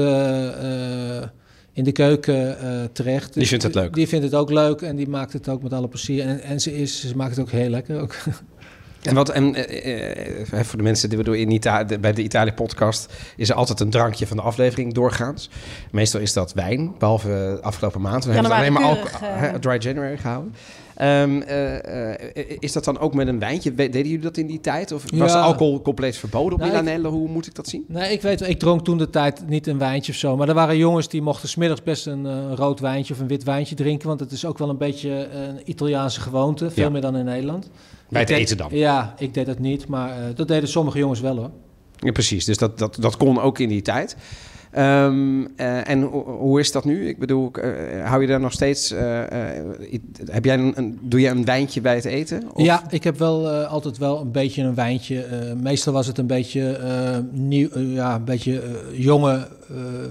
in 1.75 1.83
de 1.83 1.91
keuken 1.91 2.59
eh, 2.59 2.83
terecht. 2.93 3.33
Die 3.33 3.47
vindt 3.47 3.63
het 3.63 3.75
leuk. 3.75 3.93
Die 3.93 4.07
vindt 4.07 4.25
het 4.25 4.35
ook 4.35 4.49
leuk 4.49 4.81
en 4.81 4.95
die 4.95 5.07
maakt 5.07 5.33
het 5.33 5.49
ook 5.49 5.63
met 5.63 5.73
alle 5.73 5.87
plezier. 5.87 6.25
En, 6.25 6.41
en 6.41 6.59
ze, 6.61 6.77
is, 6.77 6.99
ze 6.99 7.15
maakt 7.15 7.29
het 7.29 7.39
ook 7.39 7.51
heel 7.51 7.69
lekker. 7.69 8.01
Ook. 8.01 8.15
En 9.01 9.15
wat, 9.15 9.29
en 9.29 9.55
eh, 9.55 10.59
eh, 10.59 10.65
voor 10.65 10.77
de 10.77 10.83
mensen 10.83 11.09
die 11.09 11.17
we 11.17 11.23
doen 11.23 11.35
in 11.35 11.51
Ita 11.51 11.85
bij 11.99 12.13
de 12.13 12.23
Italië-podcast 12.23 13.13
is 13.35 13.49
er 13.49 13.55
altijd 13.55 13.79
een 13.79 13.89
drankje 13.89 14.27
van 14.27 14.37
de 14.37 14.43
aflevering 14.43 14.93
doorgaans. 14.93 15.49
Meestal 15.91 16.19
is 16.19 16.33
dat 16.33 16.53
wijn, 16.53 16.93
behalve 16.99 17.59
afgelopen 17.61 18.01
maand. 18.01 18.25
We 18.25 18.31
hebben 18.31 18.51
het 18.51 18.59
alleen 18.59 18.73
maar 18.73 18.97
eh. 18.97 19.21
hè, 19.21 19.59
dry 19.59 19.77
January 19.77 20.17
gehouden. 20.17 20.53
Ehm, 20.95 21.41
eh, 21.41 22.13
eh, 22.37 22.57
is 22.59 22.71
dat 22.71 22.83
dan 22.83 22.99
ook 22.99 23.13
met 23.13 23.27
een 23.27 23.39
wijntje? 23.39 23.75
Deden 23.75 24.01
jullie 24.01 24.19
dat 24.19 24.37
in 24.37 24.47
die 24.47 24.59
tijd? 24.59 24.91
Of 24.91 25.03
was 25.15 25.31
Ja. 25.33 25.41
alcohol 25.41 25.81
compleet 25.81 26.17
verboden 26.17 26.53
op 26.53 26.59
Nou, 26.59 26.71
Milanello? 26.71 27.09
Hoe 27.11 27.27
moet 27.29 27.47
ik 27.47 27.55
dat 27.55 27.67
zien? 27.67 27.85
Nee, 27.87 28.11
ik 28.11 28.21
weet, 28.21 28.41
ik 28.47 28.59
dronk 28.59 28.83
toen 28.83 28.97
de 28.97 29.09
tijd 29.09 29.47
niet 29.47 29.67
een 29.67 29.77
wijntje 29.77 30.11
of 30.11 30.17
zo. 30.17 30.35
Maar 30.37 30.47
er 30.47 30.53
waren 30.53 30.77
jongens 30.77 31.07
die 31.09 31.21
mochten 31.21 31.49
smiddags 31.49 31.83
best 31.83 32.05
een 32.07 32.25
eh, 32.25 32.33
rood 32.55 32.79
wijntje 32.79 33.13
of 33.13 33.19
een 33.19 33.27
wit 33.27 33.43
wijntje 33.43 33.75
drinken. 33.75 34.07
Want 34.07 34.19
het 34.19 34.31
is 34.31 34.45
ook 34.45 34.57
wel 34.57 34.69
een 34.69 34.77
beetje 34.77 35.09
een 35.31 35.59
Italiaanse 35.69 36.21
gewoonte. 36.21 36.71
Veel 36.71 36.83
Ja. 36.83 36.89
meer 36.89 37.01
dan 37.01 37.15
in 37.17 37.25
Nederland. 37.25 37.69
Bij 38.09 38.19
het 38.19 38.29
deed- 38.29 38.39
eten 38.39 38.57
dan? 38.57 38.67
Ja, 38.71 39.13
ik 39.17 39.33
deed 39.33 39.45
dat 39.45 39.59
niet. 39.59 39.87
Maar 39.87 40.13
dat 40.35 40.47
deden 40.47 40.69
sommige 40.69 40.97
jongens 40.97 41.19
wel 41.19 41.35
hoor. 41.37 41.49
Ja, 41.99 42.11
precies. 42.11 42.45
Dus 42.45 42.57
dat, 42.57 42.77
dat, 42.79 42.97
dat 42.99 43.17
kon 43.17 43.39
ook 43.41 43.59
in 43.59 43.69
die 43.69 43.81
tijd. 43.81 44.15
Ehm, 44.75 45.45
eh, 45.55 45.89
en 45.89 46.01
ho- 46.01 46.37
hoe 46.39 46.59
is 46.59 46.71
dat 46.71 46.85
nu? 46.85 47.07
Ik 47.07 47.19
bedoel, 47.19 47.51
eh, 47.51 48.05
hou 48.09 48.21
je 48.21 48.27
daar 48.27 48.39
nog 48.39 48.51
steeds... 48.51 48.91
eh, 48.91 49.21
heb 50.31 50.45
jij 50.45 50.53
een, 50.57 50.73
een- 50.75 50.99
doe 51.01 51.19
jij 51.21 51.31
een 51.31 51.45
wijntje 51.45 51.81
bij 51.81 51.95
het 51.95 52.05
eten? 52.05 52.43
Of- 52.53 52.65
Ja, 52.65 52.83
ik 52.89 53.03
heb 53.03 53.17
wel 53.17 53.49
altijd 53.49 53.97
wel 53.97 54.21
een 54.21 54.31
beetje 54.31 54.63
een 54.63 54.75
wijntje. 54.75 55.25
Meestal 55.61 55.93
was 55.93 56.07
het 56.07 56.17
een 56.17 56.27
beetje, 56.27 56.79
nieuw, 57.31 57.69
ja, 57.79 58.15
een 58.15 58.23
beetje 58.23 58.61
jonge 58.93 59.47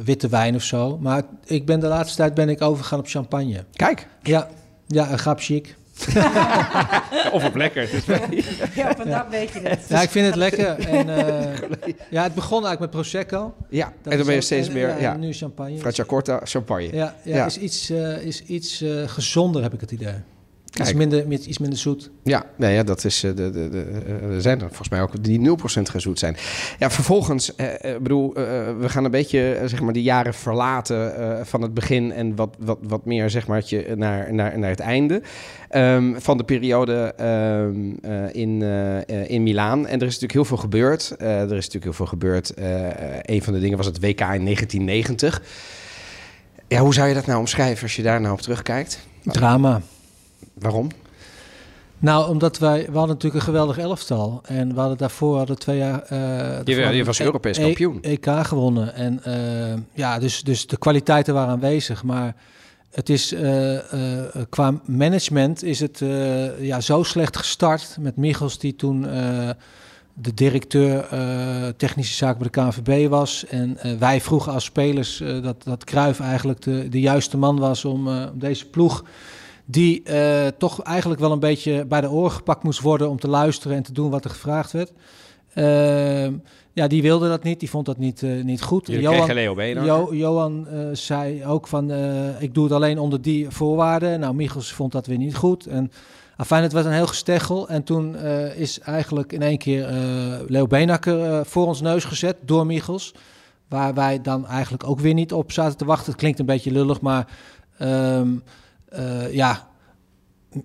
witte 0.04 0.28
wijn 0.28 0.54
of 0.54 0.62
zo. 0.62 0.98
Maar 0.98 1.22
ik 1.46 1.66
ben 1.66 1.80
de 1.80 1.86
laatste 1.86 2.16
tijd 2.16 2.34
ben 2.34 2.48
ik 2.48 2.62
overgegaan 2.62 2.98
op 2.98 3.08
champagne. 3.08 3.64
Kijk. 3.72 4.06
Ja, 4.22 4.48
ja 4.86 5.12
een 5.12 5.18
grap 5.18 5.40
chic. 5.40 5.76
Of 7.32 7.44
op 7.44 7.54
lekker. 7.54 7.88
Ja, 8.74 8.94
vandaag 8.96 9.28
weet 9.30 9.52
je 9.52 9.60
het. 9.60 9.80
Ja, 9.88 10.02
ik 10.02 10.10
vind 10.10 10.26
het 10.26 10.34
lekker. 10.36 10.78
En, 10.88 11.08
eh, 11.16 11.94
ja, 12.10 12.22
het 12.22 12.34
begon 12.34 12.64
eigenlijk 12.66 12.80
met 12.80 12.90
Prosecco. 12.90 13.54
Ja, 13.68 13.92
Dat 14.02 14.12
en 14.12 14.18
dan 14.18 14.26
ben 14.26 14.34
je 14.34 14.40
steeds 14.40 14.68
meer... 14.68 14.88
Ja, 14.88 14.96
Ja, 14.98 15.12
en 15.12 15.20
nu 15.20 15.32
champagne. 15.32 15.78
Fracciacorta, 15.78 16.40
champagne. 16.44 16.92
Ja, 16.92 17.14
ja, 17.22 17.36
Ja. 17.36 17.46
is 17.46 17.58
iets, 17.58 17.90
eh, 17.90 18.16
is 18.22 18.42
iets 18.42 18.80
eh, 18.82 18.90
gezonder, 19.06 19.62
heb 19.62 19.72
ik 19.74 19.80
het 19.80 19.90
idee. 19.90 20.14
Iets 20.74 20.82
Kijk. 20.84 20.96
minder, 20.96 21.28
met 21.28 21.44
iets 21.46 21.58
minder 21.58 21.78
zoet. 21.78 22.10
Ja, 22.22 22.44
nee, 22.56 22.74
ja 22.74 22.82
dat 22.82 23.04
is, 23.04 23.24
eh, 23.24 23.30
de, 23.36 23.50
de, 23.50 23.68
de, 23.68 23.84
eh, 24.06 24.34
er 24.34 24.40
zijn 24.42 24.60
er 24.60 24.66
volgens 24.66 24.88
mij 24.88 25.00
ook 25.02 25.24
die 25.24 25.40
0% 25.40 25.88
gezoet 25.88 26.18
zijn. 26.18 26.36
Ja, 26.78 26.90
vervolgens, 26.90 27.54
eh, 27.54 27.94
eh, 27.94 28.02
bedoel, 28.02 28.34
eh, 28.34 28.44
we 28.78 28.88
gaan 28.88 29.04
een 29.04 29.10
beetje 29.10 29.60
zeg 29.64 29.80
maar 29.80 29.92
die 29.92 30.02
jaren 30.02 30.34
verlaten 30.34 31.16
eh, 31.16 31.44
van 31.44 31.62
het 31.62 31.74
begin 31.74 32.12
en 32.12 32.36
wat, 32.36 32.56
wat, 32.58 32.78
wat 32.82 33.04
meer 33.04 33.30
zeg 33.30 33.46
maar 33.46 33.56
het 33.58 33.68
je 33.68 33.92
naar, 33.96 34.34
naar, 34.34 34.58
naar 34.58 34.70
het 34.70 34.80
einde 34.80 35.22
ehm, 35.68 36.14
van 36.18 36.36
de 36.36 36.44
periode 36.44 37.12
ehm, 37.16 37.74
eh, 38.02 38.34
in, 38.42 38.62
in 39.28 39.42
Milaan. 39.42 39.86
En 39.86 40.00
er 40.00 40.06
is 40.06 40.20
natuurlijk 40.20 40.32
heel 40.32 40.44
veel 40.44 40.56
gebeurd. 40.56 41.14
Eh, 41.18 41.28
er 41.28 41.42
is 41.44 41.50
natuurlijk 41.50 41.84
heel 41.84 41.92
veel 41.92 42.06
gebeurd. 42.06 42.52
Een 43.22 43.42
van 43.42 43.52
de 43.52 43.60
dingen 43.60 43.76
was 43.76 43.86
het 43.86 44.00
WK 44.00 44.20
in 44.20 44.44
1990. 44.44 45.42
Ja, 46.68 46.80
hoe 46.80 46.94
zou 46.94 47.08
je 47.08 47.14
dat 47.14 47.26
nou 47.26 47.38
omschrijven 47.38 47.82
als 47.82 47.96
je 47.96 48.02
daar 48.02 48.20
nou 48.20 48.32
op 48.32 48.40
terugkijkt? 48.40 48.98
Drama. 49.22 49.80
Waarom? 50.54 50.88
Nou, 51.98 52.28
omdat 52.28 52.58
wij, 52.58 52.78
we 52.78 52.98
hadden 52.98 53.14
natuurlijk 53.14 53.34
een 53.34 53.40
geweldig 53.52 53.78
elftal. 53.78 54.40
En 54.46 54.74
we 54.74 54.80
hadden 54.80 54.98
daarvoor 54.98 55.36
hadden 55.36 55.58
twee 55.58 55.78
jaar... 55.78 56.02
eh, 56.02 56.64
Je, 56.64 56.96
je 56.96 57.04
was 57.04 57.18
E- 57.18 57.24
Europees 57.24 57.58
E- 57.58 57.62
kampioen. 57.62 58.02
EK 58.02 58.26
gewonnen. 58.42 58.94
En 58.94 59.24
eh, 59.24 59.80
ja, 59.92 60.18
dus, 60.18 60.42
dus 60.42 60.66
de 60.66 60.76
kwaliteiten 60.76 61.34
waren 61.34 61.50
aanwezig. 61.52 62.02
Maar 62.02 62.34
het 62.90 63.08
is 63.08 63.32
eh, 63.32 63.78
qua 64.48 64.80
management 64.84 65.62
is 65.62 65.80
het 65.80 66.02
ja, 66.58 66.80
zo 66.80 67.02
slecht 67.02 67.36
gestart 67.36 67.96
met 68.00 68.16
Michels 68.16 68.58
die 68.58 68.76
toen 68.76 69.02
de 70.14 70.34
directeur 70.34 71.06
technische 71.76 72.14
zaken 72.14 72.38
bij 72.38 72.50
de 72.64 72.70
KNVB 72.82 73.08
was. 73.08 73.46
En 73.46 73.78
wij 73.98 74.20
vroegen 74.20 74.52
als 74.52 74.64
spelers 74.64 75.22
dat, 75.42 75.62
dat 75.64 75.84
Cruijff 75.84 76.20
eigenlijk 76.20 76.62
de, 76.62 76.88
de 76.88 77.00
juiste 77.00 77.36
man 77.36 77.58
was 77.58 77.84
om, 77.84 78.08
om 78.08 78.30
deze 78.34 78.66
ploeg 78.66 79.04
die 79.64 80.02
eh, 80.02 80.46
toch 80.58 80.82
eigenlijk 80.82 81.20
wel 81.20 81.32
een 81.32 81.38
beetje 81.40 81.84
bij 81.86 82.00
de 82.00 82.10
oren 82.10 82.30
gepakt 82.30 82.62
moest 82.62 82.80
worden 82.80 83.10
om 83.10 83.18
te 83.20 83.28
luisteren 83.28 83.76
en 83.76 83.82
te 83.82 83.92
doen 83.92 84.10
wat 84.10 84.24
er 84.24 84.30
gevraagd 84.30 84.72
werd. 84.72 84.92
Ehm, 85.54 86.32
Ja, 86.72 86.86
die 86.86 87.02
wilde 87.02 87.28
dat 87.28 87.42
niet. 87.42 87.60
Die 87.60 87.70
vond 87.70 87.86
dat 87.86 87.98
niet, 87.98 88.22
eh, 88.22 88.42
niet 88.44 88.62
goed. 88.62 88.86
Jullie 88.86 89.02
kregen 89.16 89.34
Leo. 89.74 89.84
Jo- 89.84 90.14
Johan 90.14 90.66
zei 90.92 91.46
ook 91.46 91.66
van, 91.66 91.90
ik 92.38 92.54
doe 92.54 92.64
het 92.64 92.72
alleen 92.72 92.98
onder 92.98 93.22
die 93.22 93.50
voorwaarden. 93.50 94.20
Nou, 94.20 94.34
Michels 94.34 94.72
vond 94.72 94.92
dat 94.92 95.06
weer 95.06 95.18
niet 95.18 95.36
goed. 95.36 95.66
En 95.66 95.92
afijn, 96.36 96.62
het 96.62 96.72
was 96.72 96.84
een 96.84 96.92
heel 96.92 97.06
gesteggel. 97.06 97.68
En 97.68 97.82
toen 97.84 98.16
is 98.56 98.80
eigenlijk 98.80 99.32
in 99.32 99.42
één 99.42 99.58
keer 99.58 99.88
Leo 100.46 100.66
Beenhakker 100.66 101.22
eh, 101.32 101.40
voor 101.44 101.66
ons 101.66 101.80
neus 101.80 102.04
gezet 102.04 102.36
door 102.44 102.66
Michels. 102.66 103.14
Waar 103.68 103.94
wij 103.94 104.20
dan 104.20 104.46
eigenlijk 104.46 104.88
ook 104.88 105.00
weer 105.00 105.14
niet 105.14 105.32
op 105.32 105.52
zaten 105.52 105.76
te 105.76 105.84
wachten. 105.84 106.10
Het 106.10 106.20
klinkt 106.20 106.38
een 106.38 106.46
beetje 106.46 106.70
lullig, 106.72 107.00
maar 107.00 107.26
ehm, 107.78 108.28
eh, 108.94 109.32
ja, 109.34 109.68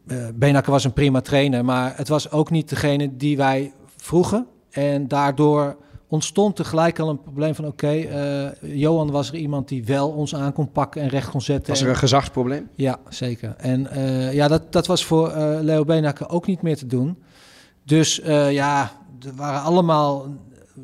uh, 0.07 0.27
Benakker 0.35 0.71
was 0.71 0.83
een 0.83 0.93
prima 0.93 1.21
trainer, 1.21 1.65
maar 1.65 1.93
het 1.95 2.07
was 2.07 2.31
ook 2.31 2.49
niet 2.51 2.69
degene 2.69 3.17
die 3.17 3.37
wij 3.37 3.73
vroegen. 3.97 4.45
En 4.69 5.07
daardoor 5.07 5.77
ontstond 6.07 6.55
tegelijk 6.55 6.99
al 6.99 7.09
een 7.09 7.21
probleem 7.21 7.55
van 7.55 7.65
oké, 7.65 7.87
eh, 7.87 8.47
Johan 8.61 9.11
was 9.11 9.27
er 9.29 9.35
iemand 9.35 9.67
die 9.67 9.85
wel 9.85 10.09
ons 10.09 10.35
aan 10.35 10.53
kon 10.53 10.71
pakken 10.71 11.01
en 11.01 11.07
recht 11.07 11.29
kon 11.29 11.41
zetten. 11.41 11.69
Was 11.69 11.79
er 11.81 11.87
En- 11.87 11.93
een 11.93 11.99
gezagsprobleem? 11.99 12.69
ja, 12.75 12.99
zeker. 13.09 13.55
En 13.57 13.87
ja, 14.33 14.47
dat, 14.47 14.71
dat 14.71 14.87
was 14.87 15.05
voor 15.05 15.33
Leo 15.61 15.83
Benakker 15.83 16.29
ook 16.29 16.47
niet 16.47 16.61
meer 16.61 16.77
te 16.77 16.87
doen. 16.87 17.17
Dus 17.85 18.21
ja, 18.49 18.91
er 19.25 19.35
waren 19.35 19.61
allemaal 19.61 20.25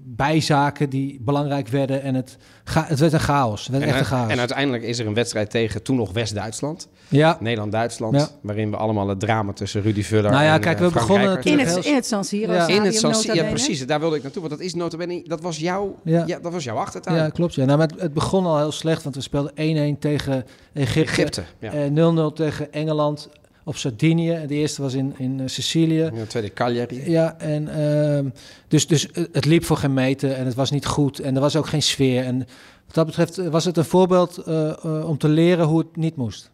bijzaken 0.04 0.90
die 0.90 1.20
belangrijk 1.22 1.68
werden 1.68 2.02
en 2.02 2.16
het, 2.16 2.38
het 2.74 3.00
werd 3.00 3.14
een 3.14 3.20
chaos. 3.20 3.62
Het 3.64 3.72
werd 3.72 3.84
En, 3.84 3.90
echt 3.90 4.00
een 4.00 4.06
chaos. 4.06 4.32
en 4.32 4.40
uiteindelijk 4.40 4.84
is 4.84 5.00
er 5.00 5.08
een 5.08 5.14
wedstrijd 5.14 5.50
tegen 5.50 5.84
toen 5.84 5.96
nog 5.96 6.12
West-Duitsland. 6.12 6.88
ja, 7.08 7.38
Nederland-Duitsland. 7.40 8.16
Ja. 8.16 8.30
Waarin 8.42 8.72
we 8.72 8.78
allemaal 8.78 9.08
het 9.08 9.20
drama 9.20 9.54
tussen 9.54 9.82
Rudy 9.82 10.04
Vuller 10.04 10.32
Nou 10.32 10.44
ja, 10.44 10.54
en 10.54 10.60
kijk, 10.60 10.80
eh, 10.80 10.86
we 10.86 10.92
Frank 10.92 11.08
begonnen 11.08 11.44
In 11.44 11.60
het, 11.60 11.86
in 11.86 11.96
het 11.96 12.06
San 12.06 12.24
Siro 12.24 12.54
Ja. 12.54 12.68
In 12.68 12.82
het 12.82 12.96
San 12.96 13.16
Siro, 13.16 13.34
ja 13.34 13.44
precies, 13.44 13.86
daar 13.86 14.00
wilde 14.00 14.16
ik 14.16 14.24
naartoe. 14.24 14.42
Want 14.42 14.54
dat 14.54 14.64
is 14.64 14.74
notabene, 14.74 15.24
dat 15.28 15.42
was 15.42 15.58
jouw, 15.58 15.96
ja. 16.04 16.24
Ja. 16.26 16.40
dat 16.40 16.52
was 16.52 16.64
jouw 16.64 16.76
achtertuin. 16.76 17.16
ja, 17.16 17.30
klopt. 17.30 17.54
Ja. 17.54 17.66
Nou, 17.66 17.78
maar 17.78 17.88
het, 17.88 18.02
het 18.02 18.14
begon 18.14 18.46
al 18.46 18.58
heel 18.58 18.72
slecht, 18.72 19.04
want 19.04 19.16
we 19.16 19.22
speelden 19.22 19.96
1-1 19.96 20.00
tegen 20.00 20.46
Egypte. 20.74 21.12
Egypte, 21.12 21.44
ja. 21.60 21.72
eh, 21.72 22.30
0-0 22.30 22.34
tegen 22.34 22.74
Engeland 22.74 23.30
op 23.66 23.78
Sardinië. 23.78 24.32
En 24.32 24.48
de 24.48 24.54
eerste 24.54 24.82
was 24.82 24.94
in, 24.94 25.14
in 25.18 25.40
eh, 25.40 25.48
Sicilië. 25.48 26.10
De 26.14 26.28
tweede 26.28 26.54
Cagliari. 26.54 27.10
Ja, 27.10 27.40
en 27.40 27.68
ehm, 27.68 28.30
dus, 28.68 28.88
dus 28.88 29.12
eh, 29.12 29.24
het 29.32 29.46
liep 29.46 29.66
voor 29.66 29.78
geen 29.78 29.94
meter 29.94 30.32
en 30.32 30.46
het 30.46 30.56
was 30.56 30.72
niet 30.72 30.86
goed 30.86 31.20
en 31.20 31.36
er 31.36 31.42
was 31.42 31.56
ook 31.56 31.68
geen 31.68 31.82
sfeer. 31.82 32.24
En 32.24 32.38
wat 32.86 32.96
dat 32.96 33.06
betreft 33.06 33.38
eh, 33.38 33.48
was 33.48 33.66
het 33.66 33.78
een 33.78 33.86
voorbeeld 33.86 34.44
om 34.84 35.18
te 35.18 35.28
leren 35.28 35.66
hoe 35.66 35.80
het 35.80 35.96
niet 35.96 36.16
moest. 36.16 36.52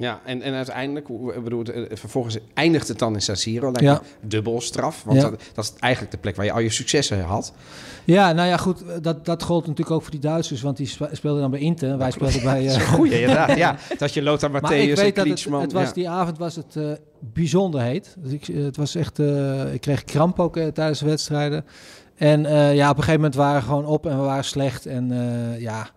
Ja, 0.00 0.20
en, 0.24 0.42
en 0.42 0.54
uiteindelijk, 0.54 1.06
bedoel, 1.42 1.58
het, 1.58 1.70
eh, 1.70 1.96
vervolgens 1.96 2.38
eindigt 2.54 2.88
het 2.88 2.98
dan 2.98 3.14
in 3.14 3.22
San 3.22 3.36
Siro. 3.36 3.64
Lijkt 3.64 3.80
Ja. 3.80 4.00
dubbel 4.20 4.60
straf. 4.60 5.02
Want 5.04 5.20
Ja. 5.20 5.30
dat, 5.30 5.42
dat 5.54 5.64
is 5.64 5.72
eigenlijk 5.80 6.12
de 6.12 6.18
plek 6.18 6.36
waar 6.36 6.44
je 6.44 6.52
al 6.52 6.60
je 6.60 6.70
successen 6.70 7.22
had. 7.22 7.52
Ja, 8.04 8.32
nou 8.32 8.48
ja, 8.48 8.56
goed, 8.56 8.82
eh, 8.84 8.96
dat, 9.02 9.24
dat 9.24 9.42
gold 9.42 9.62
natuurlijk 9.66 9.90
ook 9.96 10.02
voor 10.02 10.10
die 10.10 10.20
Duitsers, 10.20 10.60
want 10.62 10.76
die 10.76 10.86
spe- 10.86 11.08
speelden 11.12 11.40
dan 11.40 11.50
bij 11.50 11.60
Inter. 11.60 11.98
Wij 11.98 12.10
speelden 12.10 12.42
bij... 12.42 12.66
eh, 12.68 12.80
Goeie, 12.92 13.20
inderdaad. 13.20 13.56
Ja, 13.56 13.76
dat 13.98 14.14
je 14.14 14.22
Lothar 14.22 14.50
Maar 14.50 14.60
ik 14.60 14.66
Matthäus 14.66 14.98
en 15.02 15.14
dat 15.14 15.60
het, 15.62 15.72
was, 15.72 15.86
ja. 15.86 15.92
die 15.92 16.08
avond 16.08 16.38
was 16.38 16.56
het 16.56 16.76
bijzonder 17.18 17.80
heet. 17.80 18.16
Dus 18.18 18.32
ik, 18.32 18.46
het 18.46 18.76
was 18.76 18.94
echt, 18.94 19.18
ik 19.72 19.80
kreeg 19.80 20.04
kramp 20.04 20.40
ook 20.40 20.54
tijdens 20.58 20.98
de 20.98 21.06
wedstrijden. 21.06 21.64
En 22.16 22.40
ja, 22.74 22.90
op 22.90 22.96
een 22.96 23.02
gegeven 23.02 23.12
moment 23.20 23.34
waren 23.34 23.60
we 23.60 23.66
gewoon 23.66 23.86
op 23.86 24.06
en 24.06 24.16
we 24.16 24.22
waren 24.24 24.44
slecht. 24.44 24.86
En 24.86 25.08
ja, 25.58 25.88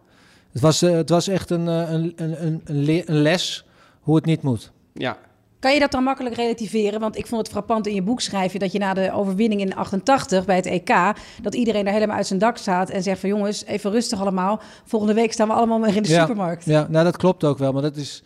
het 0.51 0.61
was, 0.61 0.81
het 0.81 1.09
was 1.09 1.27
echt 1.27 1.49
een, 1.49 1.67
een, 1.67 2.13
een, 2.15 2.61
een 2.65 3.21
les 3.21 3.65
hoe 4.03 4.15
het 4.15 4.25
niet 4.25 4.41
moet. 4.41 4.71
Ja, 4.93 5.17
Kan 5.63 5.73
je 5.73 5.79
dat 5.79 5.91
dan 5.91 6.03
makkelijk 6.03 6.35
relativeren? 6.35 6.99
Want 6.99 7.17
ik 7.17 7.27
vond 7.27 7.41
het 7.41 7.49
frappant 7.49 7.87
in 7.87 7.93
je 7.93 8.01
boek 8.01 8.21
schrijf 8.21 8.53
je 8.53 8.59
dat 8.59 8.71
je 8.71 8.79
na 8.79 8.93
de 8.93 9.11
overwinning 9.13 9.61
in 9.61 9.75
88 9.75 10.45
bij 10.45 10.55
het 10.55 10.65
EK... 10.65 10.93
dat 11.41 11.55
iedereen 11.55 11.83
daar 11.83 11.93
helemaal 11.93 12.15
uit 12.15 12.27
zijn 12.27 12.39
dak 12.39 12.57
staat 12.57 12.89
en 12.89 13.03
zegt 13.03 13.19
van... 13.19 13.29
jongens, 13.29 13.65
even 13.65 13.91
rustig 13.91 14.19
allemaal. 14.19 14.61
Volgende 14.85 15.13
week 15.13 15.33
staan 15.33 15.47
we 15.47 15.53
allemaal 15.53 15.81
weer 15.81 15.95
in 15.95 16.03
de 16.03 16.09
ja, 16.09 16.19
supermarkt. 16.19 16.65
Ja, 16.65 16.87
nou 16.89 17.03
dat 17.03 17.17
klopt 17.17 17.43
ook 17.43 17.57
wel. 17.57 17.71
Maar 17.71 17.81
dat 17.81 17.95
is 17.95 18.23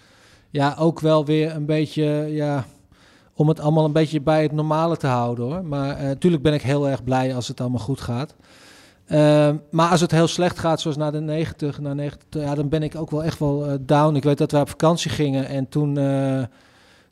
ja, 0.49 0.75
ook 0.79 0.99
wel 0.99 1.25
weer 1.25 1.55
een 1.55 1.65
beetje, 1.65 2.03
ja, 2.29 2.65
om 3.33 3.47
het 3.47 3.59
allemaal 3.59 3.85
een 3.85 3.91
beetje 3.91 4.21
bij 4.21 4.41
het 4.41 4.51
normale 4.51 4.97
te 4.97 5.07
houden 5.07 5.45
hoor. 5.45 5.65
Maar 5.65 6.03
natuurlijk 6.03 6.43
ben 6.43 6.53
ik 6.53 6.61
heel 6.61 6.89
erg 6.89 7.03
blij 7.03 7.35
als 7.35 7.47
het 7.47 7.61
allemaal 7.61 7.79
goed 7.79 8.01
gaat. 8.01 8.35
Ehm, 9.07 9.55
maar 9.71 9.89
als 9.89 10.01
het 10.01 10.11
heel 10.11 10.27
slecht 10.27 10.59
gaat, 10.59 10.81
zoals 10.81 10.97
na 10.97 11.11
de 11.11 11.19
90, 11.19 11.79
na 11.79 11.93
90 11.93 12.25
ja, 12.29 12.55
dan 12.55 12.69
ben 12.69 12.83
ik 12.83 12.95
ook 12.95 13.11
wel 13.11 13.23
echt 13.23 13.39
wel 13.39 13.65
eh, 13.65 13.73
down. 13.81 14.15
Ik 14.15 14.23
weet 14.23 14.37
dat 14.37 14.51
we 14.51 14.59
op 14.59 14.69
vakantie 14.69 15.11
gingen 15.11 15.47
en 15.47 15.69
toen, 15.69 15.97
eh, 15.97 16.43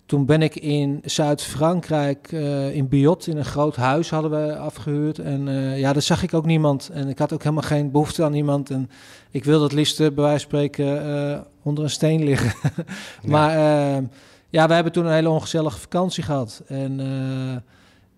toen 0.05 0.25
ben 0.25 0.41
ik 0.41 0.55
in 0.55 1.01
Zuid-Frankrijk, 1.05 2.31
eh, 2.31 2.75
in 2.75 2.87
Biot, 2.87 3.27
in 3.27 3.37
een 3.37 3.45
groot 3.45 3.75
huis 3.75 4.09
hadden 4.09 4.31
we 4.31 4.57
afgehuurd. 4.57 5.19
En 5.19 5.49
ja, 5.77 5.93
daar 5.93 6.01
zag 6.01 6.23
ik 6.23 6.33
ook 6.33 6.45
niemand. 6.45 6.89
En 6.93 7.07
ik 7.07 7.19
had 7.19 7.33
ook 7.33 7.43
helemaal 7.43 7.63
geen 7.63 7.91
behoefte 7.91 8.23
aan 8.23 8.33
iemand. 8.33 8.69
En 8.69 8.89
ik 9.31 9.43
wilde 9.43 9.63
het 9.63 9.73
liefst 9.73 9.97
bij 9.97 10.11
wijze 10.11 10.29
van 10.29 10.39
spreken 10.39 11.45
onder 11.63 11.83
een 11.83 11.89
steen 11.89 12.23
liggen. 12.23 12.71
maar 13.23 13.49
eh, 13.49 14.03
ja, 14.49 14.67
we 14.67 14.73
hebben 14.73 14.91
toen 14.93 15.05
een 15.05 15.13
hele 15.13 15.29
ongezellige 15.29 15.79
vakantie 15.79 16.23
gehad. 16.23 16.63
En 16.67 17.01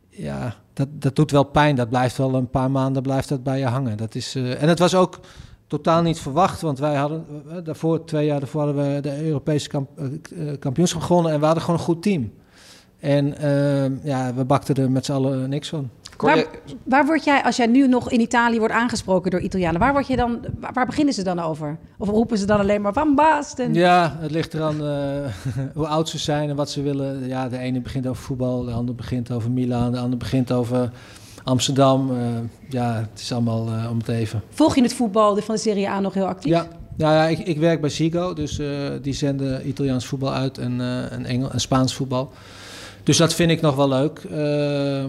ja, 0.10 0.56
dat, 0.78 0.88
dat 0.92 1.16
doet 1.16 1.32
wel 1.32 1.44
pijn. 1.44 1.76
Dat 1.76 1.90
blijft 1.90 2.18
wel 2.18 2.34
een 2.34 2.50
paar 2.50 2.72
maanden 2.72 3.02
blijft 3.02 3.30
dat 3.30 3.44
bij 3.44 3.60
je 3.60 3.66
hangen. 3.66 3.98
Dat 3.98 4.16
is, 4.16 4.36
eh, 4.36 4.62
en 4.62 4.70
het 4.70 4.80
was 4.80 4.96
ook 4.96 5.20
totaal 5.68 6.02
niet 6.02 6.20
verwacht, 6.20 6.62
want 6.62 6.80
wij 6.80 6.96
hadden 6.96 7.26
eh, 7.50 7.56
daarvoor, 7.64 8.06
twee 8.06 8.26
jaar 8.26 8.40
daarvoor 8.40 8.62
hadden 8.62 8.94
we 8.94 9.02
de 9.02 9.26
Europese 9.26 9.70
kamp, 9.70 9.90
eh, 9.96 10.52
eh, 10.52 10.60
kampioenschap 10.60 11.02
gewonnen 11.02 11.32
en 11.32 11.40
we 11.40 11.46
hadden 11.46 11.64
gewoon 11.64 11.80
een 11.80 11.86
goed 11.86 12.04
team. 12.04 12.32
En 13.00 13.38
eh, 13.38 14.04
ja, 14.06 14.34
we 14.34 14.46
bakten 14.46 14.76
er 14.76 14.92
met 14.92 15.06
z'n 15.06 15.12
allen 15.12 15.50
niks 15.50 15.70
van. 15.70 15.90
Je- 16.22 16.28
Waar, 16.28 16.46
waar 16.84 17.06
word 17.06 17.24
jij, 17.24 17.44
als 17.44 17.56
jij 17.56 17.66
nu 17.68 17.88
nog 17.88 18.12
in 18.12 18.20
Italië 18.20 18.60
wordt 18.60 18.74
aangesproken 18.74 19.32
door 19.32 19.40
Italianen... 19.40 19.80
waar, 19.80 19.92
word 19.92 20.08
je 20.08 20.16
dan, 20.16 20.40
waar, 20.60 20.74
waar 20.74 20.86
beginnen 20.86 21.14
ze 21.14 21.24
dan 21.24 21.40
over? 21.40 21.78
Of 21.98 22.10
roepen 22.10 22.38
ze 22.38 22.46
dan 22.46 22.60
alleen 22.60 22.82
maar 22.82 22.94
van 22.94 23.16
Basten? 23.16 23.74
Ja, 23.74 24.18
het 24.20 24.32
ligt 24.32 24.54
eraan 24.54 24.82
eh, 24.86 25.32
hoe 25.76 25.88
oud 25.88 26.10
ze 26.10 26.18
zijn 26.18 26.50
en 26.50 26.56
wat 26.56 26.70
ze 26.70 26.82
willen. 26.82 27.28
Ja, 27.28 27.50
de 27.50 27.58
ene 27.58 27.82
begint 27.82 28.08
over 28.08 28.24
voetbal, 28.24 28.64
de 28.64 28.72
ander 28.72 28.96
begint 28.96 29.32
over 29.32 29.52
Milaan, 29.52 29.92
de 29.92 30.00
ander 30.00 30.18
begint 30.18 30.52
over 30.52 30.92
Amsterdam. 31.44 32.10
Eh, 32.12 32.18
ja, 32.70 32.94
het 33.12 33.20
is 33.20 33.32
allemaal 33.32 33.68
eh, 33.68 33.88
om 33.92 33.98
het 33.98 34.08
even. 34.08 34.42
Volg 34.50 34.76
je 34.76 34.82
het 34.82 34.94
voetbal 34.94 35.36
van 35.38 35.56
de 35.56 35.62
Serie 35.62 35.90
A 35.90 36.00
nog 36.00 36.14
heel 36.14 36.28
actief? 36.28 36.52
Ja, 36.52 36.68
nou 36.98 37.14
ja, 37.14 37.26
ik, 37.28 37.40
ik 37.40 37.58
werk 37.58 37.82
bij 37.82 37.90
Zigo, 37.90 38.34
dus 38.34 38.62
die 39.02 39.14
zenden 39.14 39.68
Italiaans 39.68 40.06
voetbal 40.06 40.34
uit 40.34 40.58
en, 40.58 40.82
en, 41.12 41.26
Engel, 41.26 41.52
en 41.52 41.60
Spaans 41.60 41.94
voetbal. 41.96 42.32
Dus 43.04 43.18
dat 43.18 43.34
vind 43.34 43.52
ik 43.52 43.62
nog 43.62 43.76
wel 43.76 43.88
leuk. 43.90 44.20
Eh, 44.32 45.06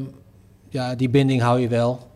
ja, 0.68 0.94
die 0.94 1.08
binding 1.08 1.40
hou 1.40 1.60
je 1.60 1.68
wel. 1.68 2.06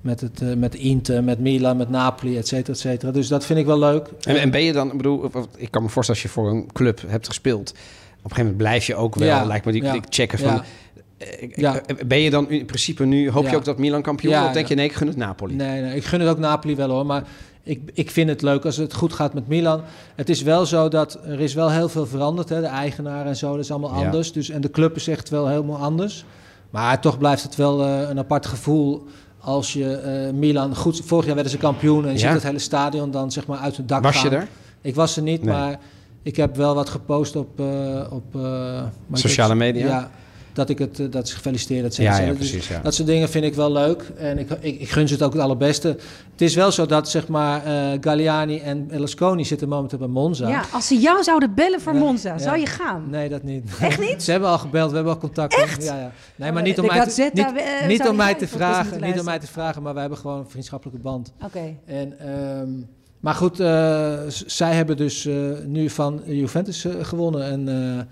Met, 0.00 0.20
het, 0.20 0.40
eh, 0.42 0.54
met 0.56 0.74
Inter, 0.74 1.24
met 1.24 1.38
Milan, 1.38 1.76
met 1.76 1.90
Napoli, 1.90 2.36
et 2.36 2.48
cetera, 2.48 2.72
et 2.72 2.78
cetera. 2.78 3.12
Dus 3.12 3.28
dat 3.28 3.44
vind 3.46 3.58
ik 3.58 3.66
wel 3.66 3.78
leuk. 3.78 4.08
En, 4.22 4.36
en 4.36 4.50
ben 4.50 4.62
je 4.62 4.72
dan, 4.72 4.90
ik 4.90 4.96
bedoel, 4.96 5.30
ik 5.56 5.70
kan 5.70 5.82
me 5.82 5.88
voorstellen 5.88 6.22
als 6.22 6.22
je 6.22 6.28
voor 6.40 6.50
een 6.50 6.72
club 6.72 7.00
hebt 7.06 7.26
gespeeld, 7.26 7.70
op 7.70 7.76
een 7.76 8.20
gegeven 8.22 8.36
moment 8.40 8.56
blijf 8.56 8.86
je 8.86 8.94
ook 8.94 9.14
wel, 9.14 9.28
Ja, 9.28 9.44
lijkt 9.44 9.64
me, 9.64 9.72
die, 9.72 9.82
ja, 9.82 9.96
checken 10.08 10.38
van, 10.38 10.52
ja. 10.54 10.64
eh, 11.18 11.50
Ja. 11.54 11.80
ik- 11.86 12.08
ben 12.08 12.18
je 12.20 12.30
dan 12.30 12.50
in 12.50 12.64
principe 12.66 13.04
nu, 13.04 13.30
hoop 13.30 13.44
je 13.44 13.50
Ja. 13.50 13.56
ook 13.56 13.64
dat 13.64 13.78
Milan 13.78 14.02
kampioen 14.02 14.32
wordt? 14.32 14.46
Of 14.48 14.54
denk 14.54 14.66
je, 14.66 14.74
nee, 14.74 14.84
ik 14.86 14.92
gun 14.92 15.06
het 15.06 15.16
Napoli? 15.16 15.54
Nee, 15.54 15.80
nee, 15.82 15.96
ik 15.96 16.04
gun 16.04 16.20
het 16.20 16.28
ook 16.28 16.38
Napoli 16.38 16.76
wel 16.76 16.90
hoor. 16.90 17.06
Maar 17.06 17.22
ik, 17.62 17.80
ik 17.94 18.10
vind 18.10 18.28
het 18.28 18.42
leuk 18.42 18.64
als 18.64 18.76
het 18.76 18.94
goed 18.94 19.12
gaat 19.12 19.34
met 19.34 19.48
Milan. 19.48 19.82
Het 20.14 20.28
is 20.28 20.42
wel 20.42 20.66
zo 20.66 20.88
dat 20.88 21.18
er 21.26 21.40
is 21.40 21.54
wel 21.54 21.70
heel 21.70 21.88
veel 21.88 22.06
veranderd. 22.06 22.48
Hè? 22.48 22.60
De 22.60 22.66
eigenaar 22.66 23.26
en 23.26 23.36
zo, 23.36 23.50
dat 23.50 23.64
is 23.64 23.70
allemaal 23.70 23.90
anders. 24.04 24.32
Dus, 24.32 24.48
en 24.50 24.60
de 24.60 24.70
club 24.70 24.96
is 24.96 25.08
echt 25.08 25.28
wel 25.28 25.48
helemaal 25.48 25.78
anders. 25.78 26.24
Maar 26.70 27.00
toch 27.00 27.18
blijft 27.18 27.42
het 27.42 27.56
wel 27.56 27.84
eh, 27.84 28.08
een 28.08 28.18
apart 28.18 28.46
gevoel 28.46 29.04
als 29.38 29.72
je 29.72 29.94
eh, 29.96 30.32
Milan... 30.32 30.76
Goed, 30.76 31.02
vorig 31.04 31.24
jaar 31.24 31.34
werden 31.34 31.52
ze 31.52 31.58
kampioen 31.58 32.04
en 32.06 32.12
je 32.12 32.18
Ja. 32.18 32.24
ziet 32.24 32.32
het 32.32 32.42
hele 32.42 32.58
stadion 32.58 33.10
dan 33.10 33.32
zeg 33.32 33.46
maar 33.46 33.58
uit 33.58 33.76
het 33.76 33.88
dak 33.88 34.02
Was 34.02 34.22
je 34.22 34.28
er? 34.28 34.48
Ik 34.80 34.94
was 34.94 35.16
er 35.16 35.22
niet, 35.22 35.42
Nee. 35.42 35.54
maar 35.54 35.78
ik 36.22 36.36
heb 36.36 36.56
wel 36.56 36.74
wat 36.74 36.88
gepost 36.88 37.36
op... 37.36 37.60
eh, 37.60 38.06
op 38.10 38.24
Sociale 39.12 39.54
media? 39.54 39.86
Ja, 39.86 40.10
dat 40.54 40.68
ik 40.68 40.78
het, 40.78 41.00
eh, 41.00 41.06
dat 41.10 41.28
ze 41.28 41.34
gefeliciteerd 41.34 41.96
Ja, 41.96 42.12
cetera. 42.12 42.26
ja, 42.26 42.26
Dus 42.26 42.36
precies, 42.50 42.68
ja. 42.68 42.80
Dat 42.80 42.94
soort 42.94 43.08
dingen 43.08 43.28
vind 43.28 43.44
ik 43.44 43.54
wel 43.54 43.72
leuk. 43.72 44.02
En 44.16 44.38
ik, 44.38 44.50
ik, 44.60 44.80
ik 44.80 44.90
gun 44.90 45.08
ze 45.08 45.14
het 45.14 45.22
ook 45.22 45.32
het 45.32 45.42
allerbeste. 45.42 45.88
Het 46.32 46.40
is 46.40 46.54
wel 46.54 46.72
zo 46.72 46.86
dat 46.86 47.08
zeg 47.10 47.28
maar 47.28 47.64
eh 47.64 47.98
Galliani 48.00 48.58
en 48.58 48.86
Berlusconi 48.86 49.44
zitten 49.44 49.68
momenteel 49.68 49.98
bij 49.98 50.08
Monza. 50.08 50.48
Ja, 50.48 50.62
als 50.72 50.86
ze 50.86 50.96
jou 50.98 51.22
zouden 51.22 51.54
bellen 51.54 51.80
voor 51.80 51.92
Ja, 51.92 51.98
Monza, 51.98 52.32
ja. 52.32 52.38
zou 52.38 52.58
je 52.58 52.66
gaan? 52.66 53.04
Nee, 53.10 53.28
dat 53.28 53.42
niet. 53.42 53.70
Echt 53.80 54.00
niet? 54.00 54.22
Ze 54.24 54.30
hebben 54.30 54.48
al 54.48 54.58
gebeld, 54.58 54.88
we 54.90 54.94
hebben 54.96 55.12
al 55.14 55.20
contact. 55.20 55.54
Echt? 55.58 55.84
Ja, 55.84 55.98
ja. 55.98 56.12
Nee, 56.36 56.52
maar 56.52 56.62
Oh, 56.62 56.68
niet 56.68 56.78
om 56.78 56.86
mij 56.86 57.06
te, 57.06 57.30
niet, 57.32 57.52
eh, 57.56 57.86
niet 57.88 58.08
om 58.08 58.16
mij 58.16 58.34
te 58.34 58.48
vragen, 58.48 59.00
niet 59.00 59.18
om 59.18 59.24
mij 59.24 59.38
te 59.38 59.46
vragen, 59.46 59.82
maar 59.82 59.94
we 59.94 60.00
hebben 60.00 60.18
gewoon 60.18 60.38
een 60.38 60.50
vriendschappelijke 60.50 61.00
band. 61.00 61.32
Oké. 61.44 61.76
En, 61.86 62.18
ehm, 62.18 62.68
maar 63.20 63.34
goed, 63.34 63.60
eh, 63.60 64.18
zij 64.46 64.74
hebben 64.74 64.96
dus 64.96 65.26
eh, 65.26 65.34
nu 65.66 65.90
van 65.90 66.20
Juventus 66.26 66.86
gewonnen. 67.00 67.44
En, 67.44 67.68
eh, 67.68 68.04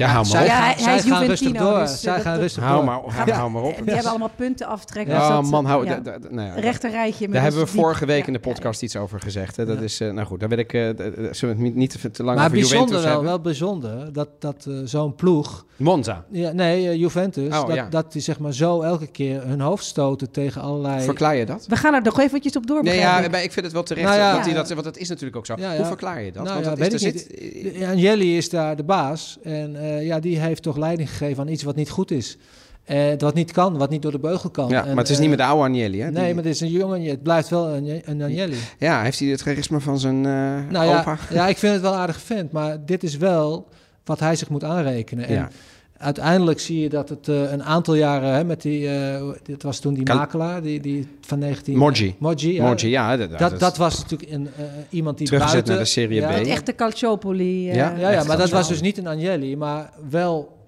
Ja, 0.00 0.06
hou 0.06 0.16
maar 0.16 0.24
zij 0.30 0.40
op. 0.40 0.46
Ja, 0.46 0.58
hij- 0.58 0.66
hij 0.74 0.82
zij 0.82 0.96
is 0.96 1.02
gaan 1.04 1.24
rustig 1.26 1.52
door. 1.52 1.78
dus, 1.78 1.90
eh, 1.90 1.96
zij 1.96 2.12
dat- 2.14 2.22
gaan 2.22 2.38
rustig 2.38 2.62
Hou 2.62 2.74
door. 2.76 2.84
maar, 2.84 3.00
hou, 3.14 3.30
hou 3.30 3.50
maar 3.50 3.62
op. 3.62 3.76
En 3.76 3.84
die 3.84 3.92
hebben 3.92 4.10
allemaal 4.10 4.30
punten 4.36 4.66
aftrekken. 4.66 5.14
dus 5.14 5.22
Ja, 5.22 5.40
dat, 5.40 5.50
man, 5.50 5.64
hou... 5.64 5.84
ja. 5.86 5.96
da- 6.00 6.18
da- 6.18 6.28
nou 6.30 6.46
ja, 6.48 6.54
Rechter 6.54 6.90
rijtje. 6.90 7.24
met 7.24 7.32
Daar 7.34 7.42
hebben 7.42 7.60
we 7.60 7.70
die- 7.70 7.80
vorige 7.80 8.06
week 8.06 8.20
ja, 8.20 8.26
in 8.26 8.32
de 8.32 8.38
ja, 8.42 8.50
podcast 8.52 8.82
iets 8.82 8.96
over 8.96 9.20
gezegd. 9.20 9.56
Hè? 9.56 9.66
Dat 9.66 9.76
Ja. 9.78 9.82
is, 9.82 10.00
eh, 10.00 10.10
nou 10.10 10.26
goed, 10.26 10.40
daar 10.40 10.48
wil 10.48 10.58
ik, 10.58 10.72
eh, 10.72 10.88
d- 10.88 10.96
zullen 11.36 11.56
we 11.58 11.64
het 11.64 11.74
niet 11.74 11.98
te, 12.14 12.22
lang 12.22 12.36
Maar 12.36 12.46
over 12.46 12.50
bijzonder 12.58 12.78
Juventus 12.78 13.02
wel, 13.02 13.10
hebben? 13.12 13.24
wel 13.28 13.40
bijzonder 13.40 14.12
dat, 14.12 14.28
dat 14.38 14.66
zo'n 14.84 15.14
ploeg... 15.14 15.66
Monza. 15.76 16.24
Ja, 16.30 16.52
nee, 16.52 16.98
Juventus, 16.98 17.46
Oh, 17.58 17.66
dat, 17.66 17.74
ja. 17.76 17.86
dat 17.90 18.12
die 18.12 18.22
zeg 18.22 18.38
maar 18.38 18.52
zo 18.54 18.80
elke 18.80 19.06
keer 19.06 19.46
hun 19.46 19.60
hoofd 19.60 19.84
stoten 19.84 20.30
tegen 20.30 20.62
allerlei... 20.62 21.02
Verklaar 21.04 21.36
je 21.36 21.46
dat? 21.46 21.66
We 21.68 21.76
gaan 21.76 21.94
er 21.94 22.02
nog 22.02 22.20
eventjes 22.20 22.56
op 22.56 22.66
door. 22.66 22.82
Nee, 22.82 22.98
ja, 22.98 23.18
ik. 23.20 23.30
maar 23.30 23.42
ik 23.42 23.52
vind 23.52 23.64
het 23.64 23.74
wel 23.74 23.82
terecht. 23.82 24.06
Nou 24.08 24.18
dat 24.34 24.40
hij 24.44 24.50
Ja. 24.50 24.56
dat, 24.56 24.68
want 24.68 24.84
dat 24.84 24.96
is 24.96 25.08
natuurlijk 25.08 25.36
ook 25.36 25.46
zo. 25.46 25.54
Hoe 25.76 25.84
verklaar 25.84 26.22
je 26.22 26.32
dat? 26.32 26.42
Nou 26.44 26.54
want 26.54 26.64
ja, 26.64 26.70
dat 26.70 26.78
weet 26.78 26.92
is, 26.92 27.02
ik 27.02 27.14
er 27.14 27.18
zit, 27.20 27.62
niet. 27.64 27.74
Ja, 27.74 27.90
En 27.90 27.98
Jelly 27.98 28.36
is 28.36 28.50
daar 28.50 28.76
de 28.76 28.82
baas. 28.84 29.38
En 29.42 29.76
eh, 29.98 30.06
ja, 30.06 30.20
die 30.20 30.38
heeft 30.38 30.62
toch 30.62 30.76
leiding 30.76 31.10
gegeven 31.10 31.42
aan 31.42 31.48
iets 31.48 31.62
wat 31.62 31.76
niet 31.76 31.90
goed 31.90 32.10
is. 32.10 32.36
Eh 32.84 33.12
wat 33.18 33.34
niet 33.34 33.52
kan, 33.52 33.78
wat 33.78 33.90
niet 33.90 34.02
door 34.02 34.10
de 34.12 34.18
beugel 34.18 34.50
kan. 34.50 34.68
ja, 34.68 34.80
En, 34.84 34.88
maar 34.88 34.96
het 34.96 35.08
is 35.08 35.14
eh, 35.14 35.20
niet 35.20 35.30
met 35.30 35.38
de 35.38 35.44
oude 35.44 35.62
Agnelli, 35.64 36.00
hè? 36.00 36.10
Nee, 36.10 36.24
Die- 36.24 36.34
maar 36.34 36.44
het 36.44 36.52
is 36.54 36.60
een 36.60 36.68
jongen. 36.70 37.02
Het 37.02 37.22
blijft 37.22 37.48
wel 37.48 37.68
een, 37.68 38.02
een 38.04 38.22
Agnelli. 38.22 38.56
Ja, 38.78 39.02
heeft 39.02 39.18
hij 39.18 39.28
het 39.28 39.40
charisma 39.40 39.78
van 39.78 39.98
zijn 39.98 40.16
eh 40.26 40.32
Nou 40.70 40.86
ja, 40.86 40.98
opa? 41.00 41.18
ja, 41.30 41.48
ik 41.48 41.58
vind 41.58 41.72
het 41.72 41.82
wel 41.82 41.94
aardig 41.94 42.20
vent. 42.20 42.52
Maar 42.52 42.84
dit 42.84 43.02
is 43.02 43.16
wel 43.16 43.68
wat 44.04 44.20
hij 44.20 44.36
zich 44.36 44.48
moet 44.48 44.64
aanrekenen. 44.64 45.26
En 45.26 45.34
Ja. 45.34 45.48
Uiteindelijk 46.00 46.60
zie 46.60 46.80
je 46.80 46.88
dat 46.88 47.08
het 47.08 47.28
eh, 47.28 47.52
een 47.52 47.62
aantal 47.64 47.94
jaren... 47.94 48.34
Hè, 48.34 48.44
met 48.44 48.62
die, 48.62 48.88
eh, 48.88 49.22
dit 49.42 49.62
was 49.62 49.78
toen 49.78 49.94
die 49.94 50.14
makelaar, 50.14 50.62
die, 50.62 50.80
die 50.80 51.06
van 51.20 51.38
19... 51.38 51.76
Morgi. 51.76 52.14
Morgi, 52.18 52.54
ja. 52.54 52.64
Morgi, 52.64 52.88
ja. 52.88 53.16
Dat, 53.16 53.38
Dat, 53.38 53.60
dat 53.60 53.76
was 53.76 53.98
natuurlijk 54.02 54.30
een, 54.32 54.48
eh, 54.56 54.64
iemand 54.90 55.18
die 55.18 55.26
Teruggezet 55.26 55.52
buiten... 55.66 55.74
naar 55.74 55.82
de 55.84 55.90
Serie 55.90 56.20
B. 56.20 56.22
Ja, 56.22 56.30
Het 56.30 56.46
echte 56.46 56.74
Calciopoli. 56.74 57.68
eh, 57.68 57.74
Ja? 57.74 57.94
Ja, 57.98 58.10
ja, 58.10 58.24
maar 58.24 58.36
dat 58.36 58.50
was 58.50 58.68
dus 58.68 58.80
niet 58.80 58.98
een 58.98 59.06
Agnelli, 59.06 59.56
maar 59.56 59.90
wel 60.10 60.58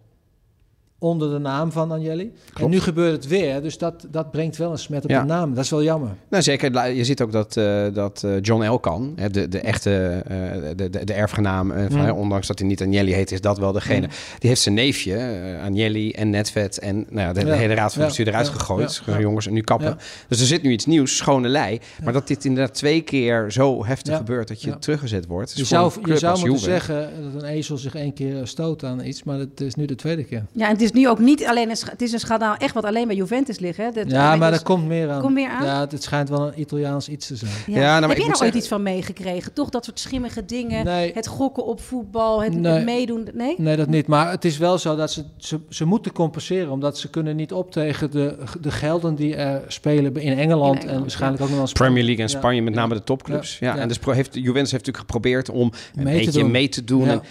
onder 1.03 1.31
de 1.31 1.39
naam 1.39 1.73
van 1.73 1.91
Agnelli. 1.93 2.33
En 2.61 2.71
nu 2.71 2.81
gebeurt 2.81 3.13
het 3.13 3.27
weer, 3.27 3.63
dus 3.63 3.79
dat, 3.79 4.07
dat 4.11 4.31
brengt 4.31 4.57
wel 4.57 4.71
een 4.71 4.79
smet 4.79 5.05
op 5.05 5.11
Ja. 5.11 5.21
de 5.21 5.27
naam. 5.27 5.55
Dat 5.55 5.65
is 5.65 5.71
wel 5.71 5.83
jammer. 5.83 6.11
Nou, 6.29 6.43
zeker. 6.43 6.91
Je 6.95 7.05
ziet 7.05 7.23
ook 7.23 7.33
dat, 7.33 7.57
eh, 7.57 7.85
dat 7.93 8.23
eh, 8.25 8.31
John 8.41 8.63
Elkan, 8.63 9.13
hè, 9.17 9.31
de, 9.31 9.49
de 9.49 9.61
echte 9.61 10.23
eh, 10.27 10.37
de, 10.77 10.91
de, 10.91 11.05
de 11.05 11.13
erfgenaam, 11.13 11.71
eh, 11.71 11.85
van, 11.89 11.99
Mm. 11.99 12.05
hè, 12.05 12.11
ondanks 12.13 12.47
dat 12.47 12.59
hij 12.59 12.69
niet 12.69 12.81
Agnelli 12.83 13.13
heet, 13.13 13.33
is 13.33 13.41
dat 13.41 13.59
wel 13.59 13.73
degene. 13.73 14.07
Mm. 14.07 14.13
Die 14.39 14.49
heeft 14.49 14.61
zijn 14.63 14.75
neefje, 14.75 15.43
Agnelli 15.63 16.11
en 16.11 16.31
Netvet 16.31 16.79
en 16.79 16.97
nou 17.09 17.27
ja, 17.27 17.33
de, 17.33 17.47
Ja. 17.47 17.53
hele 17.53 17.75
raad 17.75 17.93
van 17.93 18.01
Ja. 18.03 18.07
bestuur 18.09 18.29
eruit 18.29 18.47
Ja. 18.47 18.53
gegooid. 18.53 18.95
Ja. 18.95 19.03
Gewoon, 19.03 19.19
Ja. 19.19 19.25
Jongens, 19.25 19.47
en 19.47 19.53
nu 19.53 19.61
kappen. 19.61 19.87
Ja. 19.89 19.97
Dus 20.29 20.41
er 20.41 20.47
zit 20.47 20.63
nu 20.63 20.71
iets 20.71 20.87
nieuws, 20.87 21.17
schone 21.17 21.49
lei. 21.49 21.81
Maar 22.05 22.13
dat 22.13 22.27
dit 22.29 22.45
inderdaad 22.45 22.75
twee 22.75 23.01
keer 23.01 23.53
zo 23.53 23.85
heftig 23.85 24.13
Ja. 24.13 24.19
gebeurt 24.19 24.49
dat 24.49 24.63
je 24.63 24.69
Ja. 24.71 24.77
teruggezet 24.77 25.27
wordt. 25.27 25.53
Je 25.57 25.65
zou, 25.65 25.93
je 26.05 26.17
zou 26.19 26.39
moeten 26.39 26.59
zeggen 26.59 27.11
dat 27.33 27.43
een 27.43 27.49
ezel 27.49 27.77
zich 27.77 27.95
één 27.95 28.13
keer 28.13 28.47
stoot 28.47 28.85
aan 28.85 29.05
iets, 29.05 29.23
maar 29.23 29.39
het 29.39 29.61
is 29.61 29.75
nu 29.75 29.85
de 29.87 29.95
tweede 29.95 30.25
keer. 30.25 30.45
Ja, 30.53 30.67
en 30.67 30.73
het 30.73 30.83
is 30.83 30.91
nu 30.93 31.09
ook 31.09 31.18
niet 31.18 31.45
alleen 31.47 31.70
een, 31.70 31.76
sch- 31.76 31.90
het 31.90 32.03
is 32.03 32.12
een 32.12 32.18
schandaal 32.20 32.57
echt 32.57 32.74
wat 32.74 32.84
alleen 32.84 33.07
bij 33.07 33.16
Juventus 33.16 33.59
ligt. 33.59 33.76
Hè? 33.76 33.90
Dat, 33.90 34.11
Ja, 34.11 34.36
maar 34.36 34.51
dus- 34.51 34.59
er 34.59 34.64
komt 34.64 34.86
meer 34.86 35.11
aan. 35.11 35.20
Komt 35.20 35.34
meer 35.34 35.49
aan? 35.49 35.64
Ja, 35.64 35.80
het, 35.80 35.93
het 35.93 36.03
schijnt 36.03 36.28
wel 36.28 36.47
een 36.47 36.61
Italiaans 36.61 37.09
iets 37.09 37.26
te 37.26 37.36
zijn. 37.36 37.51
Ja. 37.66 37.74
Ja, 37.74 37.80
nou, 37.80 37.90
maar 37.90 38.01
Heb 38.01 38.11
ik 38.11 38.16
jij 38.16 38.26
moet 38.26 38.38
er 38.38 38.45
ooit 38.47 38.55
iets 38.55 38.68
van 38.68 38.82
meegekregen? 38.82 39.53
Toch 39.53 39.68
dat 39.70 39.84
soort 39.84 39.99
schimmige 40.01 40.45
dingen? 40.45 40.84
Nee. 40.84 41.11
Het 41.14 41.26
gokken 41.26 41.64
op 41.66 41.80
voetbal, 41.80 42.43
het, 42.43 42.55
Nee. 42.55 42.72
het 42.72 42.84
meedoen? 42.84 43.28
Nee? 43.34 43.55
Nee, 43.59 43.76
dat 43.76 43.88
niet. 43.88 44.07
Maar 44.07 44.30
het 44.30 44.45
is 44.45 44.59
wel 44.59 44.78
zo 44.78 44.97
dat 44.97 45.11
ze, 45.12 45.24
ze, 45.36 45.61
ze 45.68 45.84
moeten 45.84 46.12
compenseren. 46.12 46.70
Omdat 46.70 46.99
ze 46.99 47.11
kunnen 47.11 47.36
niet 47.36 47.53
op 47.53 47.70
tegen 47.72 48.11
de, 48.11 48.38
de 48.61 48.70
gelden 48.70 49.14
die 49.14 49.34
er 49.36 49.62
spelen 49.68 50.16
in 50.16 50.38
Engeland. 50.38 50.40
Engeland, 50.53 50.84
en 50.84 51.01
waarschijnlijk 51.01 51.43
ook 51.43 51.49
nog 51.49 51.59
wel 51.59 51.66
in 51.66 51.72
Premier 51.72 52.05
League 52.05 52.24
en 52.24 52.30
Ja. 52.30 52.38
Spanje, 52.38 52.62
met 52.62 52.74
name 52.74 52.95
de 52.95 53.05
topclubs. 53.05 53.59
Ja, 53.59 53.74
Ja. 53.74 53.80
En 53.80 53.88
dus 53.88 53.99
heeft, 54.05 54.34
Juventus 54.34 54.55
heeft 54.70 54.86
natuurlijk 54.86 54.99
geprobeerd 54.99 55.51
om 55.51 55.72
een 55.97 56.03
Mee 56.05 56.24
beetje 56.24 56.40
doen. 56.40 56.51
mee 56.51 56.68
te 56.68 56.84
doen. 56.84 57.05
Ja. 57.05 57.11
En, 57.11 57.22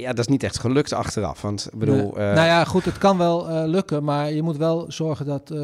ja, 0.00 0.08
dat 0.08 0.18
is 0.18 0.26
niet 0.26 0.42
echt 0.42 0.58
gelukt 0.58 0.92
achteraf. 0.92 1.42
Want 1.42 1.68
ik 1.72 1.78
bedoel, 1.78 1.96
Nee. 1.96 2.28
eh, 2.28 2.34
nou 2.34 2.46
ja, 2.46 2.64
goed, 2.64 2.84
het 2.84 2.98
kan 2.98 3.18
wel 3.18 3.48
eh, 3.48 3.62
lukken, 3.66 4.04
maar 4.04 4.32
je 4.32 4.42
moet 4.42 4.56
wel 4.56 4.84
zorgen 4.88 5.26
dat 5.26 5.50
eh, 5.50 5.58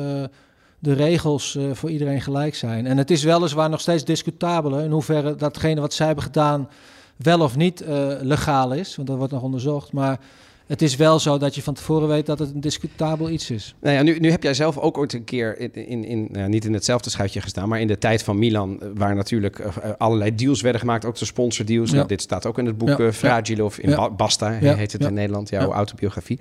de 0.79 0.93
regels 0.93 1.59
voor 1.73 1.91
iedereen 1.91 2.21
gelijk 2.21 2.55
zijn. 2.55 2.87
En 2.87 2.99
het 2.99 3.11
is 3.11 3.23
weliswaar 3.23 3.71
nog 3.71 3.81
steeds 3.81 4.05
discutabel 4.05 4.73
hè, 4.73 4.85
in 4.85 4.91
hoeverre 4.91 5.35
datgene 5.37 5.81
wat 5.81 5.95
zij 5.95 6.07
hebben 6.07 6.25
gedaan 6.25 6.69
wel 7.17 7.41
of 7.41 7.57
niet 7.57 7.85
legaal 8.21 8.73
is, 8.73 8.97
want 8.97 9.09
dat 9.09 9.17
wordt 9.17 9.33
nog 9.33 9.43
onderzocht. 9.43 9.93
Maar 9.93 10.19
het 10.67 10.83
is 10.83 10.97
wel 10.97 11.19
zo 11.19 11.39
dat 11.39 11.55
je 11.55 11.63
van 11.63 11.75
tevoren 11.75 12.09
weet 12.09 12.27
dat 12.27 12.39
het 12.39 12.55
een 12.55 12.61
discutabel 12.61 13.31
iets 13.31 13.51
is. 13.51 13.75
Nou 13.81 13.97
ja, 13.97 14.03
nu, 14.03 14.19
nu 14.19 14.31
heb 14.31 14.43
jij 14.43 14.55
zelf 14.55 14.79
ook 14.79 14.99
ooit 14.99 15.13
een 15.13 15.25
keer, 15.25 15.61
in, 15.61 15.75
in, 15.75 16.05
in, 16.05 16.29
nou, 16.31 16.49
niet 16.49 16.65
in 16.65 16.73
hetzelfde 16.73 17.11
schuitje 17.11 17.41
gestaan, 17.41 17.69
maar 17.69 17.81
in 17.81 17.87
de 17.87 17.99
tijd 17.99 18.23
van 18.23 18.39
Milan, 18.39 18.83
eh, 18.83 18.89
waar 18.95 19.15
natuurlijk 19.15 19.59
eh, 19.59 19.77
eh, 19.83 19.91
allerlei 19.99 20.35
deals 20.35 20.61
werden 20.61 20.81
gemaakt, 20.81 21.05
ook 21.05 21.17
de 21.19 21.25
sponsordeals. 21.25 21.91
Ja. 21.91 21.97
Nou, 21.97 22.09
dit 22.09 22.23
staat 22.23 22.47
ook 22.47 22.59
in 22.59 22.67
het 22.67 22.79
boek 22.79 22.99
Ja. 22.99 23.13
Fragile 23.13 23.65
of 23.65 23.79
in 23.79 23.91
Ja. 23.91 24.11
Basta, 24.11 24.51
heet 24.51 24.93
het 24.93 25.05
in 25.05 25.15
Nederland, 25.15 25.49
jouw 25.49 25.73
autobiografie. 25.73 26.39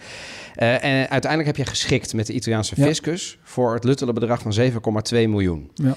En 0.55 1.09
uiteindelijk 1.09 1.45
heb 1.45 1.55
je 1.55 1.65
geschikt 1.65 2.13
met 2.13 2.27
de 2.27 2.33
Italiaanse 2.33 2.75
fiscus 2.75 3.37
voor 3.43 3.73
het 3.73 3.83
luttele 3.83 4.13
bedrag 4.13 4.41
van 4.41 4.53
7,2 4.53 5.29
miljoen. 5.29 5.69
Ja. 5.73 5.95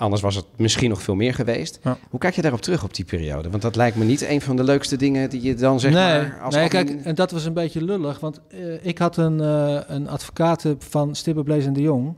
Anders 0.00 0.22
was 0.22 0.34
het 0.34 0.44
misschien 0.56 0.88
nog 0.90 1.02
veel 1.02 1.14
meer 1.14 1.34
geweest. 1.34 1.78
Ja. 1.82 1.96
Hoe 2.10 2.20
kijk 2.20 2.34
je 2.34 2.42
daarop 2.42 2.60
terug 2.60 2.84
op 2.84 2.94
die 2.94 3.04
periode? 3.04 3.50
Want 3.50 3.62
dat 3.62 3.76
lijkt 3.76 3.96
me 3.96 4.04
niet 4.04 4.22
een 4.22 4.40
van 4.40 4.56
de 4.56 4.64
leukste 4.64 4.96
dingen 4.96 5.30
die 5.30 5.42
je 5.42 5.54
dan 5.54 5.80
zeg 5.80 5.92
nee, 5.92 6.02
maar... 6.02 6.38
Als 6.42 6.54
nee 6.54 6.64
admin- 6.64 6.86
kijk, 6.86 7.04
en 7.04 7.14
dat 7.14 7.30
was 7.30 7.44
een 7.44 7.52
beetje 7.52 7.84
lullig, 7.84 8.20
want 8.20 8.40
eh, 8.48 8.58
ik 8.86 8.98
had 8.98 9.16
een, 9.16 9.40
eh, 9.40 9.78
een 9.86 10.08
advocaat 10.08 10.64
van 10.78 11.14
Stibbe 11.14 11.42
Blaze 11.42 11.66
en 11.66 11.72
de 11.72 11.80
Jong. 11.80 12.14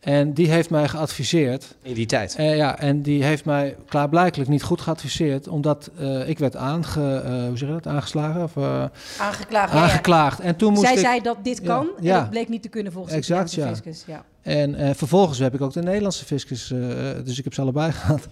En 0.00 0.32
die 0.32 0.50
heeft 0.50 0.70
mij 0.70 0.88
geadviseerd. 0.88 1.74
In 1.82 1.94
die 1.94 2.06
tijd. 2.06 2.34
Eh, 2.36 2.56
ja, 2.56 2.78
en 2.78 3.02
die 3.02 3.24
heeft 3.24 3.44
mij 3.44 3.76
klaarblijkelijk 3.88 4.50
niet 4.50 4.62
goed 4.62 4.80
geadviseerd, 4.80 5.48
omdat 5.48 5.90
eh, 5.98 6.28
ik 6.28 6.38
werd 6.38 6.56
aange, 6.56 7.20
eh, 7.24 7.46
hoe 7.46 7.56
zeg 7.58 7.68
je 7.68 7.74
dat, 7.74 7.86
aangeslagen 7.86 8.42
of 8.42 8.56
eh, 8.56 8.84
Aangeklaagd. 9.18 9.72
ja, 9.72 9.78
ja. 9.78 9.82
aangeklaagd. 9.84 10.40
En 10.40 10.56
toen 10.56 10.72
moest 10.72 10.84
Zij 10.84 10.94
ik, 10.94 10.98
zei 10.98 11.20
dat 11.20 11.36
dit 11.42 11.58
Ja, 11.58 11.64
kan 11.64 11.86
en 11.96 12.04
ja. 12.04 12.20
dat 12.20 12.30
bleek 12.30 12.48
niet 12.48 12.62
te 12.62 12.68
kunnen 12.68 12.92
volgens 12.92 13.14
Exact, 13.14 13.54
de 13.54 13.60
ja. 13.60 13.68
fiscus. 13.68 14.04
Ja. 14.06 14.24
En 14.44 14.74
eh, 14.74 14.90
vervolgens 14.94 15.38
heb 15.38 15.54
ik 15.54 15.60
ook 15.60 15.72
de 15.72 15.82
Nederlandse 15.82 16.24
fiscus, 16.24 16.70
eh, 16.70 16.78
dus 17.24 17.38
ik 17.38 17.44
heb 17.44 17.54
ze 17.54 17.60
allebei 17.60 17.92
gehad. 18.02 18.26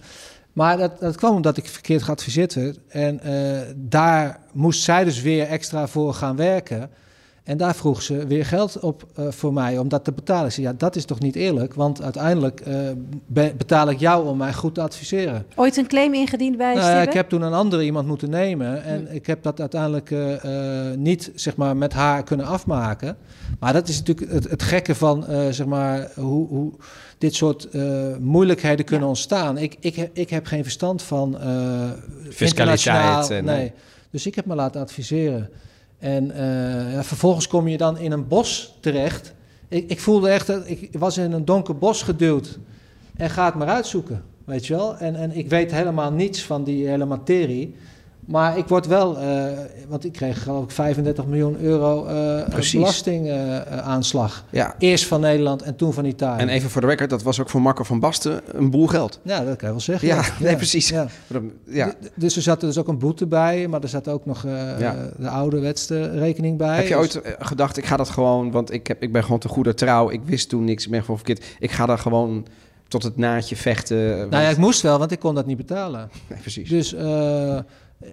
Maar 0.53 0.77
dat, 0.77 0.99
dat 0.99 1.15
kwam 1.15 1.35
omdat 1.35 1.57
ik 1.57 1.67
verkeerd 1.67 2.03
geadviseerd 2.03 2.53
werd. 2.53 2.79
En 2.87 3.19
eh, 3.19 3.61
daar 3.75 4.39
moest 4.51 4.83
zij 4.83 5.03
dus 5.03 5.21
weer 5.21 5.47
extra 5.47 5.87
voor 5.87 6.13
gaan 6.13 6.35
werken. 6.35 6.89
En 7.43 7.57
daar 7.57 7.75
vroeg 7.75 8.01
ze 8.01 8.27
weer 8.27 8.45
geld 8.45 8.79
op 8.79 9.07
eh, 9.15 9.27
voor 9.29 9.53
mij 9.53 9.77
om 9.77 9.87
dat 9.89 10.03
te 10.03 10.11
betalen. 10.11 10.45
Ik 10.45 10.51
zei, 10.51 10.65
ja, 10.67 10.73
dat 10.77 10.95
is 10.95 11.05
toch 11.05 11.19
niet 11.19 11.35
eerlijk? 11.35 11.73
Want 11.73 12.01
uiteindelijk 12.01 12.59
eh, 12.59 12.75
be- 13.25 13.53
betaal 13.57 13.89
ik 13.89 13.99
jou 13.99 14.27
om 14.27 14.37
mij 14.37 14.53
goed 14.53 14.75
te 14.75 14.81
adviseren. 14.81 15.45
Ooit 15.55 15.77
een 15.77 15.87
claim 15.87 16.13
ingediend 16.13 16.57
bij 16.57 16.73
Nou, 16.73 16.89
ja, 16.89 17.01
ik 17.01 17.13
heb 17.13 17.29
toen 17.29 17.41
een 17.41 17.53
andere 17.53 17.83
iemand 17.83 18.07
moeten 18.07 18.29
nemen. 18.29 18.83
En 18.83 19.13
ik 19.15 19.25
heb 19.25 19.43
dat 19.43 19.59
uiteindelijk 19.59 20.11
eh, 20.11 20.89
eh, 20.89 20.97
niet 20.97 21.31
zeg 21.35 21.55
maar, 21.55 21.77
met 21.77 21.93
haar 21.93 22.23
kunnen 22.23 22.45
afmaken. 22.45 23.17
Maar 23.59 23.73
dat 23.73 23.87
is 23.87 23.97
natuurlijk 24.03 24.31
het, 24.31 24.49
het 24.49 24.63
gekke 24.63 24.95
van 24.95 25.27
eh, 25.27 25.49
zeg 25.49 25.65
maar, 25.65 26.11
hoe, 26.15 26.47
hoe 26.47 26.71
dit 27.17 27.35
soort 27.35 27.69
eh, 27.69 27.81
moeilijkheden 28.19 28.85
kunnen 28.85 29.07
ontstaan. 29.07 29.57
Ik, 29.57 29.75
ik, 29.79 29.95
heb- 29.95 30.09
ik 30.17 30.29
heb 30.29 30.45
geen 30.45 30.63
verstand 30.63 31.01
van 31.01 31.39
eh 31.39 31.89
Fiscaliteit 32.29 33.29
en, 33.29 33.45
nee. 33.45 33.71
Dus 34.09 34.25
ik 34.25 34.35
heb 34.35 34.45
me 34.45 34.55
laten 34.55 34.81
adviseren. 34.81 35.49
En 36.03 36.31
eh, 36.31 36.99
vervolgens 37.01 37.47
kom 37.47 37.67
je 37.67 37.77
dan 37.77 37.97
in 37.97 38.11
een 38.11 38.27
bos 38.27 38.77
terecht. 38.79 39.33
Ik, 39.67 39.89
ik 39.89 39.99
voelde 39.99 40.29
echt 40.29 40.47
dat 40.47 40.69
ik 40.69 40.89
was 40.91 41.17
in 41.17 41.31
een 41.31 41.45
donker 41.45 41.77
bos 41.77 42.01
geduwd. 42.01 42.59
En 43.15 43.29
ga 43.29 43.45
het 43.45 43.55
maar 43.55 43.67
uitzoeken, 43.67 44.23
weet 44.45 44.67
je 44.67 44.75
wel. 44.75 44.97
En, 44.97 45.15
en 45.15 45.37
ik 45.37 45.49
weet 45.49 45.71
helemaal 45.71 46.11
niets 46.11 46.43
van 46.43 46.63
die 46.63 46.87
hele 46.87 47.05
materie. 47.05 47.75
Maar 48.25 48.57
ik 48.57 48.67
word 48.67 48.87
wel, 48.87 49.17
eh, 49.17 49.45
want 49.87 50.05
ik 50.05 50.11
kreeg 50.11 50.43
geloof 50.43 50.63
ik 50.63 50.71
35 50.71 51.25
miljoen 51.25 51.59
euro 51.59 52.01
Precies. 52.49 52.79
belastingaanslag. 52.79 54.43
Ja. 54.49 54.75
Eerst 54.77 55.05
van 55.05 55.21
Nederland 55.21 55.61
en 55.61 55.75
toen 55.75 55.93
van 55.93 56.05
Italië. 56.05 56.41
En 56.41 56.49
even 56.49 56.69
voor 56.69 56.81
de 56.81 56.87
record, 56.87 57.09
dat 57.09 57.23
was 57.23 57.39
ook 57.41 57.49
voor 57.49 57.61
Marco 57.61 57.83
van 57.83 57.99
Basten 57.99 58.41
een 58.45 58.69
boel 58.69 58.87
geld. 58.87 59.19
Ja, 59.23 59.37
dat 59.37 59.55
kan 59.55 59.67
je 59.67 59.73
wel 59.73 59.79
zeggen. 59.79 60.07
Ja, 60.07 60.23
nee, 60.39 60.55
precies. 60.55 60.93
Ja. 61.65 61.93
Dus 62.15 62.35
er 62.35 62.41
zat 62.41 62.61
er 62.61 62.67
dus 62.67 62.77
ook 62.77 62.87
een 62.87 62.97
boete 62.99 63.25
bij, 63.27 63.67
maar 63.67 63.81
er 63.81 63.89
zat 63.89 64.07
ook 64.07 64.25
nog 64.25 64.45
eh, 64.45 64.51
de 65.17 65.29
ouderwetse 65.29 66.09
rekening 66.09 66.57
bij. 66.57 66.75
Heb 66.75 66.87
je 66.87 66.95
Dus- 66.95 67.15
ooit 67.17 67.35
gedacht, 67.39 67.77
ik 67.77 67.85
ga 67.85 67.97
dat 67.97 68.09
gewoon, 68.09 68.51
want 68.51 68.71
ik, 68.73 68.87
heb, 68.87 69.01
ik 69.03 69.11
ben 69.11 69.23
gewoon 69.23 69.39
te 69.39 69.47
goede 69.47 69.73
trouw. 69.73 70.09
Ik 70.09 70.21
wist 70.25 70.49
toen 70.49 70.63
niks, 70.63 70.85
ik 70.85 70.91
ben 70.91 71.01
gewoon 71.01 71.17
verkeerd. 71.17 71.45
Ik 71.59 71.71
ga 71.71 71.85
daar 71.85 71.97
gewoon 71.97 72.45
tot 72.87 73.03
het 73.03 73.17
naadje 73.17 73.55
vechten. 73.55 73.97
Nou 74.29 74.43
ja, 74.43 74.49
ik 74.49 74.57
moest 74.57 74.81
wel, 74.81 74.99
want 74.99 75.11
ik 75.11 75.19
kon 75.19 75.35
dat 75.35 75.45
niet 75.45 75.57
betalen. 75.57 76.09
Nee, 76.29 76.39
precies. 76.39 76.69
Dus 76.69 76.95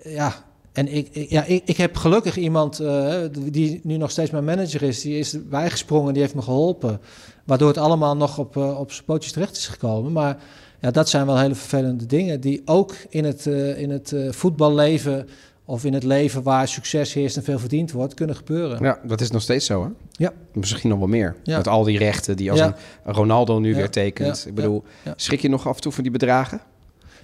ja, 0.05 0.35
en 0.73 0.89
ik, 0.95 1.09
ik- 1.13 1.31
ja, 1.31 1.45
ik, 1.45 1.63
ik 1.65 1.77
heb 1.77 1.97
gelukkig 1.97 2.37
iemand 2.37 2.81
eh, 2.81 3.15
die 3.51 3.81
nu 3.83 3.97
nog 3.97 4.11
steeds 4.11 4.31
mijn 4.31 4.45
manager 4.45 4.83
is, 4.83 5.01
die 5.01 5.19
is 5.19 5.37
bijgesprongen, 5.49 6.13
die 6.13 6.23
heeft 6.23 6.35
me 6.35 6.43
geholpen. 6.43 7.01
Waardoor 7.45 7.69
het 7.69 7.79
allemaal 7.79 8.17
nog 8.17 8.39
op, 8.39 8.57
eh, 8.57 8.79
op 8.81 8.93
zijn 8.93 9.05
pootjes 9.05 9.33
terecht 9.33 9.57
is 9.57 9.67
gekomen. 9.67 10.13
Maar 10.13 10.39
ja, 10.81 10.91
dat 10.91 11.09
zijn 11.09 11.27
wel 11.27 11.39
hele 11.39 11.55
vervelende 11.55 12.07
dingen 12.07 12.41
die 12.41 12.63
ook 12.65 12.95
in 13.09 13.25
het, 13.25 13.47
eh, 13.47 13.79
in 13.81 13.91
het 13.91 14.13
eh, 14.13 14.33
voetballeven 14.33 15.29
of 15.65 15.85
in 15.85 15.93
het 15.95 16.03
leven 16.05 16.43
waar 16.43 16.69
succes 16.69 17.13
heerst 17.15 17.37
en 17.37 17.43
veel 17.45 17.59
verdiend 17.59 17.93
wordt, 17.93 18.15
kunnen 18.15 18.37
gebeuren. 18.37 18.83
Ja, 18.83 18.99
dat 19.07 19.21
is 19.21 19.31
nog 19.31 19.43
steeds 19.43 19.67
zo, 19.67 19.83
hè? 19.83 19.89
Ja. 20.13 20.33
Misschien 20.53 20.91
nog 20.91 20.99
wel 20.99 21.09
meer. 21.09 21.37
Ja. 21.43 21.57
Met 21.57 21.69
al 21.69 21.85
die 21.85 21.99
rechten 21.99 22.37
die 22.37 22.51
als 22.51 22.61
Ja. 22.61 22.75
een 23.05 23.13
Ronaldo 23.15 23.59
nu 23.59 23.69
Ja, 23.71 23.77
weer 23.77 23.91
tekent. 23.91 24.45
Ik 24.47 24.55
bedoel, 24.55 24.83
schrik 25.17 25.41
je 25.41 25.49
nog 25.49 25.69
af 25.69 25.77
en 25.77 25.83
toe 25.83 25.93
van 25.93 26.03
die 26.03 26.13
bedragen? 26.13 26.61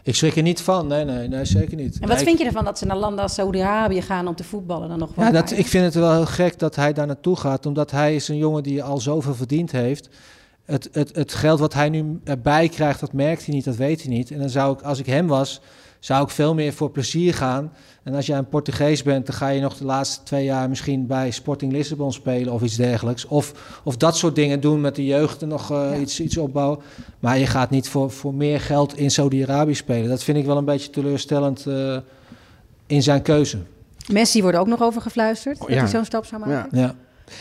Ik 0.06 0.14
schrik 0.14 0.36
er 0.36 0.42
niet 0.42 0.60
van, 0.60 0.86
nee, 0.86 1.04
nee, 1.04 1.28
nee 1.28 1.44
zeker 1.44 1.76
niet. 1.76 1.98
En 2.00 2.08
wat 2.08 2.22
vind 2.22 2.38
je 2.38 2.44
ervan 2.44 2.64
dat 2.64 2.78
ze 2.78 2.86
naar 2.86 2.96
landen 2.96 3.22
als 3.22 3.34
Saudi-Arabië 3.34 4.02
gaan 4.02 4.28
om 4.28 4.34
te 4.34 4.44
voetballen 4.44 4.88
dan 4.88 4.98
nog 4.98 5.14
wel? 5.14 5.24
Ja, 5.24 5.30
dat, 5.30 5.50
ik 5.50 5.66
vind 5.66 5.84
het 5.84 5.94
wel 5.94 6.12
heel 6.12 6.26
gek 6.26 6.58
dat 6.58 6.76
hij 6.76 6.92
daar 6.92 7.06
naartoe 7.06 7.36
gaat, 7.36 7.66
omdat 7.66 7.90
hij 7.90 8.14
is 8.14 8.28
een 8.28 8.36
jongen 8.36 8.62
die 8.62 8.82
al 8.82 9.00
zoveel 9.00 9.34
verdiend 9.34 9.72
heeft. 9.72 10.08
Het, 10.64 10.88
het, 10.92 11.16
het 11.16 11.34
geld 11.34 11.58
wat 11.58 11.74
hij 11.74 11.88
nu 11.88 12.20
erbij 12.24 12.68
krijgt, 12.68 13.00
dat 13.00 13.12
merkt 13.12 13.46
hij 13.46 13.54
niet, 13.54 13.64
dat 13.64 13.76
weet 13.76 14.02
hij 14.02 14.12
niet. 14.12 14.30
En 14.30 14.38
dan 14.38 14.48
zou 14.48 14.72
ik, 14.72 14.82
als 14.82 14.98
ik 14.98 15.06
hem 15.06 15.26
was, 15.26 15.60
zou 15.98 16.22
ik 16.22 16.30
veel 16.30 16.54
meer 16.54 16.72
voor 16.72 16.90
plezier 16.90 17.34
gaan. 17.34 17.72
En 18.06 18.14
als 18.14 18.26
jij 18.26 18.38
een 18.38 18.48
Portugees 18.48 19.02
bent, 19.02 19.26
dan 19.26 19.34
ga 19.34 19.48
je 19.48 19.60
nog 19.60 19.76
de 19.76 19.84
laatste 19.84 20.22
twee 20.22 20.44
jaar 20.44 20.68
misschien 20.68 21.06
bij 21.06 21.30
Sporting 21.30 21.72
Lissabon 21.72 22.12
spelen 22.12 22.52
of 22.52 22.62
iets 22.62 22.76
dergelijks. 22.76 23.26
Of, 23.26 23.52
of 23.84 23.96
dat 23.96 24.16
soort 24.16 24.34
dingen 24.34 24.60
doen 24.60 24.80
met 24.80 24.94
de 24.94 25.04
jeugd 25.04 25.42
en 25.42 25.48
nog 25.48 25.70
eh, 25.70 25.76
Ja. 25.76 25.96
iets, 25.96 26.20
iets 26.20 26.36
opbouwen. 26.36 26.78
Maar 27.20 27.38
je 27.38 27.46
gaat 27.46 27.70
niet 27.70 27.88
voor, 27.88 28.10
voor 28.10 28.34
meer 28.34 28.60
geld 28.60 28.96
in 28.96 29.10
Saudi-Arabië 29.10 29.74
spelen. 29.74 30.08
Dat 30.08 30.22
vind 30.22 30.38
ik 30.38 30.44
wel 30.44 30.56
een 30.56 30.64
beetje 30.64 30.90
teleurstellend 30.90 31.66
eh, 31.66 31.96
in 32.86 33.02
zijn 33.02 33.22
keuze. 33.22 33.58
Messi 34.12 34.42
wordt 34.42 34.56
ook 34.58 34.66
nog 34.66 34.82
over 34.82 35.02
gefluisterd, 35.02 35.58
dat 35.58 35.68
ja. 35.68 35.74
hij 35.74 35.86
zo'n 35.88 36.04
stap 36.04 36.24
zou 36.24 36.46
maken. 36.46 36.78
Ja, 36.78 36.94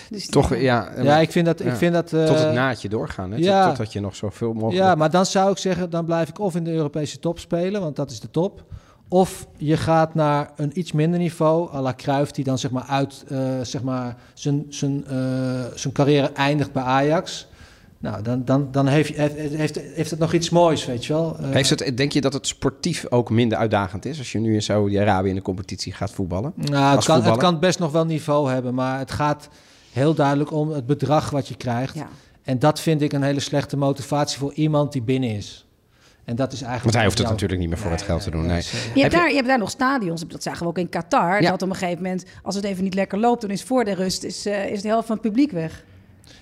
Dus 0.09 0.27
Toch, 0.27 0.55
ja. 0.55 0.91
ja 1.01 1.17
ik 1.19 1.31
vind 1.31 1.45
dat... 1.45 1.59
Ik 1.59 1.65
Ja. 1.65 1.75
vind 1.75 1.93
dat 1.93 2.13
eh, 2.13 2.25
tot 2.25 2.39
het 2.39 2.53
naadje 2.53 2.89
doorgaan, 2.89 3.29
hè? 3.31 3.35
Tot- 3.37 3.45
ja. 3.45 3.67
Totdat 3.67 3.93
je 3.93 3.99
nog 3.99 4.15
zoveel 4.15 4.53
mogelijk... 4.53 4.75
Ja, 4.75 4.95
maar 4.95 5.09
dan 5.09 5.25
zou 5.25 5.51
ik 5.51 5.57
zeggen, 5.57 5.89
dan 5.89 6.05
blijf 6.05 6.29
ik 6.29 6.39
of 6.39 6.55
in 6.55 6.63
de 6.63 6.71
Europese 6.71 7.19
top 7.19 7.39
spelen, 7.39 7.81
want 7.81 7.95
dat 7.95 8.11
is 8.11 8.19
de 8.19 8.31
top. 8.31 8.63
Of 9.07 9.47
je 9.57 9.77
gaat 9.77 10.13
naar 10.13 10.51
een 10.55 10.79
iets 10.79 10.91
minder 10.91 11.19
niveau, 11.19 11.73
à 11.73 11.81
la 11.81 11.93
Cruijff, 11.93 12.31
die 12.31 12.43
dan 12.43 12.57
zeg 12.57 12.71
maar 12.71 12.83
uit 12.83 13.23
eh, 13.27 13.39
zeg 13.61 13.83
maar 13.83 14.15
zijn, 14.33 14.65
zijn, 14.69 15.05
eh, 15.07 15.15
zijn 15.75 15.93
carrière 15.93 16.31
eindigt 16.31 16.71
bij 16.71 16.83
Ajax. 16.83 17.47
Nou, 17.97 18.21
dan, 18.21 18.45
dan, 18.45 18.67
dan 18.71 18.87
heeft, 18.87 19.15
heeft, 19.15 19.35
heeft, 19.35 19.79
heeft 19.79 20.09
het 20.09 20.19
nog 20.19 20.33
iets 20.33 20.49
moois, 20.49 20.85
weet 20.85 21.05
je 21.05 21.13
wel. 21.13 21.37
Eh, 21.39 21.49
Heeft 21.49 21.69
het, 21.69 21.97
denk 21.97 22.11
je 22.11 22.21
dat 22.21 22.33
het 22.33 22.47
sportief 22.47 23.05
ook 23.09 23.29
minder 23.29 23.57
uitdagend 23.57 24.05
is 24.05 24.17
als 24.17 24.31
je 24.31 24.39
nu 24.39 24.53
in 24.53 24.61
Saudi-Arabië 24.61 25.29
in 25.29 25.35
de 25.35 25.41
competitie 25.41 25.93
gaat 25.93 26.11
voetballen? 26.11 26.53
nou, 26.55 26.95
het, 26.95 27.05
kan, 27.05 27.23
het 27.23 27.37
kan 27.37 27.59
best 27.59 27.79
nog 27.79 27.91
wel 27.91 28.05
niveau 28.05 28.51
hebben, 28.51 28.73
maar 28.73 28.99
het 28.99 29.11
gaat 29.11 29.49
heel 29.91 30.13
duidelijk 30.13 30.51
om 30.51 30.69
het 30.69 30.85
bedrag 30.85 31.29
wat 31.29 31.47
je 31.47 31.55
krijgt. 31.55 31.95
Ja. 31.95 32.07
En 32.43 32.59
dat 32.59 32.79
vind 32.79 33.01
ik 33.01 33.13
een 33.13 33.23
hele 33.23 33.39
slechte 33.39 33.77
motivatie 33.77 34.37
voor 34.37 34.53
iemand 34.53 34.91
die 34.91 35.01
binnen 35.01 35.29
is. 35.29 35.64
En 36.25 36.35
dat 36.35 36.51
is 36.53 36.61
eigenlijk. 36.61 36.83
Want 36.83 36.93
hij 36.95 37.03
hoeft 37.03 37.17
het 37.17 37.23
jouw- 37.27 37.31
natuurlijk 37.35 37.59
niet 37.59 37.69
meer 37.69 37.79
voor 37.79 37.91
het 37.91 38.01
geld 38.01 38.23
te 38.23 38.31
doen. 38.31 38.45
Nee. 38.45 38.61
Je 38.61 38.77
Heb 38.77 38.95
hebt, 39.01 39.13
daar, 39.13 39.29
je 39.29 39.35
hebt 39.35 39.47
daar 39.47 39.57
nog 39.57 39.69
stadions, 39.69 40.27
dat 40.27 40.43
zagen 40.43 40.61
we 40.61 40.67
ook 40.67 40.77
in 40.77 40.89
Qatar. 40.89 41.41
Ja. 41.41 41.49
Dat 41.51 41.61
op 41.61 41.69
een 41.69 41.75
gegeven 41.75 42.03
moment, 42.03 42.23
als 42.43 42.55
het 42.55 42.63
even 42.63 42.83
niet 42.83 42.93
lekker 42.93 43.17
loopt, 43.19 43.41
dan 43.41 43.49
is 43.49 43.63
voor 43.63 43.83
de 43.83 43.93
rust 43.93 44.23
is, 44.23 44.45
eh, 44.45 44.71
is 44.71 44.81
de 44.81 44.87
helft 44.87 45.07
van 45.07 45.15
het 45.15 45.25
publiek 45.25 45.51
weg. 45.51 45.83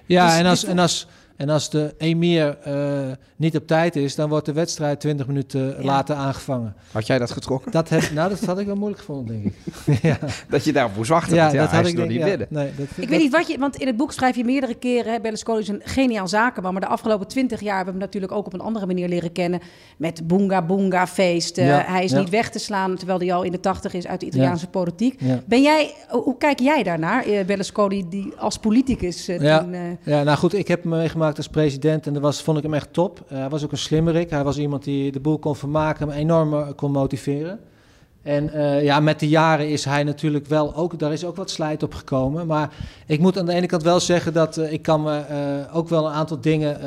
Ja, 0.06 0.26
Dus 0.28 0.36
en, 0.38 0.46
als, 0.46 0.66
en, 0.66 0.80
als, 0.80 1.08
en 1.44 1.50
als 1.50 1.70
de 1.70 1.94
emir 1.98 2.58
eh, 2.64 3.12
niet 3.36 3.56
op 3.58 3.68
tijd 3.68 3.96
is, 3.96 4.16
dan 4.16 4.30
wordt 4.30 4.46
de 4.46 4.54
wedstrijd 4.54 5.00
20 5.00 5.28
minuten 5.28 5.68
Ja. 5.78 5.84
later 5.84 6.16
aangevangen. 6.16 6.76
Had 6.91 7.08
jij 7.08 7.20
dat 7.20 7.32
getrokken? 7.32 7.72
Dat, 7.72 7.89
heb, 7.89 8.12
nou, 8.14 8.30
dat 8.30 8.39
had 8.46 8.60
ik 8.60 8.66
wel 8.66 8.76
moeilijk 8.76 9.00
gevonden, 9.00 9.41
denk 9.41 9.46
ik. 9.46 10.02
ja, 10.10 10.18
Dat 10.50 10.64
je 10.64 10.74
daarop 10.74 10.96
moest 10.96 11.10
wachten? 11.10 11.36
ja, 11.36 11.52
dat 11.52 11.70
had 11.70 11.86
is 11.86 11.91
ik 11.91 11.98
nog 11.98 12.08
niet 12.08 12.18
ja, 12.18 12.26
binnen. 12.26 12.48
Nee, 12.50 12.72
dat, 12.78 12.86
Ik 12.89 12.96
dat- 12.96 13.06
weet 13.06 13.20
niet 13.20 13.32
wat 13.32 13.48
je, 13.48 13.58
want 13.58 13.76
in 13.76 13.88
het 13.88 13.98
boek 13.98 14.12
schrijf 14.14 14.36
je 14.36 14.44
meerdere 14.44 14.74
keren. 14.76 15.12
hè, 15.14 15.20
Berlusconi 15.20 15.60
is 15.60 15.68
een 15.68 15.82
geniaal 15.84 16.28
zakenman, 16.28 16.72
maar 16.72 16.82
de 16.82 16.88
afgelopen 16.88 17.28
twintig 17.28 17.60
jaar 17.60 17.76
hebben 17.76 17.94
we 17.94 18.00
hem 18.00 18.08
natuurlijk 18.10 18.32
ook 18.34 18.46
op 18.46 18.54
een 18.54 18.60
andere 18.62 18.86
manier 18.86 19.08
leren 19.08 19.32
kennen. 19.32 19.60
Met 19.98 20.28
boonga 20.28 20.62
boonga 20.66 21.08
feesten. 21.08 21.64
Ja, 21.66 21.84
hij 21.88 22.04
is 22.04 22.12
ja. 22.12 22.20
niet 22.20 22.30
weg 22.30 22.50
te 22.50 22.60
slaan, 22.60 22.96
terwijl 22.96 23.20
hij 23.20 23.34
al 23.34 23.44
in 23.44 23.52
de 23.52 23.60
tachtig 23.60 23.94
is 23.94 24.08
uit 24.08 24.20
de 24.20 24.26
Italiaanse 24.26 24.68
politiek. 24.68 25.16
Ja. 25.22 25.39
Ben 25.46 25.62
jij, 25.62 25.94
hoe 26.10 26.38
kijk 26.38 26.60
jij 26.60 26.84
daarnaar, 26.84 27.26
eh, 27.26 27.46
Berlusconi, 27.46 28.06
die 28.10 28.34
als 28.38 28.58
politicus 28.58 29.28
eh, 29.28 29.41
Ja. 29.41 29.60
toen... 29.60 29.74
eh, 29.74 29.80
Ja, 30.04 30.24
nou 30.24 30.38
goed, 30.38 30.54
ik 30.54 30.68
heb 30.68 30.84
hem 30.84 30.94
als 31.38 31.48
president 31.48 32.08
en 32.08 32.14
dat 32.14 32.22
was, 32.22 32.42
vond 32.42 32.58
ik 32.58 32.64
hem 32.64 32.74
echt 32.74 32.94
top. 32.94 33.24
Eh, 33.28 33.38
hij 33.38 33.50
was 33.50 33.64
ook 33.64 33.72
een 33.72 33.78
slimmerik. 33.78 34.30
Hij 34.30 34.44
was 34.44 34.58
iemand 34.58 34.84
die 34.84 35.12
de 35.12 35.20
boel 35.20 35.40
kon 35.40 35.56
vermaken, 35.56 36.08
hem 36.08 36.18
enorm 36.18 36.54
eh, 36.54 36.68
kon 36.76 36.92
motiveren. 36.92 37.60
En 38.22 38.54
eh, 38.54 38.84
ja, 38.84 39.00
met 39.00 39.20
de 39.20 39.28
jaren 39.28 39.70
is 39.70 39.86
hij 39.86 40.04
natuurlijk 40.04 40.46
wel 40.46 40.76
ook, 40.76 41.00
daar 41.00 41.12
is 41.14 41.26
ook 41.26 41.36
wat 41.36 41.50
slijt 41.50 41.84
op 41.84 41.94
gekomen. 41.94 42.48
Maar 42.48 42.74
ik 43.08 43.20
moet 43.20 43.38
aan 43.38 43.46
de 43.46 43.54
ene 43.54 43.66
kant 43.66 43.84
wel 43.84 44.00
zeggen 44.00 44.34
dat 44.34 44.58
ik 44.58 44.82
kan 44.82 45.04
me 45.04 45.22
ook 45.72 45.90
wel 45.90 46.06
een 46.06 46.14
aantal 46.14 46.40
dingen 46.42 46.80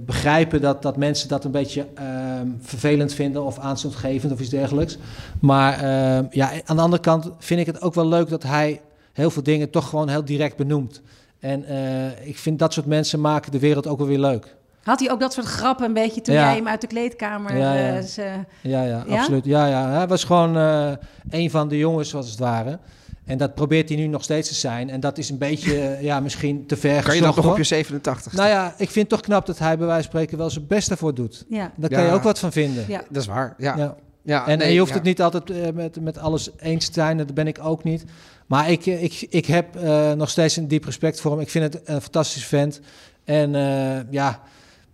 begrijpen 0.00 0.60
dat, 0.60 0.82
dat 0.82 0.96
mensen 0.96 1.28
dat 1.28 1.44
een 1.44 1.50
beetje 1.50 1.86
ehm, 1.94 2.48
vervelend 2.60 3.12
vinden 3.12 3.44
of 3.44 3.58
aanstootgevend 3.58 4.32
of 4.32 4.40
iets 4.40 4.48
dergelijks. 4.48 4.98
Maar 5.40 5.72
ehm, 5.72 6.24
ja, 6.30 6.50
aan 6.64 6.76
de 6.76 6.82
andere 6.82 7.02
kant 7.02 7.30
vind 7.38 7.60
ik 7.60 7.66
het 7.66 7.82
ook 7.82 7.94
wel 7.94 8.08
leuk 8.08 8.28
dat 8.28 8.42
hij 8.42 8.80
heel 9.12 9.30
veel 9.30 9.42
dingen 9.42 9.70
toch 9.70 9.88
gewoon 9.88 10.08
heel 10.08 10.24
direct 10.24 10.56
benoemt. 10.56 11.02
En 11.44 11.64
eh, 11.64 12.26
ik 12.28 12.38
vind 12.38 12.58
dat 12.58 12.72
soort 12.72 12.86
mensen 12.86 13.20
maken 13.20 13.52
de 13.52 13.58
wereld 13.58 13.86
ook 13.86 13.98
wel 13.98 14.06
weer 14.06 14.18
leuk. 14.18 14.54
Had 14.82 15.00
hij 15.00 15.10
ook 15.10 15.20
dat 15.20 15.32
soort 15.32 15.46
grappen 15.46 15.86
een 15.86 15.92
beetje 15.92 16.20
toen 16.20 16.34
Ja. 16.34 16.44
jij 16.44 16.54
hem 16.56 16.68
uit 16.68 16.80
de 16.80 16.86
kleedkamer... 16.86 17.56
Ja, 17.56 17.74
ja. 17.74 17.96
eh, 17.96 18.02
ze- 18.02 18.30
Ja, 18.60 18.82
ja, 18.82 19.04
Ja? 19.06 19.16
absoluut. 19.18 19.44
Ja, 19.44 19.66
ja. 19.66 19.90
Hij 19.90 20.06
was 20.06 20.24
gewoon 20.24 20.56
eh, 20.56 20.90
een 21.30 21.50
van 21.50 21.68
de 21.68 21.78
jongens, 21.78 22.08
zoals 22.08 22.30
het 22.30 22.38
ware. 22.38 22.78
En 23.24 23.38
dat 23.38 23.54
probeert 23.54 23.88
hij 23.88 23.98
nu 23.98 24.06
nog 24.06 24.22
steeds 24.22 24.48
te 24.48 24.54
zijn. 24.54 24.90
En 24.90 25.00
dat 25.00 25.18
is 25.18 25.30
een 25.30 25.38
beetje, 25.38 25.96
ja, 26.00 26.20
misschien 26.20 26.66
te 26.66 26.76
ver 26.76 27.02
Kan 27.02 27.14
je 27.14 27.20
dat 27.20 27.36
nog 27.36 27.46
op 27.50 27.56
je 27.56 27.64
87? 27.64 28.32
Nou 28.32 28.48
ja, 28.48 28.66
ik 28.76 28.90
vind 28.90 28.94
het 28.94 29.08
toch 29.08 29.20
knap 29.20 29.46
dat 29.46 29.58
hij 29.58 29.78
bij 29.78 29.86
wijze 29.86 30.02
van 30.02 30.10
spreken 30.10 30.38
wel 30.38 30.50
zijn 30.50 30.66
best 30.66 30.90
ervoor 30.90 31.14
doet. 31.14 31.44
ja. 31.48 31.72
Daar 31.76 31.90
Ja. 31.90 31.96
kan 31.96 32.06
je 32.06 32.12
ook 32.12 32.22
wat 32.22 32.38
van 32.38 32.52
vinden. 32.52 32.84
Ja. 32.88 33.02
Dat 33.10 33.22
is 33.22 33.28
waar, 33.28 33.54
ja. 33.58 33.76
Ja. 33.76 33.94
ja. 34.22 34.46
En, 34.46 34.58
nee, 34.58 34.66
en 34.66 34.72
je 34.72 34.78
hoeft 34.78 34.90
ja. 34.90 34.96
het 34.96 35.04
niet 35.06 35.22
altijd 35.22 35.74
met, 35.74 36.00
met 36.00 36.18
alles 36.18 36.50
eens 36.58 36.86
te 36.86 36.92
zijn, 36.92 37.16
dat 37.18 37.34
ben 37.34 37.46
ik 37.46 37.58
ook 37.62 37.84
niet. 37.84 38.04
Maar 38.46 38.70
ik, 38.70 38.86
eh, 38.86 39.02
ik, 39.02 39.26
ik 39.30 39.46
heb 39.46 39.76
eh, 39.76 40.12
nog 40.12 40.30
steeds 40.30 40.56
een 40.56 40.68
diep 40.68 40.84
respect 40.84 41.20
voor 41.20 41.30
hem. 41.30 41.40
Ik 41.40 41.50
vind 41.50 41.72
het 41.72 41.82
een 41.88 42.00
fantastische 42.00 42.48
vent. 42.48 42.80
En 43.24 43.54
eh, 43.54 44.10
ja, 44.12 44.40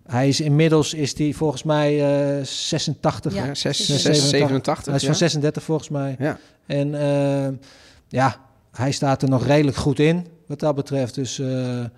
hij 0.06 0.28
is 0.28 0.40
inmiddels, 0.40 0.94
is 0.94 1.18
hij 1.18 1.32
volgens 1.32 1.62
mij 1.62 2.00
eh 2.38 2.44
86. 2.44 3.34
Ja. 3.34 3.44
Ja, 3.44 3.54
zes- 3.54 3.78
Ja, 3.78 3.84
zes- 3.84 4.02
87. 4.02 4.28
87. 4.38 4.84
Hij 4.84 4.94
is 4.94 5.00
ja. 5.00 5.06
van 5.08 5.16
36 5.16 5.62
volgens 5.62 5.88
mij. 5.88 6.16
Ja. 6.18 6.38
En 6.66 6.94
eh, 6.94 7.48
ja, 8.08 8.36
hij 8.72 8.92
staat 8.92 9.22
er 9.22 9.28
nog 9.28 9.46
redelijk 9.46 9.76
goed 9.76 9.98
in, 9.98 10.26
wat 10.46 10.58
dat 10.60 10.74
betreft. 10.74 11.14
Dus 11.14 11.38
eh, 11.38 11.46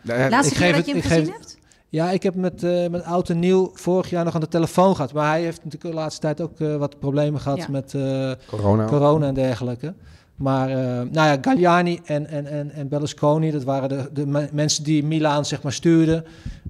Laatste 0.02 0.54
Ik 0.54 0.58
keer 0.60 0.66
geef 0.66 0.76
dat 0.76 0.86
je 0.86 0.92
hem 0.92 1.00
ik 1.00 1.06
gezien 1.06 1.24
geef- 1.24 1.34
hebt? 1.34 1.58
ja, 1.88 2.10
ik 2.10 2.22
heb 2.22 2.34
met, 2.34 2.62
eh 2.62 2.88
met 2.88 3.04
Oud 3.04 3.28
en 3.30 3.38
Nieuw 3.38 3.70
vorig 3.74 4.10
jaar 4.10 4.24
nog 4.24 4.34
aan 4.34 4.40
de 4.40 4.48
telefoon 4.48 4.94
gehad. 4.94 5.12
Maar 5.12 5.30
hij 5.30 5.42
heeft 5.42 5.64
natuurlijk 5.64 5.94
de 5.94 6.00
laatste 6.00 6.20
tijd 6.20 6.40
ook 6.40 6.60
eh, 6.60 6.76
wat 6.76 6.98
problemen 6.98 7.40
gehad 7.40 7.58
Ja. 7.58 7.66
met 7.68 7.94
eh, 7.94 8.30
Corona. 8.46 8.84
corona 8.86 9.26
en 9.26 9.34
dergelijke. 9.34 9.94
Maar 10.42 10.68
eh, 10.68 10.76
nou 11.10 11.12
ja, 11.12 11.36
Galliani 11.40 12.00
en, 12.04 12.26
en, 12.26 12.46
en, 12.46 12.70
en 12.72 12.88
Berlusconi, 12.88 13.50
dat 13.50 13.64
waren 13.64 13.88
de, 13.88 14.08
de 14.12 14.26
me- 14.26 14.48
mensen 14.52 14.84
die 14.84 15.04
Milaan 15.04 15.44
zeg 15.44 15.62
maar 15.62 15.72
stuurden. 15.72 16.24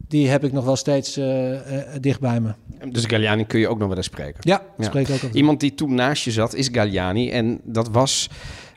Die 0.08 0.28
heb 0.28 0.44
ik 0.44 0.52
nog 0.52 0.64
wel 0.64 0.76
steeds 0.76 1.16
eh, 1.16 1.52
eh, 1.54 1.86
dicht 2.00 2.20
bij 2.20 2.40
me. 2.40 2.52
Dus 2.90 3.04
Galliani 3.04 3.46
kun 3.46 3.60
je 3.60 3.68
ook 3.68 3.78
nog 3.78 3.88
wel 3.88 3.96
eens 3.96 4.06
spreken. 4.06 4.36
Ja, 4.40 4.62
Ja. 4.78 4.84
spreek 4.84 5.08
ook 5.08 5.14
over. 5.14 5.34
Iemand 5.34 5.60
die 5.60 5.74
toen 5.74 5.94
naast 5.94 6.24
je 6.24 6.30
zat 6.30 6.54
is 6.54 6.68
Galliani. 6.72 7.30
En 7.30 7.60
dat 7.64 7.88
was 7.90 8.28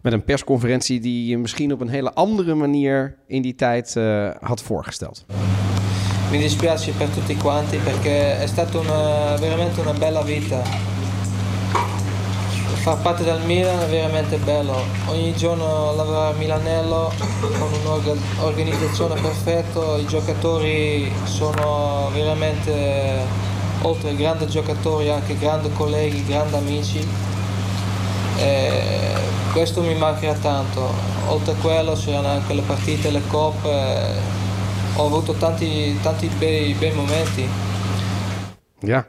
met 0.01 0.13
een 0.13 0.23
persconferentie 0.23 0.99
die 0.99 1.27
je 1.27 1.37
misschien 1.37 1.73
op 1.73 1.81
een 1.81 1.89
hele 1.89 2.13
andere 2.13 2.55
manier 2.55 3.15
in 3.27 3.41
die 3.41 3.55
tijd 3.55 3.95
eh, 3.95 4.29
had 4.39 4.61
voorgesteld. 4.61 5.25
Mi 6.31 6.37
dispiace 6.39 6.91
per 6.91 7.09
tutti 7.09 7.35
quanti 7.35 7.77
perché 7.77 8.39
è 8.39 8.47
stata 8.47 8.79
una, 8.79 9.37
veramente 9.37 9.81
una 9.81 9.93
bella 9.93 10.23
vita. 10.23 10.61
Far 12.85 12.99
parte 12.99 13.23
del 13.23 13.41
Milan 13.41 13.79
è 13.79 13.87
veramente 13.87 14.37
bello. 14.37 14.79
Ogni 15.07 15.33
giorno 15.35 15.95
lavorare 15.95 16.35
a 16.35 16.37
Milanello 16.37 17.11
con 17.57 17.73
un'organizzazione 17.81 19.19
perfetta, 19.19 19.97
i 19.97 20.05
giocatori 20.05 21.11
sono 21.23 22.11
veramente, 22.13 23.25
oltre 23.81 24.15
grandi 24.15 24.47
giocatori, 24.47 25.09
anche 25.09 25.35
grandi 25.35 25.71
colleghi, 25.73 26.27
grandi 26.27 26.55
amici. 26.57 27.07
E 28.37 29.13
questo 29.51 29.81
mi 29.81 29.95
mancherà 29.95 30.35
tanto. 30.35 30.87
Oltre 31.29 31.53
a 31.53 31.55
quello 31.55 31.93
c'erano 31.93 32.27
anche 32.27 32.53
le 32.53 32.61
partite, 32.61 33.09
le 33.09 33.21
coppe. 33.29 34.13
Ho 34.97 35.07
avuto 35.07 35.33
tanti, 35.33 35.99
tanti 36.03 36.27
bei, 36.37 36.73
bei 36.73 36.91
momenti. 36.91 37.49
Ja, 38.81 39.03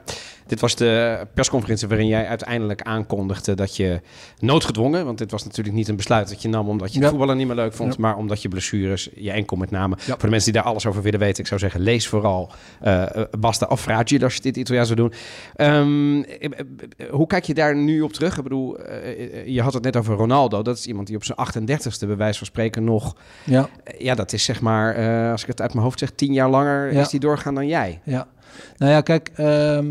dit 0.47 0.61
was 0.61 0.77
de 0.77 1.27
persconferentie 1.35 1.89
waarin 1.89 2.07
jij 2.07 2.27
uiteindelijk 2.27 2.83
aankondigde 2.83 3.55
dat 3.55 3.77
je 3.77 4.01
noodgedwongen, 4.39 5.05
want 5.05 5.19
dit 5.19 5.31
was 5.31 5.45
natuurlijk 5.45 5.77
niet 5.77 5.89
een 5.89 5.97
besluit 5.97 6.29
dat 6.29 6.43
je 6.43 6.49
nam 6.49 6.69
omdat 6.69 6.89
je 6.89 6.95
het 6.95 7.03
Ja. 7.03 7.09
voetballen 7.09 7.37
niet 7.37 7.47
meer 7.47 7.57
leuk 7.57 7.73
vond, 7.73 7.93
Ja. 7.95 8.01
maar 8.01 8.17
omdat 8.17 8.43
je 8.43 8.49
blessures, 8.49 9.09
je 9.15 9.31
enkel 9.31 9.57
met 9.57 9.71
name. 9.71 9.97
Ja. 9.99 10.05
Voor 10.05 10.19
de 10.19 10.29
mensen 10.29 10.53
die 10.53 10.61
daar 10.63 10.71
alles 10.71 10.87
over 10.87 11.03
willen 11.03 11.21
weten, 11.21 11.41
ik 11.43 11.47
zou 11.49 11.61
zeggen, 11.61 11.81
lees 11.81 12.09
vooral 12.09 12.51
uh, 12.85 13.07
Basta 13.39 13.67
of 13.67 13.81
Fragile 13.81 14.25
als 14.25 14.35
je 14.35 14.41
dit 14.41 14.57
Italiaans 14.57 14.89
zou 14.89 15.01
doen. 15.01 15.13
Um, 15.67 16.25
hoe 17.11 17.27
kijk 17.27 17.45
je 17.45 17.55
daar 17.55 17.77
nu 17.77 18.01
op 18.01 18.13
terug? 18.13 18.37
Ik 18.37 18.43
bedoel, 18.43 18.81
uh, 18.81 19.47
je 19.47 19.63
had 19.63 19.73
het 19.75 19.83
net 19.83 19.97
over 19.97 20.15
Ronaldo. 20.15 20.63
Dat 20.63 20.77
is 20.79 20.87
iemand 20.87 21.07
die 21.07 21.17
op 21.17 21.25
zijn 21.25 21.39
38ste 21.39 22.07
bij 22.07 22.17
wijze 22.17 22.39
van 22.39 22.47
spreken 22.47 22.85
nog... 22.85 23.17
Ja, 23.45 23.69
ja 23.99 24.15
dat 24.15 24.33
is 24.33 24.45
zeg 24.45 24.61
maar, 24.61 24.99
uh, 24.99 25.31
als 25.31 25.43
ik 25.43 25.49
het 25.49 25.61
uit 25.61 25.73
mijn 25.73 25.85
hoofd 25.85 25.99
zeg, 25.99 26.11
tien 26.11 26.33
jaar 26.33 26.51
langer 26.51 26.89
is 26.89 27.09
die 27.09 27.21
doorgaan 27.21 27.55
dan 27.55 27.67
jij. 27.67 28.01
ja. 28.05 28.27
Nou 28.77 28.93
ja, 28.93 29.01
kijk, 29.01 29.31
ehm, 29.35 29.87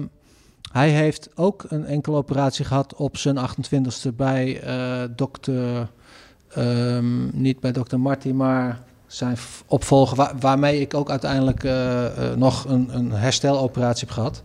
hij 0.75 0.89
heeft 0.89 1.29
ook 1.35 1.65
een 1.69 1.85
enkele 1.85 2.15
operatie 2.15 2.65
gehad 2.65 2.95
op 2.95 3.17
zijn 3.17 3.37
28ste 3.37 4.13
bij 4.15 4.61
eh, 4.61 5.01
dokter, 5.15 5.87
ehm, 6.47 7.39
niet 7.41 7.59
bij 7.59 7.71
dokter 7.71 7.99
Marty, 7.99 8.29
maar 8.29 8.79
zijn 9.07 9.37
opvolger, 9.65 10.17
waar- 10.17 10.33
waarmee 10.39 10.79
ik 10.79 10.93
ook 10.93 11.09
uiteindelijk 11.09 11.63
eh, 11.63 12.05
eh, 12.05 12.37
nog 12.37 12.65
een, 12.65 12.89
een 12.91 13.11
hersteloperatie 13.11 14.05
heb 14.07 14.15
gehad. 14.15 14.41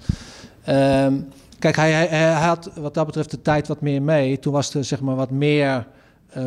Ehm, 0.64 1.14
Kijk, 1.58 1.76
hij, 1.76 1.92
hij, 1.92 2.06
hij 2.06 2.32
had 2.32 2.70
wat 2.74 2.94
dat 2.94 3.06
betreft 3.06 3.30
de 3.30 3.42
tijd 3.42 3.68
wat 3.68 3.80
meer 3.80 4.02
mee. 4.02 4.38
Toen 4.38 4.52
was 4.52 4.74
er 4.74 4.84
zeg 4.84 5.00
maar 5.00 5.16
wat 5.16 5.30
meer 5.30 5.86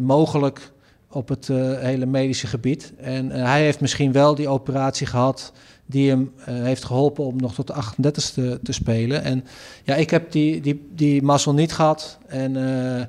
mogelijk 0.02 0.72
op 1.10 1.30
het 1.30 1.48
hele 1.78 2.06
medische 2.06 2.48
gebied. 2.48 2.94
En 2.98 3.30
hij 3.30 3.62
heeft 3.64 3.80
misschien 3.82 4.12
wel 4.12 4.36
die 4.36 4.48
operatie 4.48 5.08
gehad 5.08 5.54
die 5.86 6.10
hem 6.10 6.32
eh, 6.46 6.54
heeft 6.56 6.84
geholpen 6.86 7.24
om 7.26 7.36
nog 7.38 7.54
tot 7.54 7.68
de 7.68 7.74
38ste 7.74 8.62
te 8.62 8.72
spelen. 8.72 9.24
En 9.24 9.46
ja, 9.84 9.96
ik 9.96 10.10
heb 10.10 10.32
die, 10.32 10.62
die, 10.62 10.88
die 10.96 11.22
mazzel 11.22 11.54
niet 11.54 11.74
gehad. 11.74 12.18
En 12.28 12.56
eh, 12.98 13.06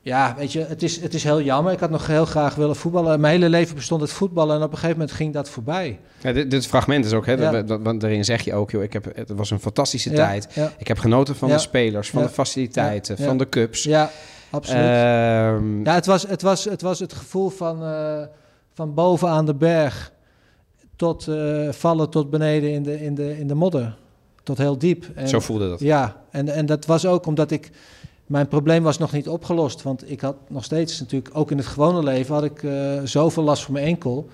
ja, 0.00 0.34
weet 0.38 0.52
je, 0.52 0.60
het 0.68 0.82
is, 0.82 1.00
het 1.00 1.14
is 1.14 1.24
heel 1.24 1.42
jammer. 1.42 1.72
Ik 1.72 1.80
had 1.80 1.90
nog 1.90 2.06
heel 2.06 2.24
graag 2.24 2.54
willen 2.54 2.76
voetballen. 2.76 3.20
Mijn 3.20 3.32
hele 3.34 3.48
leven 3.48 3.74
bestond 3.74 4.00
het 4.00 4.10
voetballen 4.10 4.56
en 4.56 4.62
op 4.62 4.70
een 4.70 4.78
gegeven 4.78 4.96
moment 4.98 5.16
ging 5.16 5.32
dat 5.32 5.48
voorbij. 5.48 5.98
Ja, 6.20 6.32
dit, 6.32 6.50
dit 6.50 6.66
fragment 6.66 7.04
is 7.04 7.12
ook, 7.12 7.26
hè, 7.26 7.32
Ja. 7.32 7.50
dat- 7.50 7.68
dat- 7.68 7.80
want 7.82 8.00
daarin 8.00 8.24
zeg 8.24 8.42
je 8.42 8.54
ook, 8.54 8.70
joh, 8.70 8.82
ik 8.82 8.92
heb, 8.92 9.04
het 9.14 9.30
was 9.30 9.50
een 9.50 9.60
fantastische 9.60 10.10
Ja, 10.10 10.16
tijd. 10.16 10.48
ja. 10.54 10.72
Ik 10.78 10.88
heb 10.88 10.98
genoten 10.98 11.36
van 11.36 11.48
de 11.48 11.58
spelers, 11.58 12.10
van 12.10 12.22
de 12.22 12.28
faciliteiten, 12.28 13.18
van 13.18 13.38
de 13.38 13.48
cups. 13.48 13.82
Ja, 13.82 14.10
absoluut. 14.50 14.82
Ehm, 14.82 15.84
Ja, 15.84 15.94
het 15.94 16.06
was 16.06 16.26
het, 16.28 16.42
was, 16.42 16.64
het, 16.64 16.82
was 16.82 16.98
het 16.98 17.12
gevoel 17.12 17.48
van, 17.48 17.82
eh, 17.84 18.22
van 18.74 18.94
boven 18.94 19.28
aan 19.28 19.46
de 19.46 19.54
berg 19.54 20.12
tot 21.02 21.28
eh, 21.28 21.68
vallen 21.68 22.10
tot 22.10 22.30
beneden 22.30 22.72
in 22.72 22.82
de, 22.82 23.04
in, 23.04 23.14
de, 23.14 23.38
in 23.38 23.46
de 23.46 23.54
modder. 23.54 23.96
Tot 24.42 24.58
heel 24.58 24.78
diep. 24.78 25.06
En, 25.14 25.28
Zo 25.28 25.40
voelde 25.40 25.68
dat. 25.68 25.80
Ja, 25.80 26.16
en, 26.30 26.48
en 26.48 26.66
dat 26.66 26.86
was 26.86 27.06
ook 27.06 27.26
omdat 27.26 27.50
ik... 27.50 27.70
Mijn 28.26 28.48
probleem 28.48 28.82
was 28.82 28.98
nog 28.98 29.12
niet 29.12 29.28
opgelost. 29.28 29.82
Want 29.82 30.10
ik 30.10 30.20
had 30.20 30.36
nog 30.48 30.64
steeds 30.64 31.00
natuurlijk, 31.00 31.30
ook 31.36 31.50
in 31.50 31.56
het 31.56 31.66
gewone 31.66 32.02
leven... 32.02 32.34
had 32.34 32.44
ik 32.44 32.62
eh, 32.62 32.72
zoveel 33.04 33.42
last 33.42 33.62
van 33.62 33.72
mijn 33.72 33.86
enkel... 33.86 34.28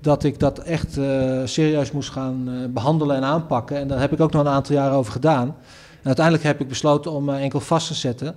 dat 0.00 0.24
ik 0.24 0.38
dat 0.38 0.58
echt 0.58 0.96
eh, 0.96 1.40
serieus 1.44 1.92
moest 1.92 2.10
gaan 2.10 2.48
eh, 2.48 2.54
behandelen 2.68 3.16
en 3.16 3.24
aanpakken. 3.24 3.76
En 3.76 3.88
daar 3.88 4.00
heb 4.00 4.12
ik 4.12 4.20
ook 4.20 4.32
nog 4.32 4.42
een 4.42 4.52
aantal 4.52 4.74
jaren 4.74 4.96
over 4.96 5.12
gedaan. 5.12 5.46
En 6.00 6.06
uiteindelijk 6.06 6.44
heb 6.44 6.60
ik 6.60 6.68
besloten 6.68 7.12
om 7.12 7.24
mijn 7.24 7.42
enkel 7.42 7.60
vast 7.60 7.86
te 7.86 7.94
zetten. 7.94 8.34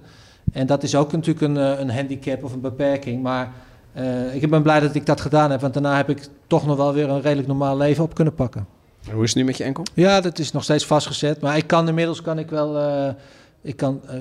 En 0.51 0.67
dat 0.67 0.84
is 0.84 0.95
ook 0.95 1.11
natuurlijk 1.11 1.45
een, 1.45 1.82
een 1.82 1.91
handicap 1.91 2.43
of 2.43 2.53
een 2.53 2.61
beperking. 2.61 3.23
Maar 3.23 3.53
eh, 3.95 4.35
ik 4.35 4.49
ben 4.49 4.61
blij 4.61 4.79
dat 4.79 4.95
ik 4.95 5.05
dat 5.05 5.21
gedaan 5.21 5.51
heb. 5.51 5.61
Want 5.61 5.73
daarna 5.73 5.95
heb 5.95 6.09
ik 6.09 6.27
toch 6.47 6.65
nog 6.65 6.77
wel 6.77 6.93
weer 6.93 7.09
een 7.09 7.21
redelijk 7.21 7.47
normaal 7.47 7.77
leven 7.77 8.03
op 8.03 8.13
kunnen 8.15 8.33
pakken. 8.35 8.67
En 9.07 9.13
Hoe 9.13 9.23
is 9.23 9.29
het 9.29 9.37
nu 9.37 9.43
met 9.43 9.57
je 9.57 9.63
enkel? 9.63 9.83
Ja, 9.93 10.21
dat 10.21 10.39
is 10.39 10.51
nog 10.51 10.63
steeds 10.63 10.85
vastgezet. 10.85 11.41
Maar 11.41 11.57
ik 11.57 11.67
kan 11.67 11.87
inmiddels 11.87 12.21
kan 12.21 12.39
ik 12.39 12.49
wel 12.49 12.77
eh, 12.79 13.13
ik 13.61 13.75
kan, 13.77 14.01
eh, 14.07 14.17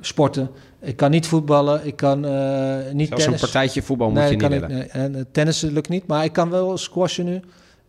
sporten. 0.00 0.50
Ik 0.80 0.96
kan 0.96 1.10
niet 1.10 1.26
voetballen. 1.26 1.86
Ik 1.86 1.96
kan 1.96 2.20
niet 2.20 2.28
Zelfs 2.28 3.10
een 3.10 3.16
tennis. 3.16 3.40
partijtje 3.40 3.82
voetbal 3.82 4.10
moet 4.10 4.18
nee, 4.18 4.30
je 4.30 4.36
dat 4.38 4.50
niet 4.50 4.60
willen. 4.60 4.76
ik, 4.84 4.92
nee. 4.94 5.02
En 5.04 5.26
tennissen 5.32 5.72
lukt 5.72 5.88
niet. 5.88 6.06
Maar 6.06 6.24
ik 6.24 6.32
kan 6.32 6.50
wel 6.50 6.76
squashen 6.78 7.24
nu. 7.24 7.40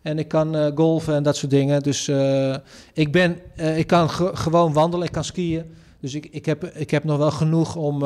En 0.02 0.18
ik 0.18 0.28
kan 0.28 0.72
golfen 0.74 1.14
en 1.14 1.22
dat 1.22 1.36
soort 1.36 1.50
dingen. 1.50 1.82
Dus 1.82 2.08
ik, 2.92 3.12
ben, 3.12 3.36
ik 3.76 3.86
kan 3.86 4.10
ge- 4.10 4.30
gewoon 4.36 4.72
wandelen. 4.72 5.06
Ik 5.06 5.12
kan 5.12 5.24
skiën. 5.24 5.64
Dus 6.00 6.14
ik, 6.14 6.28
ik, 6.30 6.46
heb, 6.46 6.64
ik 6.64 6.90
heb 6.90 7.04
nog 7.04 7.18
wel 7.18 7.30
genoeg 7.30 7.76
om 7.76 8.04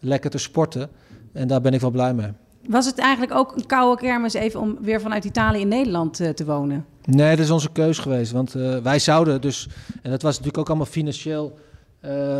lekker 0.00 0.30
te 0.30 0.38
sporten. 0.38 0.88
En 1.38 1.48
daar 1.48 1.60
ben 1.60 1.72
ik 1.72 1.80
wel 1.80 1.90
blij 1.90 2.14
mee. 2.14 2.28
Was 2.68 2.86
het 2.86 2.98
eigenlijk 2.98 3.34
ook 3.34 3.56
een 3.56 3.66
koude 3.66 4.00
kermis 4.00 4.34
even 4.34 4.60
om 4.60 4.78
weer 4.80 5.00
vanuit 5.00 5.24
Italië 5.24 5.60
in 5.60 5.68
Nederland 5.68 6.20
eh, 6.20 6.28
te 6.28 6.44
wonen? 6.44 6.86
Nee, 7.04 7.36
dat 7.36 7.44
is 7.44 7.50
onze 7.50 7.72
keus 7.72 7.98
geweest. 7.98 8.32
Want 8.32 8.54
eh, 8.54 8.76
wij 8.76 8.98
zouden 8.98 9.40
dus, 9.40 9.68
en 10.02 10.10
dat 10.10 10.22
was 10.22 10.30
natuurlijk 10.30 10.58
ook 10.58 10.68
allemaal 10.68 10.86
financieel 10.86 11.58
eh, 12.00 12.38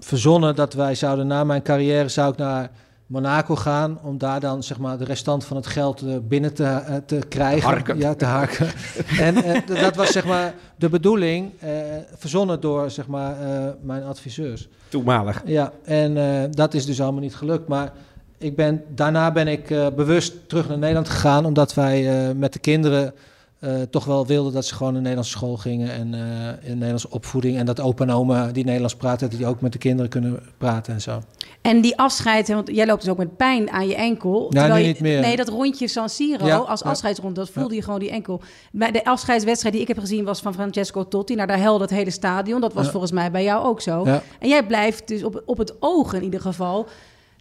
verzonnen, 0.00 0.54
dat 0.54 0.74
wij 0.74 0.94
zouden 0.94 1.26
na 1.26 1.44
mijn 1.44 1.62
carrière 1.62 2.08
zou 2.08 2.32
ik 2.32 2.38
naar 2.38 2.70
Monaco 3.06 3.56
gaan 3.56 3.98
om 4.02 4.18
daar 4.18 4.40
dan 4.40 4.62
zeg 4.62 4.78
maar 4.78 4.98
de 4.98 5.04
restant 5.04 5.44
van 5.44 5.56
het 5.56 5.66
geld 5.66 6.02
eh, 6.02 6.16
binnen 6.22 6.54
te, 6.54 6.64
eh, 6.64 6.96
te 7.06 7.18
krijgen. 7.28 7.68
Harken. 7.68 7.98
Ja, 7.98 8.14
te 8.14 8.24
harken. 8.24 8.66
en 9.18 9.44
eh, 9.44 9.82
dat 9.82 9.96
was 9.96 10.12
zeg 10.12 10.24
maar 10.24 10.54
de 10.76 10.88
bedoeling, 10.88 11.52
eh, 11.60 11.70
verzonnen 12.16 12.60
door 12.60 12.90
zeg 12.90 13.06
maar 13.06 13.36
mijn 13.80 14.04
adviseurs. 14.04 14.68
Toenmalig. 14.88 15.42
Ja, 15.44 15.72
en 15.84 16.50
dat 16.50 16.74
is 16.74 16.86
dus 16.86 17.00
allemaal 17.00 17.20
niet 17.20 17.34
gelukt. 17.34 17.68
Maar 17.68 17.92
ik 18.38 18.56
ben, 18.56 18.84
daarna 18.88 19.32
ben 19.32 19.48
ik 19.48 19.66
bewust 19.96 20.48
terug 20.48 20.68
naar 20.68 20.78
Nederland 20.78 21.08
gegaan, 21.08 21.44
omdat 21.44 21.74
wij 21.74 22.34
met 22.34 22.52
de 22.52 22.58
kinderen 22.58 23.14
eh, 23.58 23.82
toch 23.90 24.04
wel 24.04 24.26
wilden 24.26 24.52
dat 24.52 24.66
ze 24.66 24.74
gewoon 24.74 24.92
naar 24.92 25.00
Nederlandse 25.02 25.36
school 25.36 25.56
gingen 25.56 25.92
en 25.92 26.14
eh, 26.14 26.68
in 26.68 26.74
Nederlandse 26.74 27.10
opvoeding. 27.10 27.58
En 27.58 27.66
dat 27.66 27.80
opa 27.80 28.04
en 28.04 28.10
oma 28.10 28.46
die 28.52 28.64
Nederlands 28.64 28.94
praten, 28.94 29.28
dat 29.30 29.38
die 29.38 29.46
ook 29.46 29.60
met 29.60 29.72
de 29.72 29.78
kinderen 29.78 30.10
kunnen 30.10 30.40
praten 30.58 30.94
en 30.94 31.00
zo. 31.00 31.20
En 31.60 31.80
die 31.80 31.98
afscheid, 31.98 32.48
hè, 32.48 32.54
want 32.54 32.68
jij 32.72 32.86
loopt 32.86 33.00
dus 33.00 33.10
ook 33.10 33.18
met 33.18 33.36
pijn 33.36 33.70
aan 33.70 33.88
je 33.88 33.94
enkel. 33.94 34.46
Je, 34.50 34.60
niet 34.60 35.00
meer. 35.00 35.20
Nee, 35.20 35.36
dat 35.36 35.48
rondje 35.48 35.88
San 35.88 36.08
Siro 36.08 36.46
Ja, 36.46 36.56
als 36.56 36.82
afscheidsrond, 36.82 37.36
dat 37.36 37.50
voelde 37.50 37.74
je 37.74 37.82
gewoon 37.82 38.00
die 38.00 38.10
enkel. 38.10 38.40
Bij 38.72 38.90
de 38.90 39.04
afscheidswedstrijd 39.04 39.74
die 39.74 39.82
ik 39.82 39.88
heb 39.88 39.98
gezien 39.98 40.24
was 40.24 40.40
van 40.40 40.54
Francesco 40.54 41.08
Totti. 41.08 41.34
Nou, 41.34 41.46
daar 41.46 41.58
helde 41.58 41.82
het 41.82 41.92
hele 41.92 42.10
stadion. 42.10 42.60
Dat 42.60 42.72
was 42.72 42.84
Ja. 42.84 42.90
volgens 42.90 43.12
mij 43.12 43.30
bij 43.30 43.44
jou 43.44 43.64
ook 43.64 43.80
zo. 43.80 44.04
En 44.38 44.48
jij 44.48 44.66
blijft 44.66 45.08
dus 45.08 45.22
op, 45.24 45.42
op 45.46 45.58
het 45.58 45.74
oog 45.80 46.12
in 46.12 46.22
ieder 46.22 46.40
geval. 46.40 46.86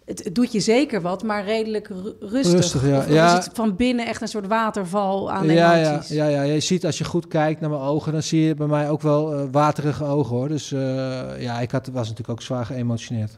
Het, 0.05 0.23
het 0.23 0.35
doet 0.35 0.51
je 0.51 0.59
zeker 0.59 1.01
wat, 1.01 1.23
maar 1.23 1.43
redelijk 1.45 1.87
ru- 1.87 2.13
rustig. 2.19 2.53
Rustig, 2.53 2.87
ja. 2.87 2.97
Of, 2.97 3.05
of 3.05 3.11
Ja. 3.13 3.37
is 3.37 3.45
het 3.45 3.55
van 3.55 3.75
binnen 3.75 4.05
echt 4.07 4.21
een 4.21 4.27
soort 4.27 4.47
waterval 4.47 5.31
aan 5.31 5.45
Ja, 5.45 5.75
ja, 5.75 5.89
emoties? 5.89 6.15
ja, 6.15 6.27
ja, 6.27 6.41
je 6.41 6.59
ziet 6.59 6.85
als 6.85 6.97
je 6.97 7.03
goed 7.03 7.27
kijkt 7.27 7.59
naar 7.61 7.69
mijn 7.69 7.81
ogen, 7.81 8.11
dan 8.11 8.23
zie 8.23 8.41
je 8.41 8.55
bij 8.55 8.67
mij 8.67 8.89
ook 8.89 9.01
wel 9.01 9.33
eh, 9.33 9.43
waterige 9.51 10.03
ogen 10.05 10.35
hoor. 10.35 10.47
Dus 10.47 10.71
eh, 10.71 11.41
ja, 11.41 11.59
ik 11.59 11.71
had, 11.71 11.87
was 11.87 12.01
natuurlijk 12.09 12.29
ook 12.29 12.41
zwaar 12.41 12.65
geëmotioneerd. 12.65 13.37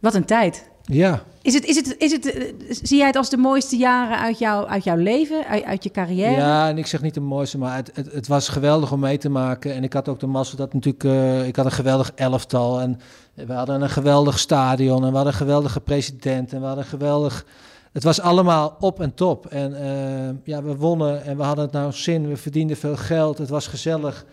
Wat 0.00 0.14
een 0.14 0.24
tijd. 0.24 0.68
Ja. 0.84 1.22
Is 1.42 1.54
het, 1.54 1.64
is 1.64 1.76
het, 1.76 1.94
is 1.98 2.12
het, 2.12 2.32
eh, 2.32 2.52
zie 2.82 2.98
jij 2.98 3.06
het 3.06 3.16
als 3.16 3.30
de 3.30 3.36
mooiste 3.36 3.76
jaren 3.76 4.18
uit, 4.18 4.38
jou, 4.38 4.66
uit 4.68 4.84
jouw 4.84 4.96
leven, 4.96 5.46
uit, 5.46 5.64
uit 5.64 5.84
je 5.84 5.90
carrière? 5.90 6.30
Ja, 6.36 6.68
en 6.68 6.78
ik 6.78 6.86
zeg 6.86 7.02
niet 7.02 7.14
de 7.14 7.20
mooiste, 7.20 7.58
maar 7.58 7.76
het, 7.76 7.90
het, 7.94 8.12
het 8.12 8.28
was 8.28 8.48
geweldig 8.48 8.92
om 8.92 9.00
mee 9.00 9.18
te 9.18 9.28
maken. 9.28 9.74
En 9.74 9.84
ik 9.84 9.92
had 9.92 10.08
ook 10.08 10.20
de 10.20 10.26
massa 10.26 10.56
dat 10.56 10.72
natuurlijk, 10.74 11.46
ik 11.46 11.56
had 11.56 11.64
een 11.64 11.70
geweldig 11.72 12.12
elftal. 12.14 12.80
En 12.80 13.00
we 13.46 13.52
hadden 13.52 13.82
een 13.82 13.90
geweldig 13.90 14.38
stadion 14.38 15.04
en 15.04 15.08
we 15.08 15.14
hadden 15.14 15.32
een 15.32 15.38
geweldige 15.38 15.80
president. 15.80 16.52
En 16.52 16.60
we 16.60 16.66
hadden 16.66 16.84
geweldig... 16.84 17.44
Het 17.92 18.02
was 18.02 18.20
allemaal 18.20 18.76
op 18.80 19.00
en 19.00 19.14
top. 19.14 19.46
En 19.46 19.74
eh, 19.74 20.34
ja, 20.44 20.62
we 20.62 20.76
wonnen 20.76 21.24
en 21.24 21.36
we 21.36 21.42
hadden 21.42 21.64
het 21.64 21.84
ons 21.84 22.02
zin. 22.02 22.28
We 22.28 22.36
verdienden 22.36 22.76
veel 22.76 22.96
geld. 22.96 23.38
Het 23.38 23.48
was 23.48 23.66
gezellig. 23.66 24.24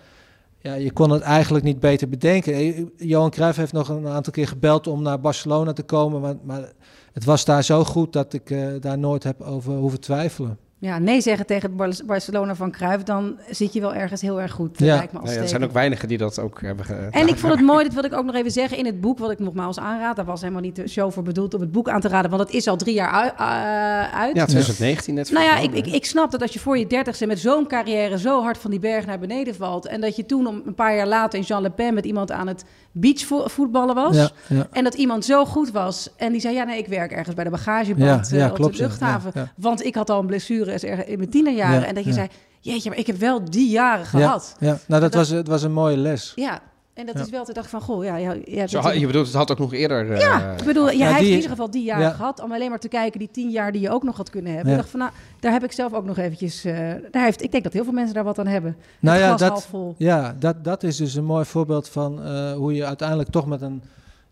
Ja, 0.61 0.73
je 0.73 0.91
kon 0.91 1.09
het 1.09 1.21
eigenlijk 1.21 1.65
niet 1.65 1.79
beter 1.79 2.09
bedenken. 2.09 2.53
Eh, 2.53 2.85
Johan 2.97 3.29
Cruijff 3.29 3.57
heeft 3.57 3.73
nog 3.73 3.89
een 3.89 4.07
aantal 4.07 4.33
keer 4.33 4.47
gebeld 4.47 4.87
om 4.87 5.01
naar 5.01 5.19
Barcelona 5.19 5.73
te 5.73 5.83
komen. 5.83 6.21
Maar, 6.21 6.35
maar 6.43 6.71
het 7.13 7.25
was 7.25 7.45
daar 7.45 7.63
zo 7.63 7.83
goed 7.83 8.13
dat 8.13 8.33
ik 8.33 8.49
eh, 8.49 8.67
daar 8.79 8.97
nooit 8.97 9.23
heb 9.23 9.41
over 9.41 9.73
hoeven 9.73 9.99
twijfelen. 9.99 10.57
Ja, 10.79 10.99
nee 10.99 11.21
zeggen 11.21 11.45
tegen 11.45 11.75
Barcelona 12.05 12.55
van 12.55 12.71
Cruijff, 12.71 13.03
dan 13.03 13.39
zit 13.49 13.73
je 13.73 13.81
wel 13.81 13.93
ergens 13.93 14.21
heel 14.21 14.41
erg 14.41 14.51
goed. 14.51 14.79
Ja. 14.79 14.95
Lijkt 14.95 15.13
me 15.13 15.19
als 15.19 15.29
Nee, 15.29 15.39
er 15.39 15.47
zijn 15.47 15.63
ook 15.63 15.71
weinigen 15.71 16.07
die 16.07 16.17
dat 16.17 16.39
ook 16.39 16.61
hebben 16.61 16.85
ge- 16.85 17.07
En 17.11 17.27
ik 17.27 17.37
vond 17.37 17.53
het 17.53 17.61
mooi, 17.61 17.83
dat 17.83 17.93
wil 17.93 18.03
ik 18.03 18.13
ook 18.13 18.25
nog 18.25 18.35
even 18.35 18.51
zeggen, 18.51 18.77
in 18.77 18.85
het 18.85 19.01
boek, 19.01 19.17
wat 19.19 19.31
ik 19.31 19.39
nogmaals 19.39 19.79
aanraad, 19.79 20.15
daar 20.15 20.25
was 20.25 20.41
helemaal 20.41 20.61
niet 20.61 20.75
de 20.75 20.87
show 20.87 21.11
voor 21.11 21.23
bedoeld 21.23 21.53
om 21.53 21.61
het 21.61 21.71
boek 21.71 21.89
aan 21.89 22.01
te 22.01 22.07
raden, 22.07 22.29
want 22.31 22.41
het 22.43 22.53
is 22.53 22.67
al 22.67 22.75
drie 22.77 22.93
jaar 22.93 23.25
uh, 23.39 24.19
uit. 24.19 24.35
Ja, 24.35 24.43
2019 24.45 25.13
net. 25.13 25.31
Nou 25.31 25.45
ja, 25.45 25.57
ik, 25.57 25.73
ik, 25.73 25.87
ik 25.87 26.05
snap 26.05 26.31
dat 26.31 26.41
als 26.41 26.53
je 26.53 26.59
voor 26.59 26.77
je 26.77 26.87
dertigste 26.87 27.25
met 27.25 27.39
zo'n 27.39 27.67
carrière 27.67 28.19
zo 28.19 28.41
hard 28.41 28.57
van 28.57 28.71
die 28.71 28.79
berg 28.79 29.05
naar 29.05 29.19
beneden 29.19 29.55
valt. 29.55 29.87
En 29.87 30.01
dat 30.01 30.15
je 30.15 30.25
toen 30.25 30.47
om 30.47 30.61
een 30.65 30.75
paar 30.75 30.95
jaar 30.95 31.07
later 31.07 31.39
in 31.39 31.45
Jean 31.45 31.61
Le 31.61 31.69
Pen 31.69 31.93
met 31.93 32.05
iemand 32.05 32.31
aan 32.31 32.47
het 32.47 32.63
beachvoetballen 32.99 33.95
was. 33.95 34.15
Ja, 34.15 34.29
ja. 34.47 34.67
En 34.71 34.83
dat 34.83 34.93
iemand 34.93 35.25
zo 35.25 35.45
goed 35.45 35.71
was. 35.71 36.09
En 36.17 36.31
die 36.31 36.41
zei, 36.41 36.53
ja 36.55 36.63
nee, 36.63 36.77
ik 36.77 36.87
werk 36.87 37.11
ergens 37.11 37.35
bij 37.35 37.43
de 37.43 37.49
bagageband 37.49 38.29
Ja, 38.29 38.37
eh, 38.45 38.49
op 38.49 38.55
klopt, 38.55 38.77
de 38.77 38.83
luchthaven. 38.83 39.51
Want 39.55 39.83
ik 39.85 39.95
had 39.95 40.09
al 40.09 40.19
een 40.19 40.25
blessure 40.25 41.05
in 41.05 41.17
mijn 41.17 41.29
tienerjaren. 41.29 41.79
Ja, 41.79 41.85
en 41.85 41.95
dat 41.95 42.03
je 42.05 42.13
zei, 42.13 42.27
jeetje, 42.59 42.89
maar 42.89 42.97
ik 42.99 43.07
heb 43.07 43.17
wel 43.17 43.45
die 43.49 43.69
jaren 43.69 44.05
gehad. 44.05 44.55
Ja, 44.59 44.67
ja. 44.67 44.77
nou 44.87 45.01
dat, 45.01 45.11
Dat- 45.11 45.13
was, 45.13 45.29
het 45.29 45.47
was 45.47 45.63
een 45.63 45.73
mooie 45.73 45.97
les. 45.97 46.31
Ja, 46.35 46.59
en 46.97 47.05
dat 47.05 47.15
Ja. 47.15 47.21
is 47.21 47.29
wel 47.29 47.45
te 47.45 47.53
dacht 47.53 47.69
van, 47.69 47.81
goh, 47.81 48.03
ja, 48.03 48.15
ja, 48.15 48.35
ja, 48.45 48.67
Zo, 48.67 48.75
dat- 48.75 48.85
had- 48.91 48.99
je 48.99 49.05
bedoelt, 49.05 49.25
het 49.25 49.35
had 49.35 49.51
ook 49.51 49.59
nog 49.59 49.73
eerder... 49.73 50.11
eh, 50.11 50.19
ja, 50.19 50.51
ik 50.59 50.63
bedoel, 50.63 50.85
ja, 50.85 50.91
Ja, 50.91 51.03
hij 51.03 51.11
heeft 51.13 51.25
in 51.27 51.33
ieder 51.35 51.49
geval 51.49 51.71
die 51.71 51.83
jaren 51.83 52.03
ja. 52.03 52.11
gehad. 52.11 52.41
Om 52.43 52.51
alleen 52.51 52.69
maar 52.69 52.79
te 52.79 52.87
kijken, 52.87 53.19
die 53.19 53.29
tien 53.31 53.49
jaar 53.49 53.71
die 53.71 53.81
je 53.81 53.89
ook 53.89 54.03
nog 54.03 54.17
had 54.17 54.29
kunnen 54.29 54.51
hebben. 54.53 54.69
Ja. 54.71 54.75
Ik 54.75 54.81
dacht 54.81 54.91
van, 54.91 54.99
nou, 54.99 55.11
daar 55.39 55.51
heb 55.51 55.63
ik 55.63 55.71
zelf 55.71 55.93
ook 55.93 56.05
nog 56.05 56.17
eventjes... 56.17 56.65
eh, 56.65 56.75
daar 57.11 57.23
heeft, 57.23 57.43
ik 57.43 57.51
denk 57.51 57.63
dat 57.63 57.73
heel 57.73 57.83
veel 57.83 57.93
mensen 57.93 58.13
daar 58.13 58.23
wat 58.23 58.39
aan 58.39 58.47
hebben. 58.47 58.75
Nou 58.99 59.17
Het 59.17 59.25
ja, 59.25 59.27
glas 59.27 59.39
dat, 59.39 59.49
half 59.49 59.65
vol. 59.65 59.95
ja 59.97 60.35
dat, 60.39 60.63
dat 60.63 60.83
is 60.83 60.97
dus 60.97 61.15
een 61.15 61.25
mooi 61.25 61.45
voorbeeld 61.45 61.89
van 61.89 62.23
eh, 62.23 62.53
hoe 62.53 62.73
je 62.73 62.85
uiteindelijk 62.85 63.29
toch 63.29 63.45
met 63.45 63.61
een, 63.61 63.81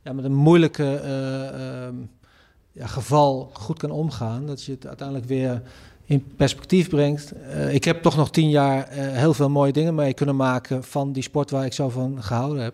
ja, 0.02 0.14
met 0.14 0.26
een 0.26 0.34
moeilijke 0.36 0.96
eh, 1.04 1.48
ehm, 1.86 1.96
ja, 2.72 2.88
geval 2.88 3.50
goed 3.54 3.78
kan 3.80 3.92
omgaan. 3.92 4.46
Dat 4.46 4.64
je 4.64 4.72
het 4.72 4.88
uiteindelijk 4.88 5.28
weer 5.28 5.62
in 6.06 6.26
perspectief 6.36 6.90
brengt. 6.90 7.32
Eh, 7.32 7.74
ik 7.74 7.84
heb 7.84 8.02
toch 8.02 8.16
nog 8.16 8.32
tien 8.32 8.50
jaar 8.50 8.88
eh, 8.88 8.98
heel 9.12 9.34
veel 9.34 9.50
mooie 9.50 9.72
dingen 9.72 9.96
mee 9.96 10.14
kunnen 10.14 10.36
maken 10.36 10.84
van 10.84 11.12
die 11.12 11.24
sport 11.24 11.52
waar 11.52 11.66
ik 11.66 11.74
zo 11.74 11.90
van 11.90 12.24
gehouden 12.24 12.64
heb. 12.64 12.74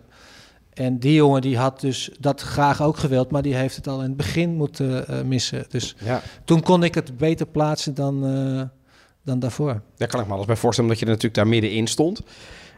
En 0.72 0.98
die 0.98 1.14
jongen 1.14 1.40
die 1.40 1.58
had 1.58 1.80
dus 1.80 2.10
dat 2.20 2.40
graag 2.40 2.82
ook 2.82 2.96
gewild, 2.96 3.30
maar 3.30 3.42
die 3.42 3.54
heeft 3.54 3.76
het 3.76 3.88
al 3.88 3.98
in 3.98 4.08
het 4.08 4.16
begin 4.16 4.54
moeten 4.54 5.08
eh, 5.08 5.22
missen. 5.22 5.64
Dus 5.68 5.96
ja, 5.98 6.22
toen 6.44 6.62
kon 6.62 6.82
ik 6.82 6.94
het 6.94 7.16
beter 7.16 7.46
plaatsen 7.46 7.94
dan, 7.94 8.20
dan 9.22 9.38
daarvoor. 9.38 9.82
daar 9.96 10.08
kan 10.08 10.20
ik 10.20 10.26
me 10.26 10.32
alles 10.32 10.46
bij 10.46 10.56
voorstellen, 10.56 10.90
omdat 10.90 11.04
je 11.04 11.10
er 11.10 11.16
natuurlijk 11.16 11.42
daar 11.42 11.52
middenin 11.52 11.86
stond. 11.86 12.22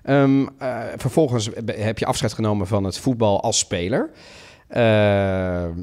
Ehm, 0.04 0.46
eh, 0.58 0.80
vervolgens 0.96 1.50
heb 1.66 1.98
je 1.98 2.06
afscheid 2.06 2.32
genomen 2.32 2.66
van 2.66 2.84
het 2.84 2.98
voetbal 2.98 3.42
als 3.42 3.58
speler. 3.58 4.10
Eh, 4.74 4.80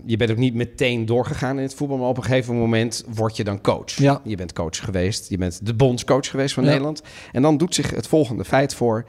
je 0.06 0.18
bent 0.18 0.32
ook 0.32 0.38
niet 0.38 0.54
meteen 0.54 1.06
doorgegaan 1.06 1.58
in 1.58 1.64
het 1.64 1.74
voetbal, 1.74 1.98
maar 1.98 2.08
op 2.08 2.18
een 2.18 2.24
gegeven 2.24 2.58
moment 2.58 3.04
word 3.08 3.38
je 3.38 3.44
dan 3.44 3.62
coach. 3.62 3.92
Ja. 3.92 4.22
Je 4.24 4.36
bent 4.36 4.54
coach 4.54 4.78
geweest, 4.84 5.30
je 5.30 5.38
bent 5.38 5.66
de 5.66 5.74
bondscoach 5.74 6.28
geweest 6.30 6.54
van 6.54 6.64
Ja. 6.64 6.70
Nederland. 6.70 7.02
En 7.32 7.42
dan 7.42 7.58
doet 7.58 7.76
zich 7.76 7.90
het 7.90 8.08
volgende 8.08 8.46
feit 8.46 8.74
voor. 8.76 9.06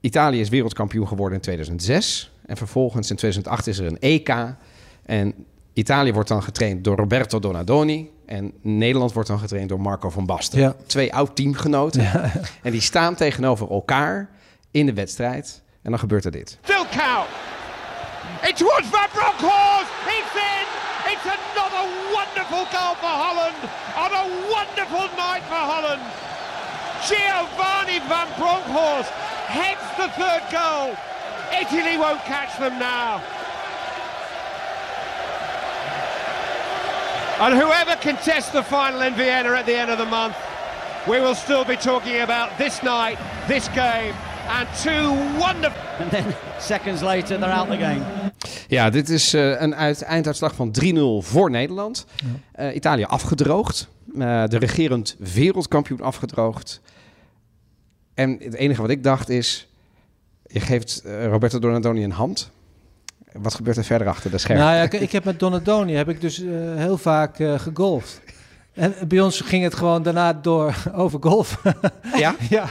Italië 0.00 0.40
is 0.40 0.48
wereldkampioen 0.48 1.08
geworden 1.08 1.34
in 1.36 1.42
2006. 1.42 2.32
En 2.46 2.56
vervolgens 2.56 3.10
in 3.10 3.16
2008 3.16 3.66
is 3.66 3.78
er 3.78 3.86
een 3.86 3.98
EK. 4.00 4.34
En 5.04 5.34
Italië 5.72 6.12
wordt 6.12 6.28
dan 6.28 6.42
getraind 6.42 6.84
door 6.84 6.96
Roberto 6.96 7.38
Donadoni. 7.38 8.10
En 8.26 8.52
Nederland 8.62 9.12
wordt 9.12 9.28
dan 9.28 9.38
getraind 9.38 9.68
door 9.68 9.80
Marco 9.80 10.10
van 10.10 10.26
Basten. 10.26 10.60
Ja. 10.60 10.74
Twee 10.86 11.14
oud-teamgenoten. 11.14 12.10
En 12.62 12.70
die 12.72 12.80
staan 12.80 13.14
tegenover 13.14 13.70
elkaar 13.70 14.30
in 14.70 14.86
de 14.86 14.92
wedstrijd. 14.94 15.62
En 15.82 15.90
dan 15.90 15.98
gebeurt 15.98 16.24
er 16.24 16.30
dit. 16.30 16.58
Still 16.62 16.84
count. 16.96 17.28
It's 18.44 18.60
towards 18.60 18.88
Van 18.88 19.08
Bronckhorst. 19.14 19.90
It's 20.04 20.36
in. 20.36 20.66
It's 21.08 21.24
another 21.24 21.84
wonderful 22.12 22.68
goal 22.68 22.94
for 23.00 23.08
Holland 23.08 23.56
on 23.96 24.12
a 24.12 24.24
wonderful 24.52 25.08
night 25.16 25.40
for 25.48 25.64
Holland. 25.64 26.02
Giovanni 27.08 28.00
Van 28.04 28.28
Bronckhorst 28.36 29.10
heads 29.48 29.80
the 29.96 30.08
third 30.20 30.44
goal. 30.52 30.94
Italy 31.52 31.96
won't 31.96 32.20
catch 32.24 32.58
them 32.58 32.78
now. 32.78 33.22
And 37.40 37.54
whoever 37.54 37.96
contests 37.96 38.50
the 38.50 38.62
final 38.62 39.00
in 39.02 39.14
Vienna 39.14 39.52
at 39.52 39.66
the 39.66 39.74
end 39.74 39.90
of 39.90 39.98
the 39.98 40.06
month, 40.06 40.36
we 41.08 41.18
will 41.18 41.34
still 41.34 41.64
be 41.64 41.76
talking 41.76 42.20
about 42.20 42.56
this 42.58 42.82
night, 42.82 43.18
this 43.48 43.68
game, 43.68 44.14
and 44.48 44.68
two 44.80 45.40
wonderful. 45.40 45.80
And 45.98 46.10
then 46.10 46.36
seconds 46.58 47.02
later, 47.02 47.38
they're 47.38 47.50
out 47.50 47.68
the 47.68 47.76
game. 47.76 48.23
Ja, 48.68 48.90
dit 48.90 49.08
is 49.08 49.34
eh, 49.34 49.60
een 49.60 49.74
uit, 49.74 50.02
einduitslag 50.02 50.54
van 50.54 50.74
3-0 50.84 50.98
voor 51.18 51.50
Nederland. 51.50 52.06
Eh, 52.52 52.74
Italië 52.74 53.04
afgedroogd. 53.04 53.88
Eh, 54.18 54.44
de 54.46 54.58
regerend 54.58 55.16
wereldkampioen 55.18 56.00
afgedroogd. 56.00 56.80
En 58.14 58.38
het 58.40 58.54
enige 58.54 58.80
wat 58.80 58.90
ik 58.90 59.02
dacht 59.02 59.28
is... 59.28 59.68
Je 60.46 60.60
geeft 60.60 61.02
Roberto 61.04 61.58
Donadoni 61.58 62.04
een 62.04 62.10
hand. 62.10 62.50
Wat 63.32 63.54
gebeurt 63.54 63.76
er 63.76 63.84
verder 63.84 64.08
achter 64.08 64.30
de 64.30 64.38
schermen? 64.38 64.64
Nou 64.64 64.76
ja, 64.76 64.82
ik, 64.90 64.92
ik 64.92 65.12
heb 65.12 65.24
met 65.24 65.38
Donadoni 65.38 65.94
heb 65.94 66.08
ik 66.08 66.20
dus 66.20 66.36
heel 66.76 66.98
vaak 66.98 67.36
gegolfd. 67.36 68.20
En 68.72 68.94
bij 69.08 69.20
ons 69.20 69.40
ging 69.40 69.62
het 69.62 69.74
gewoon 69.74 70.02
daarna 70.02 70.32
door 70.32 70.74
over 70.92 71.18
golf. 71.22 71.62
Ja? 72.16 72.34
ja, 72.48 72.70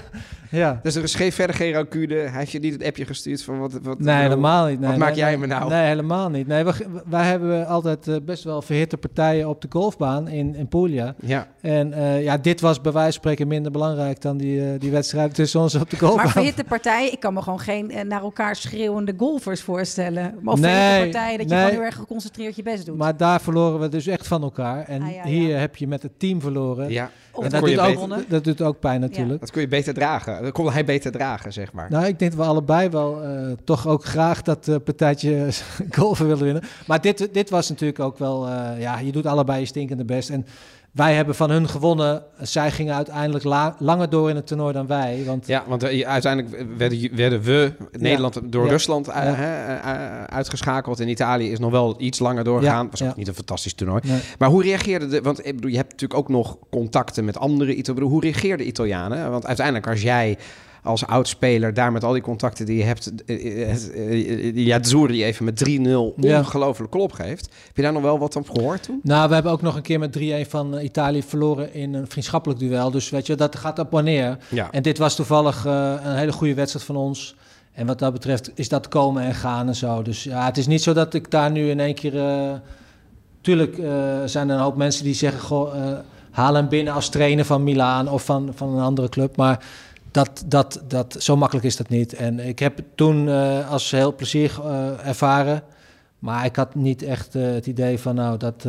ja. 0.57 0.79
Dus 0.83 0.95
er 0.95 1.03
is 1.03 1.15
geen, 1.15 1.31
verder 1.31 1.55
geen 1.55 1.73
rancune. 1.73 2.15
Hij 2.15 2.39
heeft 2.39 2.51
je 2.51 2.59
niet 2.59 2.73
het 2.73 2.83
appje 2.83 3.05
gestuurd 3.05 3.43
van 3.43 3.59
wat... 3.59 3.79
wat 3.81 3.99
Nee, 3.99 4.15
helemaal 4.15 4.67
niet. 4.67 4.79
Nee, 4.79 4.89
wat 4.89 4.97
nee, 4.97 5.07
maak 5.07 5.15
jij 5.15 5.37
me 5.37 5.45
nou? 5.45 5.69
Nee, 5.69 5.87
helemaal 5.87 6.29
niet. 6.29 6.47
Nee, 6.47 6.63
we, 6.63 6.73
wij 7.05 7.25
hebben 7.25 7.67
altijd 7.67 8.07
eh, 8.07 8.15
best 8.25 8.43
wel 8.43 8.61
verhitte 8.61 8.97
partijen 8.97 9.49
op 9.49 9.61
de 9.61 9.67
golfbaan 9.69 10.27
in, 10.27 10.55
in 10.55 10.67
Puglia. 10.67 11.15
Ja. 11.19 11.47
En 11.61 11.93
eh, 11.93 12.23
ja, 12.23 12.37
dit 12.37 12.61
was 12.61 12.81
bij 12.81 12.91
wijze 12.91 13.11
van 13.11 13.21
spreken 13.21 13.47
minder 13.47 13.71
belangrijk 13.71 14.21
dan 14.21 14.37
die, 14.37 14.65
eh, 14.65 14.79
die 14.79 14.91
wedstrijd 14.91 15.35
tussen 15.35 15.59
ons 15.59 15.75
op 15.75 15.89
de 15.89 15.97
golfbaan. 15.97 16.23
Maar 16.23 16.33
verhitte 16.33 16.63
partijen, 16.63 17.11
ik 17.11 17.19
kan 17.19 17.33
me 17.33 17.41
gewoon 17.41 17.59
geen 17.59 17.91
naar 18.07 18.21
elkaar 18.21 18.55
schreeuwende 18.55 19.13
golfers 19.17 19.61
voorstellen. 19.61 20.35
Of 20.45 20.59
Nee, 20.59 20.71
verhitte 20.71 21.09
partijen 21.11 21.37
dat 21.37 21.49
je 21.49 21.55
gewoon 21.55 21.71
heel 21.71 21.81
erg 21.81 21.95
geconcentreerd 21.95 22.55
je 22.55 22.63
best 22.63 22.85
doet. 22.85 22.97
Maar 22.97 23.17
daar 23.17 23.41
verloren 23.41 23.79
we 23.79 23.89
dus 23.89 24.07
echt 24.07 24.27
van 24.27 24.43
elkaar. 24.43 24.85
En 24.85 25.01
Ah, 25.01 25.09
ja, 25.09 25.15
ja. 25.15 25.23
hier 25.29 25.59
heb 25.59 25.75
je 25.75 25.87
met 25.87 26.03
het 26.03 26.19
team 26.19 26.41
verloren. 26.41 26.89
Ja. 26.89 27.09
Dat 27.41 27.51
doet, 27.51 27.79
ook, 27.79 28.07
beter- 28.07 28.25
dat 28.29 28.43
doet 28.43 28.61
ook 28.61 28.79
pijn 28.79 28.99
natuurlijk. 28.99 29.39
Dat 29.39 29.51
kon 29.51 29.61
je 29.61 29.67
beter 29.67 29.93
dragen. 29.93 30.43
Dat 30.43 30.51
kon 30.51 30.71
hij 30.71 30.85
beter 30.85 31.11
dragen, 31.11 31.53
zeg 31.53 31.73
maar. 31.73 31.89
Nou, 31.89 32.05
ik 32.05 32.19
denk 32.19 32.31
dat 32.31 32.39
we 32.39 32.47
allebei 32.47 32.89
wel 32.89 33.23
eh, 33.23 33.51
toch 33.63 33.87
ook 33.87 34.05
graag 34.05 34.41
dat 34.41 34.67
eh, 34.67 34.75
partijtje 34.83 35.47
golven 35.97 36.27
willen 36.27 36.43
winnen. 36.43 36.63
Maar 36.87 37.01
dit, 37.01 37.29
dit 37.33 37.49
was 37.49 37.69
natuurlijk 37.69 37.99
ook 37.99 38.17
wel, 38.17 38.47
eh, 38.47 38.81
ja, 38.81 38.99
je 38.99 39.11
doet 39.11 39.25
allebei 39.25 39.59
je 39.59 39.65
stinkende 39.65 40.05
best. 40.05 40.29
En 40.29 40.45
wij 40.93 41.13
hebben 41.13 41.35
van 41.35 41.49
hun 41.49 41.69
gewonnen. 41.69 42.23
Zij 42.41 42.71
gingen 42.71 42.95
uiteindelijk 42.95 43.43
la- 43.43 43.75
langer 43.79 44.09
door 44.09 44.29
in 44.29 44.35
het 44.35 44.47
toernooi 44.47 44.73
dan 44.73 44.87
wij. 44.87 45.23
Want 45.25 45.47
Ja, 45.47 45.63
want 45.67 45.83
eh, 45.83 46.07
uiteindelijk 46.07 46.65
werden, 46.77 47.15
werden 47.15 47.41
we, 47.41 47.73
Nederland, 47.91 48.39
door 48.43 48.63
Ja. 48.65 48.69
Rusland 48.71 49.07
eh, 49.07 49.15
Ja. 49.15 49.33
hè, 49.33 49.75
eh, 49.75 50.23
uitgeschakeld. 50.23 50.99
En 50.99 51.09
Italië 51.09 51.51
is 51.51 51.59
nog 51.59 51.71
wel 51.71 51.95
iets 51.97 52.19
langer 52.19 52.43
doorgegaan. 52.43 52.87
Was 52.89 53.01
ook 53.03 53.15
niet 53.15 53.27
een 53.27 53.33
fantastisch 53.33 53.73
toernooi. 53.73 54.01
Nee. 54.05 54.19
Maar 54.37 54.49
hoe 54.49 54.63
reageerde 54.63 55.07
de... 55.07 55.21
Want 55.21 55.45
ik 55.45 55.55
bedoel, 55.55 55.71
je 55.71 55.77
hebt 55.77 55.91
natuurlijk 55.91 56.19
ook 56.19 56.29
nog 56.29 56.57
contacten 56.71 57.25
met 57.25 57.37
andere 57.37 57.75
Italianen. 57.75 58.09
Hoe 58.11 58.21
reageerden 58.21 58.67
Italianen? 58.67 59.31
Want 59.31 59.45
uiteindelijk 59.45 59.87
als 59.87 60.01
jij 60.01 60.37
als 60.83 61.05
oudspeler 61.07 61.73
daar 61.73 61.91
met 61.91 62.03
al 62.03 62.13
die 62.13 62.21
contacten 62.21 62.65
die 62.65 62.77
je 62.77 62.83
hebt... 62.83 63.11
eh, 63.25 63.61
eh, 63.61 64.47
eh, 64.47 64.55
die 64.55 64.73
Azzurri 64.73 65.23
even 65.23 65.45
met 65.45 65.63
3-0 65.69 66.13
Ja. 66.15 66.37
ongelooflijk 66.39 66.91
klop 66.91 67.11
geeft. 67.11 67.49
Heb 67.65 67.75
je 67.75 67.81
daar 67.81 67.93
nog 67.93 68.01
wel 68.01 68.19
wat 68.19 68.33
van 68.33 68.45
gehoord 68.45 68.83
toen? 68.83 68.99
Nou, 69.03 69.27
we 69.27 69.33
hebben 69.33 69.51
ook 69.51 69.61
nog 69.61 69.75
een 69.75 69.81
keer 69.81 69.99
met 69.99 70.17
3-1 70.45 70.49
van 70.49 70.79
Italië 70.79 71.23
verloren 71.23 71.73
in 71.73 71.93
een 71.93 72.07
vriendschappelijk 72.07 72.59
duel. 72.59 72.91
Dus 72.91 73.09
weet 73.09 73.27
je, 73.27 73.35
dat 73.35 73.55
gaat 73.55 73.79
op 73.79 73.91
wanneer. 73.91 74.37
Ja. 74.49 74.71
En 74.71 74.81
dit 74.83 74.97
was 74.97 75.15
toevallig 75.15 75.65
een 75.65 76.15
hele 76.15 76.31
goede 76.31 76.53
wedstrijd 76.53 76.85
van 76.85 76.95
ons. 76.95 77.35
En 77.73 77.85
wat 77.85 77.99
dat 77.99 78.13
betreft 78.13 78.51
is 78.55 78.69
dat 78.69 78.87
komen 78.87 79.23
en 79.23 79.35
gaan 79.35 79.67
en 79.67 79.75
zo. 79.75 80.01
Dus 80.01 80.23
ja, 80.23 80.45
het 80.45 80.57
is 80.57 80.67
niet 80.67 80.81
zo 80.83 80.93
dat 80.93 81.13
ik 81.13 81.31
daar 81.31 81.51
nu 81.51 81.69
in 81.69 81.79
één 81.79 81.95
keer... 81.95 82.13
tuurlijk 83.41 83.75
zijn 84.25 84.49
er 84.49 84.55
een 84.55 84.61
hoop 84.61 84.75
mensen 84.75 85.03
die 85.03 85.13
zeggen... 85.13 85.41
Goh, 85.41 85.73
haal 86.31 86.53
hem 86.53 86.69
binnen 86.69 86.93
als 86.93 87.09
trainer 87.09 87.45
van 87.45 87.63
Milaan 87.63 88.09
of 88.09 88.25
van, 88.25 88.51
van 88.55 88.69
een 88.77 88.83
andere 88.83 89.09
club. 89.09 89.35
Maar 89.37 89.65
dat, 90.13 90.43
dat, 90.45 90.81
dat, 90.87 91.15
zo 91.19 91.35
makkelijk 91.35 91.65
is 91.65 91.75
dat 91.75 91.89
niet. 91.89 92.13
En 92.13 92.39
ik 92.39 92.59
heb 92.59 92.75
het 92.75 92.85
toen 92.95 93.29
eh, 93.29 93.71
als 93.71 93.91
heel 93.91 94.15
plezier 94.15 94.59
eh, 94.63 95.07
ervaren... 95.07 95.63
Maar 96.19 96.45
ik 96.45 96.55
had 96.55 96.75
niet 96.75 97.01
echt 97.01 97.35
eh, 97.35 97.43
het 97.43 97.67
idee 97.67 97.99
van, 97.99 98.15
nou, 98.15 98.37
dat, 98.37 98.67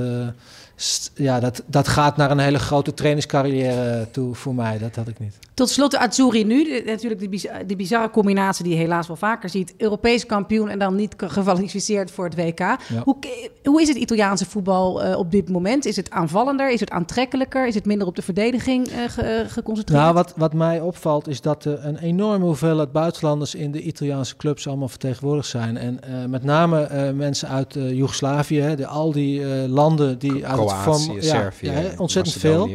ja, 1.15 1.41
dat, 1.41 1.63
dat 1.67 1.89
gaat 1.89 2.17
naar 2.17 2.31
een 2.31 2.39
hele 2.39 2.59
grote 2.59 2.95
trainingscarrière 2.95 4.09
toe 4.11 4.35
voor 4.35 4.55
mij. 4.55 4.79
Dat 4.79 4.97
had 4.97 5.09
ik 5.09 5.19
niet. 5.19 5.39
Tot 5.55 5.69
slot 5.71 5.91
de 5.91 5.99
Azzurri 5.99 6.45
nu. 6.45 6.65
De- 6.65 6.83
natuurlijk 6.87 7.21
die, 7.21 7.29
biz- 7.29 7.47
die 7.67 7.77
bizarre 7.77 8.11
combinatie 8.11 8.65
die 8.65 8.73
je 8.73 8.79
helaas 8.79 9.07
wel 9.07 9.17
vaker 9.17 9.49
ziet. 9.51 9.75
Europees 9.77 10.27
kampioen 10.27 10.69
en 10.69 10.79
dan 10.79 10.95
niet 10.95 11.15
gekwalificeerd 11.17 12.11
voor 12.11 12.25
het 12.25 12.35
WK. 12.35 12.61
Hoe, 13.05 13.17
hoe 13.65 13.83
is 13.83 13.89
het 13.89 13.97
Italiaanse 13.97 14.47
voetbal 14.47 15.03
eh, 15.03 15.19
op 15.19 15.31
dit 15.31 15.49
moment? 15.49 15.85
Is 15.85 15.97
het 15.97 16.11
aanvallender? 16.11 16.71
Is 16.73 16.81
het 16.81 16.91
aantrekkelijker? 16.91 17.67
Is 17.67 17.75
het 17.75 17.85
minder 17.85 18.07
op 18.07 18.17
de 18.17 18.23
verdediging 18.23 18.87
eh, 18.89 18.99
ge- 19.09 19.23
eh, 19.23 19.51
geconcentreerd? 19.51 20.01
Nou, 20.03 20.15
wat, 20.15 20.33
wat 20.37 20.53
mij 20.53 20.81
opvalt 20.81 21.29
is 21.29 21.41
dat 21.41 21.65
er 21.65 21.85
een 21.85 21.99
enorme 21.99 22.45
hoeveelheid 22.45 22.93
buitenlanders 22.93 23.55
in 23.55 23.71
de 23.73 23.83
Italiaanse 23.83 24.37
clubs 24.37 24.67
allemaal 24.69 24.89
vertegenwoordigd 24.89 25.49
zijn. 25.49 25.77
En 25.77 26.03
eh, 26.03 26.25
met 26.29 26.45
name 26.45 26.83
eh, 26.83 27.11
mensen 27.13 27.49
uit 27.49 27.77
eh, 27.77 27.93
Joegoslavië, 27.93 28.61
hè, 28.61 28.77
de, 28.77 28.87
al 28.87 29.13
die 29.13 29.43
eh, 29.43 29.69
landen 29.69 30.19
die 30.19 30.47
Kroatië, 30.67 31.05
form- 31.05 31.23
Servië, 31.23 31.67
ja, 31.67 31.73
hè, 31.73 31.91
ontzettend 31.97 32.37
veel. 32.37 32.71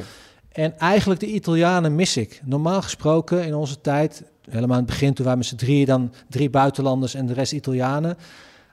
En 0.52 0.80
eigenlijk 0.80 1.20
de 1.20 1.28
Italianen 1.28 1.96
mis 1.96 2.18
ik. 2.18 2.42
Normaal 2.46 2.82
gesproken 2.82 3.46
in 3.46 3.56
onze 3.56 3.82
tijd, 3.82 4.24
helemaal 4.50 4.78
aan 4.78 4.84
het 4.84 4.92
begin 4.92 5.14
toen 5.14 5.26
wij 5.26 5.36
met 5.36 5.46
z'n 5.46 5.56
drieën, 5.56 5.86
dan 5.86 6.14
drie 6.30 6.50
buitenlanders 6.50 7.14
en 7.14 7.26
de 7.26 7.34
rest 7.34 7.52
Italianen. 7.52 8.18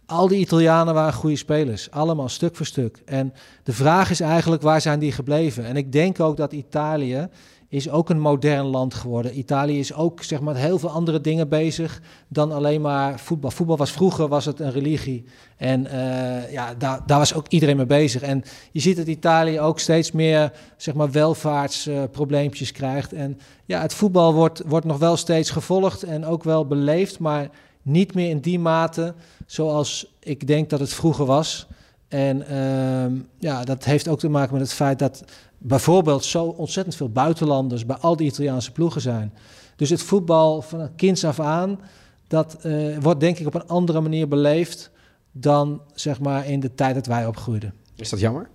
Al 0.06 0.28
die 0.28 0.38
Italianen 0.38 0.94
waren 0.94 1.12
goede 1.12 1.36
spelers, 1.36 1.90
allemaal 1.90 2.28
stuk 2.28 2.56
voor 2.56 2.66
stuk. 2.66 3.02
En 3.04 3.32
de 3.62 3.72
vraag 3.72 4.10
is 4.10 4.20
eigenlijk, 4.20 4.62
waar 4.62 4.80
zijn 4.80 4.98
die 4.98 5.12
gebleven? 5.12 5.64
En 5.64 5.76
ik 5.76 5.92
denk 5.92 6.20
ook 6.20 6.36
dat 6.36 6.52
Italië 6.52 7.28
is 7.76 7.90
ook 7.90 8.10
een 8.10 8.20
modern 8.20 8.64
land 8.64 8.94
geworden. 8.94 9.38
Italië 9.38 9.78
is 9.78 9.94
ook 9.94 10.22
zeg 10.22 10.40
maar, 10.40 10.56
heel 10.56 10.78
veel 10.78 10.88
andere 10.88 11.20
dingen 11.20 11.48
bezig 11.48 12.00
dan 12.28 12.52
alleen 12.52 12.80
maar 12.80 13.20
voetbal. 13.20 13.50
Voetbal 13.50 13.76
was 13.76 13.90
vroeger 13.90 14.28
was 14.28 14.44
het 14.44 14.60
een 14.60 14.72
religie. 14.72 15.24
En 15.56 15.86
eh, 15.86 16.52
ja, 16.52 16.74
daar, 16.74 17.00
daar 17.06 17.18
was 17.18 17.34
ook 17.34 17.48
iedereen 17.48 17.76
mee 17.76 17.86
bezig. 17.86 18.22
En 18.22 18.44
je 18.72 18.80
ziet 18.80 18.96
dat 18.96 19.06
Italië 19.06 19.60
ook 19.60 19.78
steeds 19.78 20.12
meer 20.12 20.52
zeg 20.76 20.94
maar, 20.94 21.10
welvaartsprobleempjes 21.10 22.72
krijgt. 22.72 23.12
En 23.12 23.38
ja, 23.64 23.80
het 23.80 23.94
voetbal 23.94 24.34
wordt, 24.34 24.62
wordt 24.66 24.86
nog 24.86 24.98
wel 24.98 25.16
steeds 25.16 25.50
gevolgd 25.50 26.02
en 26.02 26.26
ook 26.26 26.44
wel 26.44 26.66
beleefd, 26.66 27.18
maar 27.18 27.50
niet 27.82 28.14
meer 28.14 28.30
in 28.30 28.40
die 28.40 28.58
mate 28.58 29.14
zoals 29.46 30.14
ik 30.20 30.46
denk 30.46 30.70
dat 30.70 30.80
het 30.80 30.92
vroeger 30.92 31.24
was. 31.24 31.66
En 32.08 32.48
ehm, 32.48 33.12
ja, 33.38 33.64
dat 33.64 33.84
heeft 33.84 34.08
ook 34.08 34.18
te 34.18 34.28
maken 34.28 34.52
met 34.52 34.62
het 34.62 34.72
feit 34.72 34.98
dat 34.98 35.24
bijvoorbeeld 35.58 36.24
zo 36.24 36.44
ontzettend 36.44 36.96
veel 36.96 37.10
buitenlanders 37.10 37.86
bij 37.86 37.96
al 37.96 38.16
die 38.16 38.26
Italiaanse 38.26 38.72
ploegen 38.72 39.00
zijn. 39.00 39.32
Dus 39.76 39.90
het 39.90 40.02
voetbal 40.02 40.62
van 40.62 40.94
kinds 40.96 41.24
af 41.24 41.40
aan, 41.40 41.80
dat 42.28 42.56
eh, 42.62 42.98
wordt 43.00 43.20
denk 43.20 43.38
ik 43.38 43.46
op 43.46 43.54
een 43.54 43.66
andere 43.66 44.00
manier 44.00 44.28
beleefd 44.28 44.90
dan 45.32 45.80
zeg 45.94 46.20
maar 46.20 46.46
in 46.46 46.60
de 46.60 46.74
tijd 46.74 46.94
dat 46.94 47.06
wij 47.06 47.26
opgroeiden. 47.26 47.74
Is 47.96 48.10
dat 48.10 48.20
jammer? 48.20 48.48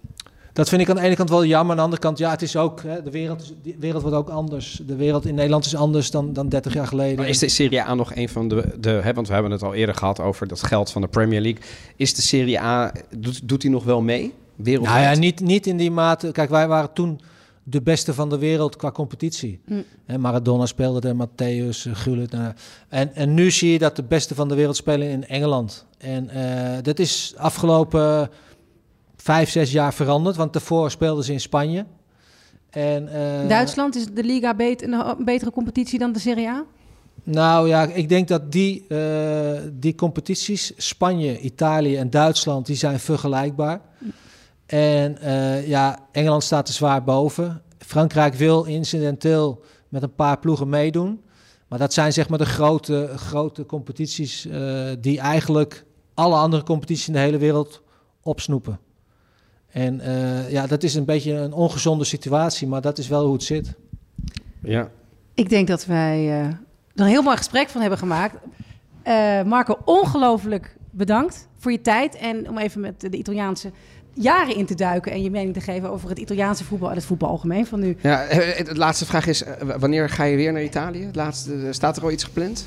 Dat 0.53 0.69
vind 0.69 0.81
ik 0.81 0.89
aan 0.89 0.95
de 0.95 1.01
ene 1.01 1.15
kant 1.15 1.29
wel 1.29 1.45
jammer. 1.45 1.69
Aan 1.71 1.77
de 1.77 1.83
andere 1.83 2.01
kant, 2.01 2.17
ja, 2.17 2.29
het 2.29 2.41
is 2.41 2.55
ook, 2.55 2.81
hè, 2.83 3.03
de, 3.03 3.11
wereld 3.11 3.41
is, 3.41 3.53
de 3.63 3.75
wereld 3.79 4.01
wordt 4.01 4.17
ook 4.17 4.29
anders. 4.29 4.81
De 4.85 4.95
wereld 4.95 5.25
in 5.25 5.35
Nederland 5.35 5.65
is 5.65 5.75
anders 5.75 6.11
dan, 6.11 6.33
dan 6.33 6.49
30 6.49 6.73
jaar 6.73 6.87
geleden. 6.87 7.17
Maar 7.17 7.27
is 7.27 7.39
de 7.39 7.49
Serie 7.49 7.81
A 7.81 7.93
nog 7.93 8.15
een 8.15 8.29
van 8.29 8.47
de, 8.47 8.75
de 8.79 8.89
hè, 8.89 9.13
want 9.13 9.27
we 9.27 9.33
hebben 9.33 9.51
het 9.51 9.63
al 9.63 9.73
eerder 9.73 9.95
gehad 9.95 10.19
over 10.19 10.47
dat 10.47 10.63
geld 10.63 10.91
van 10.91 11.01
de 11.01 11.07
Premier 11.07 11.41
League. 11.41 11.61
Is 11.95 12.13
de 12.13 12.21
Serie 12.21 12.59
A, 12.59 12.91
doet, 13.17 13.47
doet 13.47 13.61
die 13.61 13.69
nog 13.69 13.83
wel 13.83 14.01
mee? 14.01 14.33
Wereldwijd? 14.55 15.03
Nou 15.03 15.13
ja, 15.13 15.19
niet, 15.19 15.39
niet 15.39 15.67
in 15.67 15.77
die 15.77 15.91
mate. 15.91 16.31
Kijk, 16.31 16.49
wij 16.49 16.67
waren 16.67 16.93
toen 16.93 17.19
de 17.63 17.81
beste 17.81 18.13
van 18.13 18.29
de 18.29 18.37
wereld 18.37 18.75
qua 18.75 18.91
competitie. 18.91 19.59
Mm. 19.65 19.83
Hè, 20.05 20.17
Maradona 20.17 20.65
speelde 20.65 21.07
er, 21.07 21.15
Matthäus, 21.15 21.89
eh, 21.89 21.95
Gullit. 21.95 22.31
nou, 22.31 22.53
en, 22.89 23.15
en 23.15 23.33
nu 23.33 23.51
zie 23.51 23.71
je 23.71 23.79
dat 23.79 23.95
de 23.95 24.03
beste 24.03 24.35
van 24.35 24.47
de 24.47 24.55
wereld 24.55 24.75
spelen 24.75 25.09
in 25.09 25.27
Engeland. 25.27 25.85
En 25.97 26.29
eh, 26.29 26.83
dat 26.83 26.99
is 26.99 27.33
afgelopen 27.37 28.29
vijf, 29.21 29.49
zes 29.49 29.71
jaar 29.71 29.93
veranderd. 29.93 30.35
Want 30.35 30.53
daarvoor 30.53 30.91
speelden 30.91 31.23
ze 31.23 31.31
in 31.31 31.39
Spanje. 31.39 31.85
En, 32.69 33.07
eh, 33.07 33.47
Duitsland 33.47 33.95
is 33.95 34.05
de 34.05 34.23
Liga 34.23 34.55
beter, 34.55 34.91
een 34.93 35.25
betere 35.25 35.51
competitie 35.51 35.99
dan 35.99 36.11
de 36.11 36.19
Serie 36.19 36.49
A? 36.49 36.65
Nou 37.23 37.67
ja, 37.67 37.83
ik 37.83 38.09
denk 38.09 38.27
dat 38.27 38.51
die, 38.51 38.85
uh, 38.89 39.59
die 39.71 39.95
competities, 39.95 40.73
Spanje, 40.77 41.39
Italië 41.39 41.97
en 41.97 42.09
Duitsland, 42.09 42.65
die 42.65 42.75
zijn 42.75 42.99
vergelijkbaar. 42.99 43.81
En 44.65 45.17
uh, 45.23 45.67
ja, 45.67 45.99
Engeland 46.11 46.43
staat 46.43 46.67
er 46.67 46.73
zwaar 46.73 47.03
boven. 47.03 47.61
Frankrijk 47.77 48.33
wil 48.33 48.63
incidenteel 48.63 49.63
met 49.89 50.03
een 50.03 50.15
paar 50.15 50.39
ploegen 50.39 50.69
meedoen. 50.69 51.21
Maar 51.67 51.79
dat 51.79 51.93
zijn 51.93 52.13
zeg 52.13 52.29
maar 52.29 52.37
de 52.37 52.45
grote, 52.45 53.09
grote 53.15 53.65
competities 53.65 54.47
die 54.99 55.19
eigenlijk 55.19 55.85
alle 56.13 56.35
andere 56.35 56.63
competities 56.63 57.07
in 57.07 57.13
de 57.13 57.19
hele 57.19 57.37
wereld 57.37 57.81
opsnoepen. 58.21 58.79
En 59.71 60.01
uh, 60.07 60.51
ja, 60.51 60.67
dat 60.67 60.83
is 60.83 60.95
een 60.95 61.05
beetje 61.05 61.33
een 61.33 61.53
ongezonde 61.53 62.03
situatie, 62.03 62.67
maar 62.67 62.81
dat 62.81 62.97
is 62.97 63.07
wel 63.07 63.23
hoe 63.23 63.33
het 63.33 63.43
zit. 63.43 63.73
Ja. 64.61 64.89
Ik 65.33 65.49
denk 65.49 65.67
dat 65.67 65.85
wij 65.85 66.23
uh, 66.23 66.45
er 66.45 66.57
een 66.95 67.05
heel 67.05 67.21
mooi 67.21 67.37
gesprek 67.37 67.69
van 67.69 67.81
hebben 67.81 67.99
gemaakt. 67.99 68.35
Uh, 69.07 69.43
Marco, 69.43 69.77
ongelooflijk 69.85 70.75
bedankt 70.91 71.47
voor 71.57 71.71
je 71.71 71.81
tijd 71.81 72.15
en 72.15 72.49
om 72.49 72.57
even 72.57 72.81
met 72.81 73.01
de 73.01 73.17
Italiaanse 73.17 73.71
jaren 74.13 74.55
in 74.55 74.65
te 74.65 74.75
duiken 74.75 75.11
en 75.11 75.23
je 75.23 75.31
mening 75.31 75.53
te 75.53 75.61
geven 75.61 75.89
over 75.89 76.09
het 76.09 76.19
Italiaanse 76.19 76.63
voetbal 76.63 76.89
en 76.89 76.95
het 76.95 77.05
voetbal 77.05 77.29
algemeen 77.29 77.65
van 77.65 77.79
nu. 77.79 77.97
Ja, 78.01 78.27
de 78.27 78.75
laatste 78.75 79.05
vraag 79.05 79.27
is: 79.27 79.43
wanneer 79.79 80.09
ga 80.09 80.23
je 80.23 80.35
weer 80.35 80.53
naar 80.53 80.63
Italië? 80.63 81.09
Laatste, 81.13 81.67
staat 81.69 81.97
er 81.97 82.03
al 82.03 82.11
iets 82.11 82.23
gepland? 82.23 82.65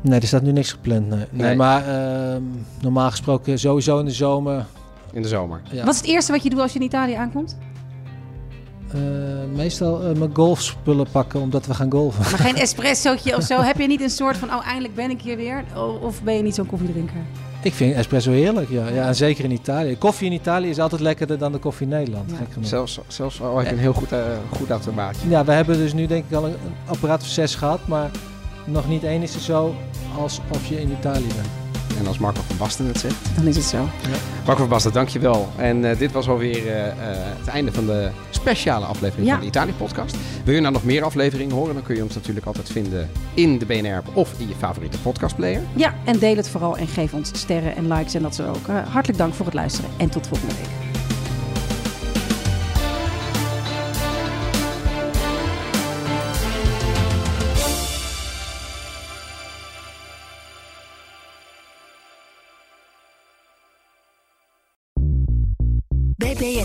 Nee, 0.00 0.20
er 0.20 0.26
staat 0.26 0.42
nu 0.42 0.52
niks 0.52 0.72
gepland. 0.72 1.08
Nee, 1.08 1.18
nee. 1.18 1.46
nee 1.46 1.56
maar 1.56 1.88
uh, 1.88 2.42
normaal 2.80 3.10
gesproken 3.10 3.58
sowieso 3.58 3.98
in 3.98 4.04
de 4.04 4.10
zomer. 4.10 4.66
In 5.12 5.22
de 5.22 5.28
zomer. 5.28 5.60
Ja. 5.70 5.84
Wat 5.84 5.94
is 5.94 6.00
het 6.00 6.10
eerste 6.10 6.32
wat 6.32 6.42
je 6.42 6.50
doet 6.50 6.60
als 6.60 6.72
je 6.72 6.78
in 6.78 6.84
Italië 6.84 7.14
aankomt? 7.14 7.56
Uh, 8.94 9.00
meestal 9.54 10.10
uh, 10.10 10.16
mijn 10.18 10.30
golfspullen 10.34 11.06
pakken 11.10 11.40
omdat 11.40 11.66
we 11.66 11.74
gaan 11.74 11.90
golfen. 11.90 12.22
Maar 12.22 12.40
geen 12.40 12.56
espressootje 12.66 13.36
of 13.36 13.42
zo? 13.42 13.60
Heb 13.60 13.78
je 13.78 13.86
niet 13.86 14.00
een 14.00 14.10
soort 14.10 14.36
van, 14.36 14.48
oh 14.48 14.66
eindelijk 14.66 14.94
ben 14.94 15.10
ik 15.10 15.20
hier 15.20 15.36
weer? 15.36 15.64
Of 16.00 16.22
ben 16.22 16.34
je 16.34 16.42
niet 16.42 16.54
zo'n 16.54 16.66
koffiedrinker? 16.66 17.20
Ik 17.62 17.72
vind 17.72 17.94
espresso 17.94 18.30
heerlijk, 18.30 18.70
ja. 18.70 18.88
ja. 18.88 19.06
En 19.06 19.14
zeker 19.14 19.44
in 19.44 19.50
Italië. 19.50 19.98
Koffie 19.98 20.26
in 20.26 20.32
Italië 20.32 20.68
is 20.68 20.78
altijd 20.78 21.00
lekkerder 21.00 21.38
dan 21.38 21.52
de 21.52 21.58
koffie 21.58 21.86
in 21.86 21.92
Nederland. 21.92 22.30
Ja. 22.30 22.36
Gek 22.36 22.46
zelfs, 22.60 23.00
zelfs 23.06 23.40
al 23.42 23.56
heb 23.56 23.66
je 23.66 23.72
een 23.72 23.78
heel 23.78 23.92
goed, 23.92 24.12
uh, 24.12 24.18
goed 24.56 24.70
automaatje. 24.70 25.28
Ja, 25.28 25.44
we 25.44 25.52
hebben 25.52 25.76
dus 25.76 25.92
nu 25.92 26.06
denk 26.06 26.24
ik 26.28 26.36
al 26.36 26.44
een, 26.44 26.52
een 26.52 26.74
apparaat 26.86 27.22
of 27.22 27.28
zes 27.28 27.54
gehad. 27.54 27.86
Maar 27.86 28.10
nog 28.64 28.88
niet 28.88 29.04
één 29.04 29.22
is 29.22 29.34
er 29.34 29.40
zo 29.40 29.74
alsof 30.18 30.66
je 30.68 30.80
in 30.80 30.90
Italië 30.90 31.26
bent. 31.26 31.61
En 31.98 32.06
als 32.06 32.18
Marco 32.18 32.40
van 32.46 32.56
Basten 32.56 32.86
het 32.86 32.98
zegt. 32.98 33.14
Dan 33.36 33.46
is 33.46 33.56
het 33.56 33.64
zo. 33.64 33.76
Ja. 33.76 34.16
Marco 34.44 34.60
van 34.60 34.68
Basten, 34.68 34.92
dankjewel. 34.92 35.48
En 35.56 35.84
uh, 35.84 35.98
dit 35.98 36.12
was 36.12 36.28
alweer 36.28 36.66
uh, 36.66 36.72
het 37.38 37.48
einde 37.48 37.72
van 37.72 37.86
de 37.86 38.10
speciale 38.30 38.84
aflevering 38.84 39.26
ja. 39.26 39.32
van 39.32 39.40
de 39.40 39.46
Italië-podcast. 39.46 40.16
Wil 40.44 40.54
je 40.54 40.60
nou 40.60 40.72
nog 40.72 40.84
meer 40.84 41.04
afleveringen 41.04 41.54
horen, 41.54 41.74
dan 41.74 41.82
kun 41.82 41.96
je 41.96 42.02
ons 42.02 42.14
natuurlijk 42.14 42.46
altijd 42.46 42.70
vinden 42.70 43.10
in 43.34 43.58
de 43.58 43.66
BNR 43.66 44.02
of 44.12 44.34
in 44.38 44.48
je 44.48 44.54
favoriete 44.58 44.98
podcastplayer. 44.98 45.62
Ja, 45.74 45.94
en 46.04 46.18
deel 46.18 46.36
het 46.36 46.48
vooral 46.48 46.76
en 46.76 46.86
geef 46.86 47.12
ons 47.12 47.30
sterren 47.32 47.76
en 47.76 47.92
likes 47.92 48.14
en 48.14 48.22
dat 48.22 48.34
zo 48.34 48.48
ook. 48.48 48.66
hartelijk 48.88 49.18
dank 49.18 49.34
voor 49.34 49.46
het 49.46 49.54
luisteren 49.54 49.90
en 49.96 50.08
tot 50.08 50.26
volgende 50.26 50.54
week. 50.54 50.91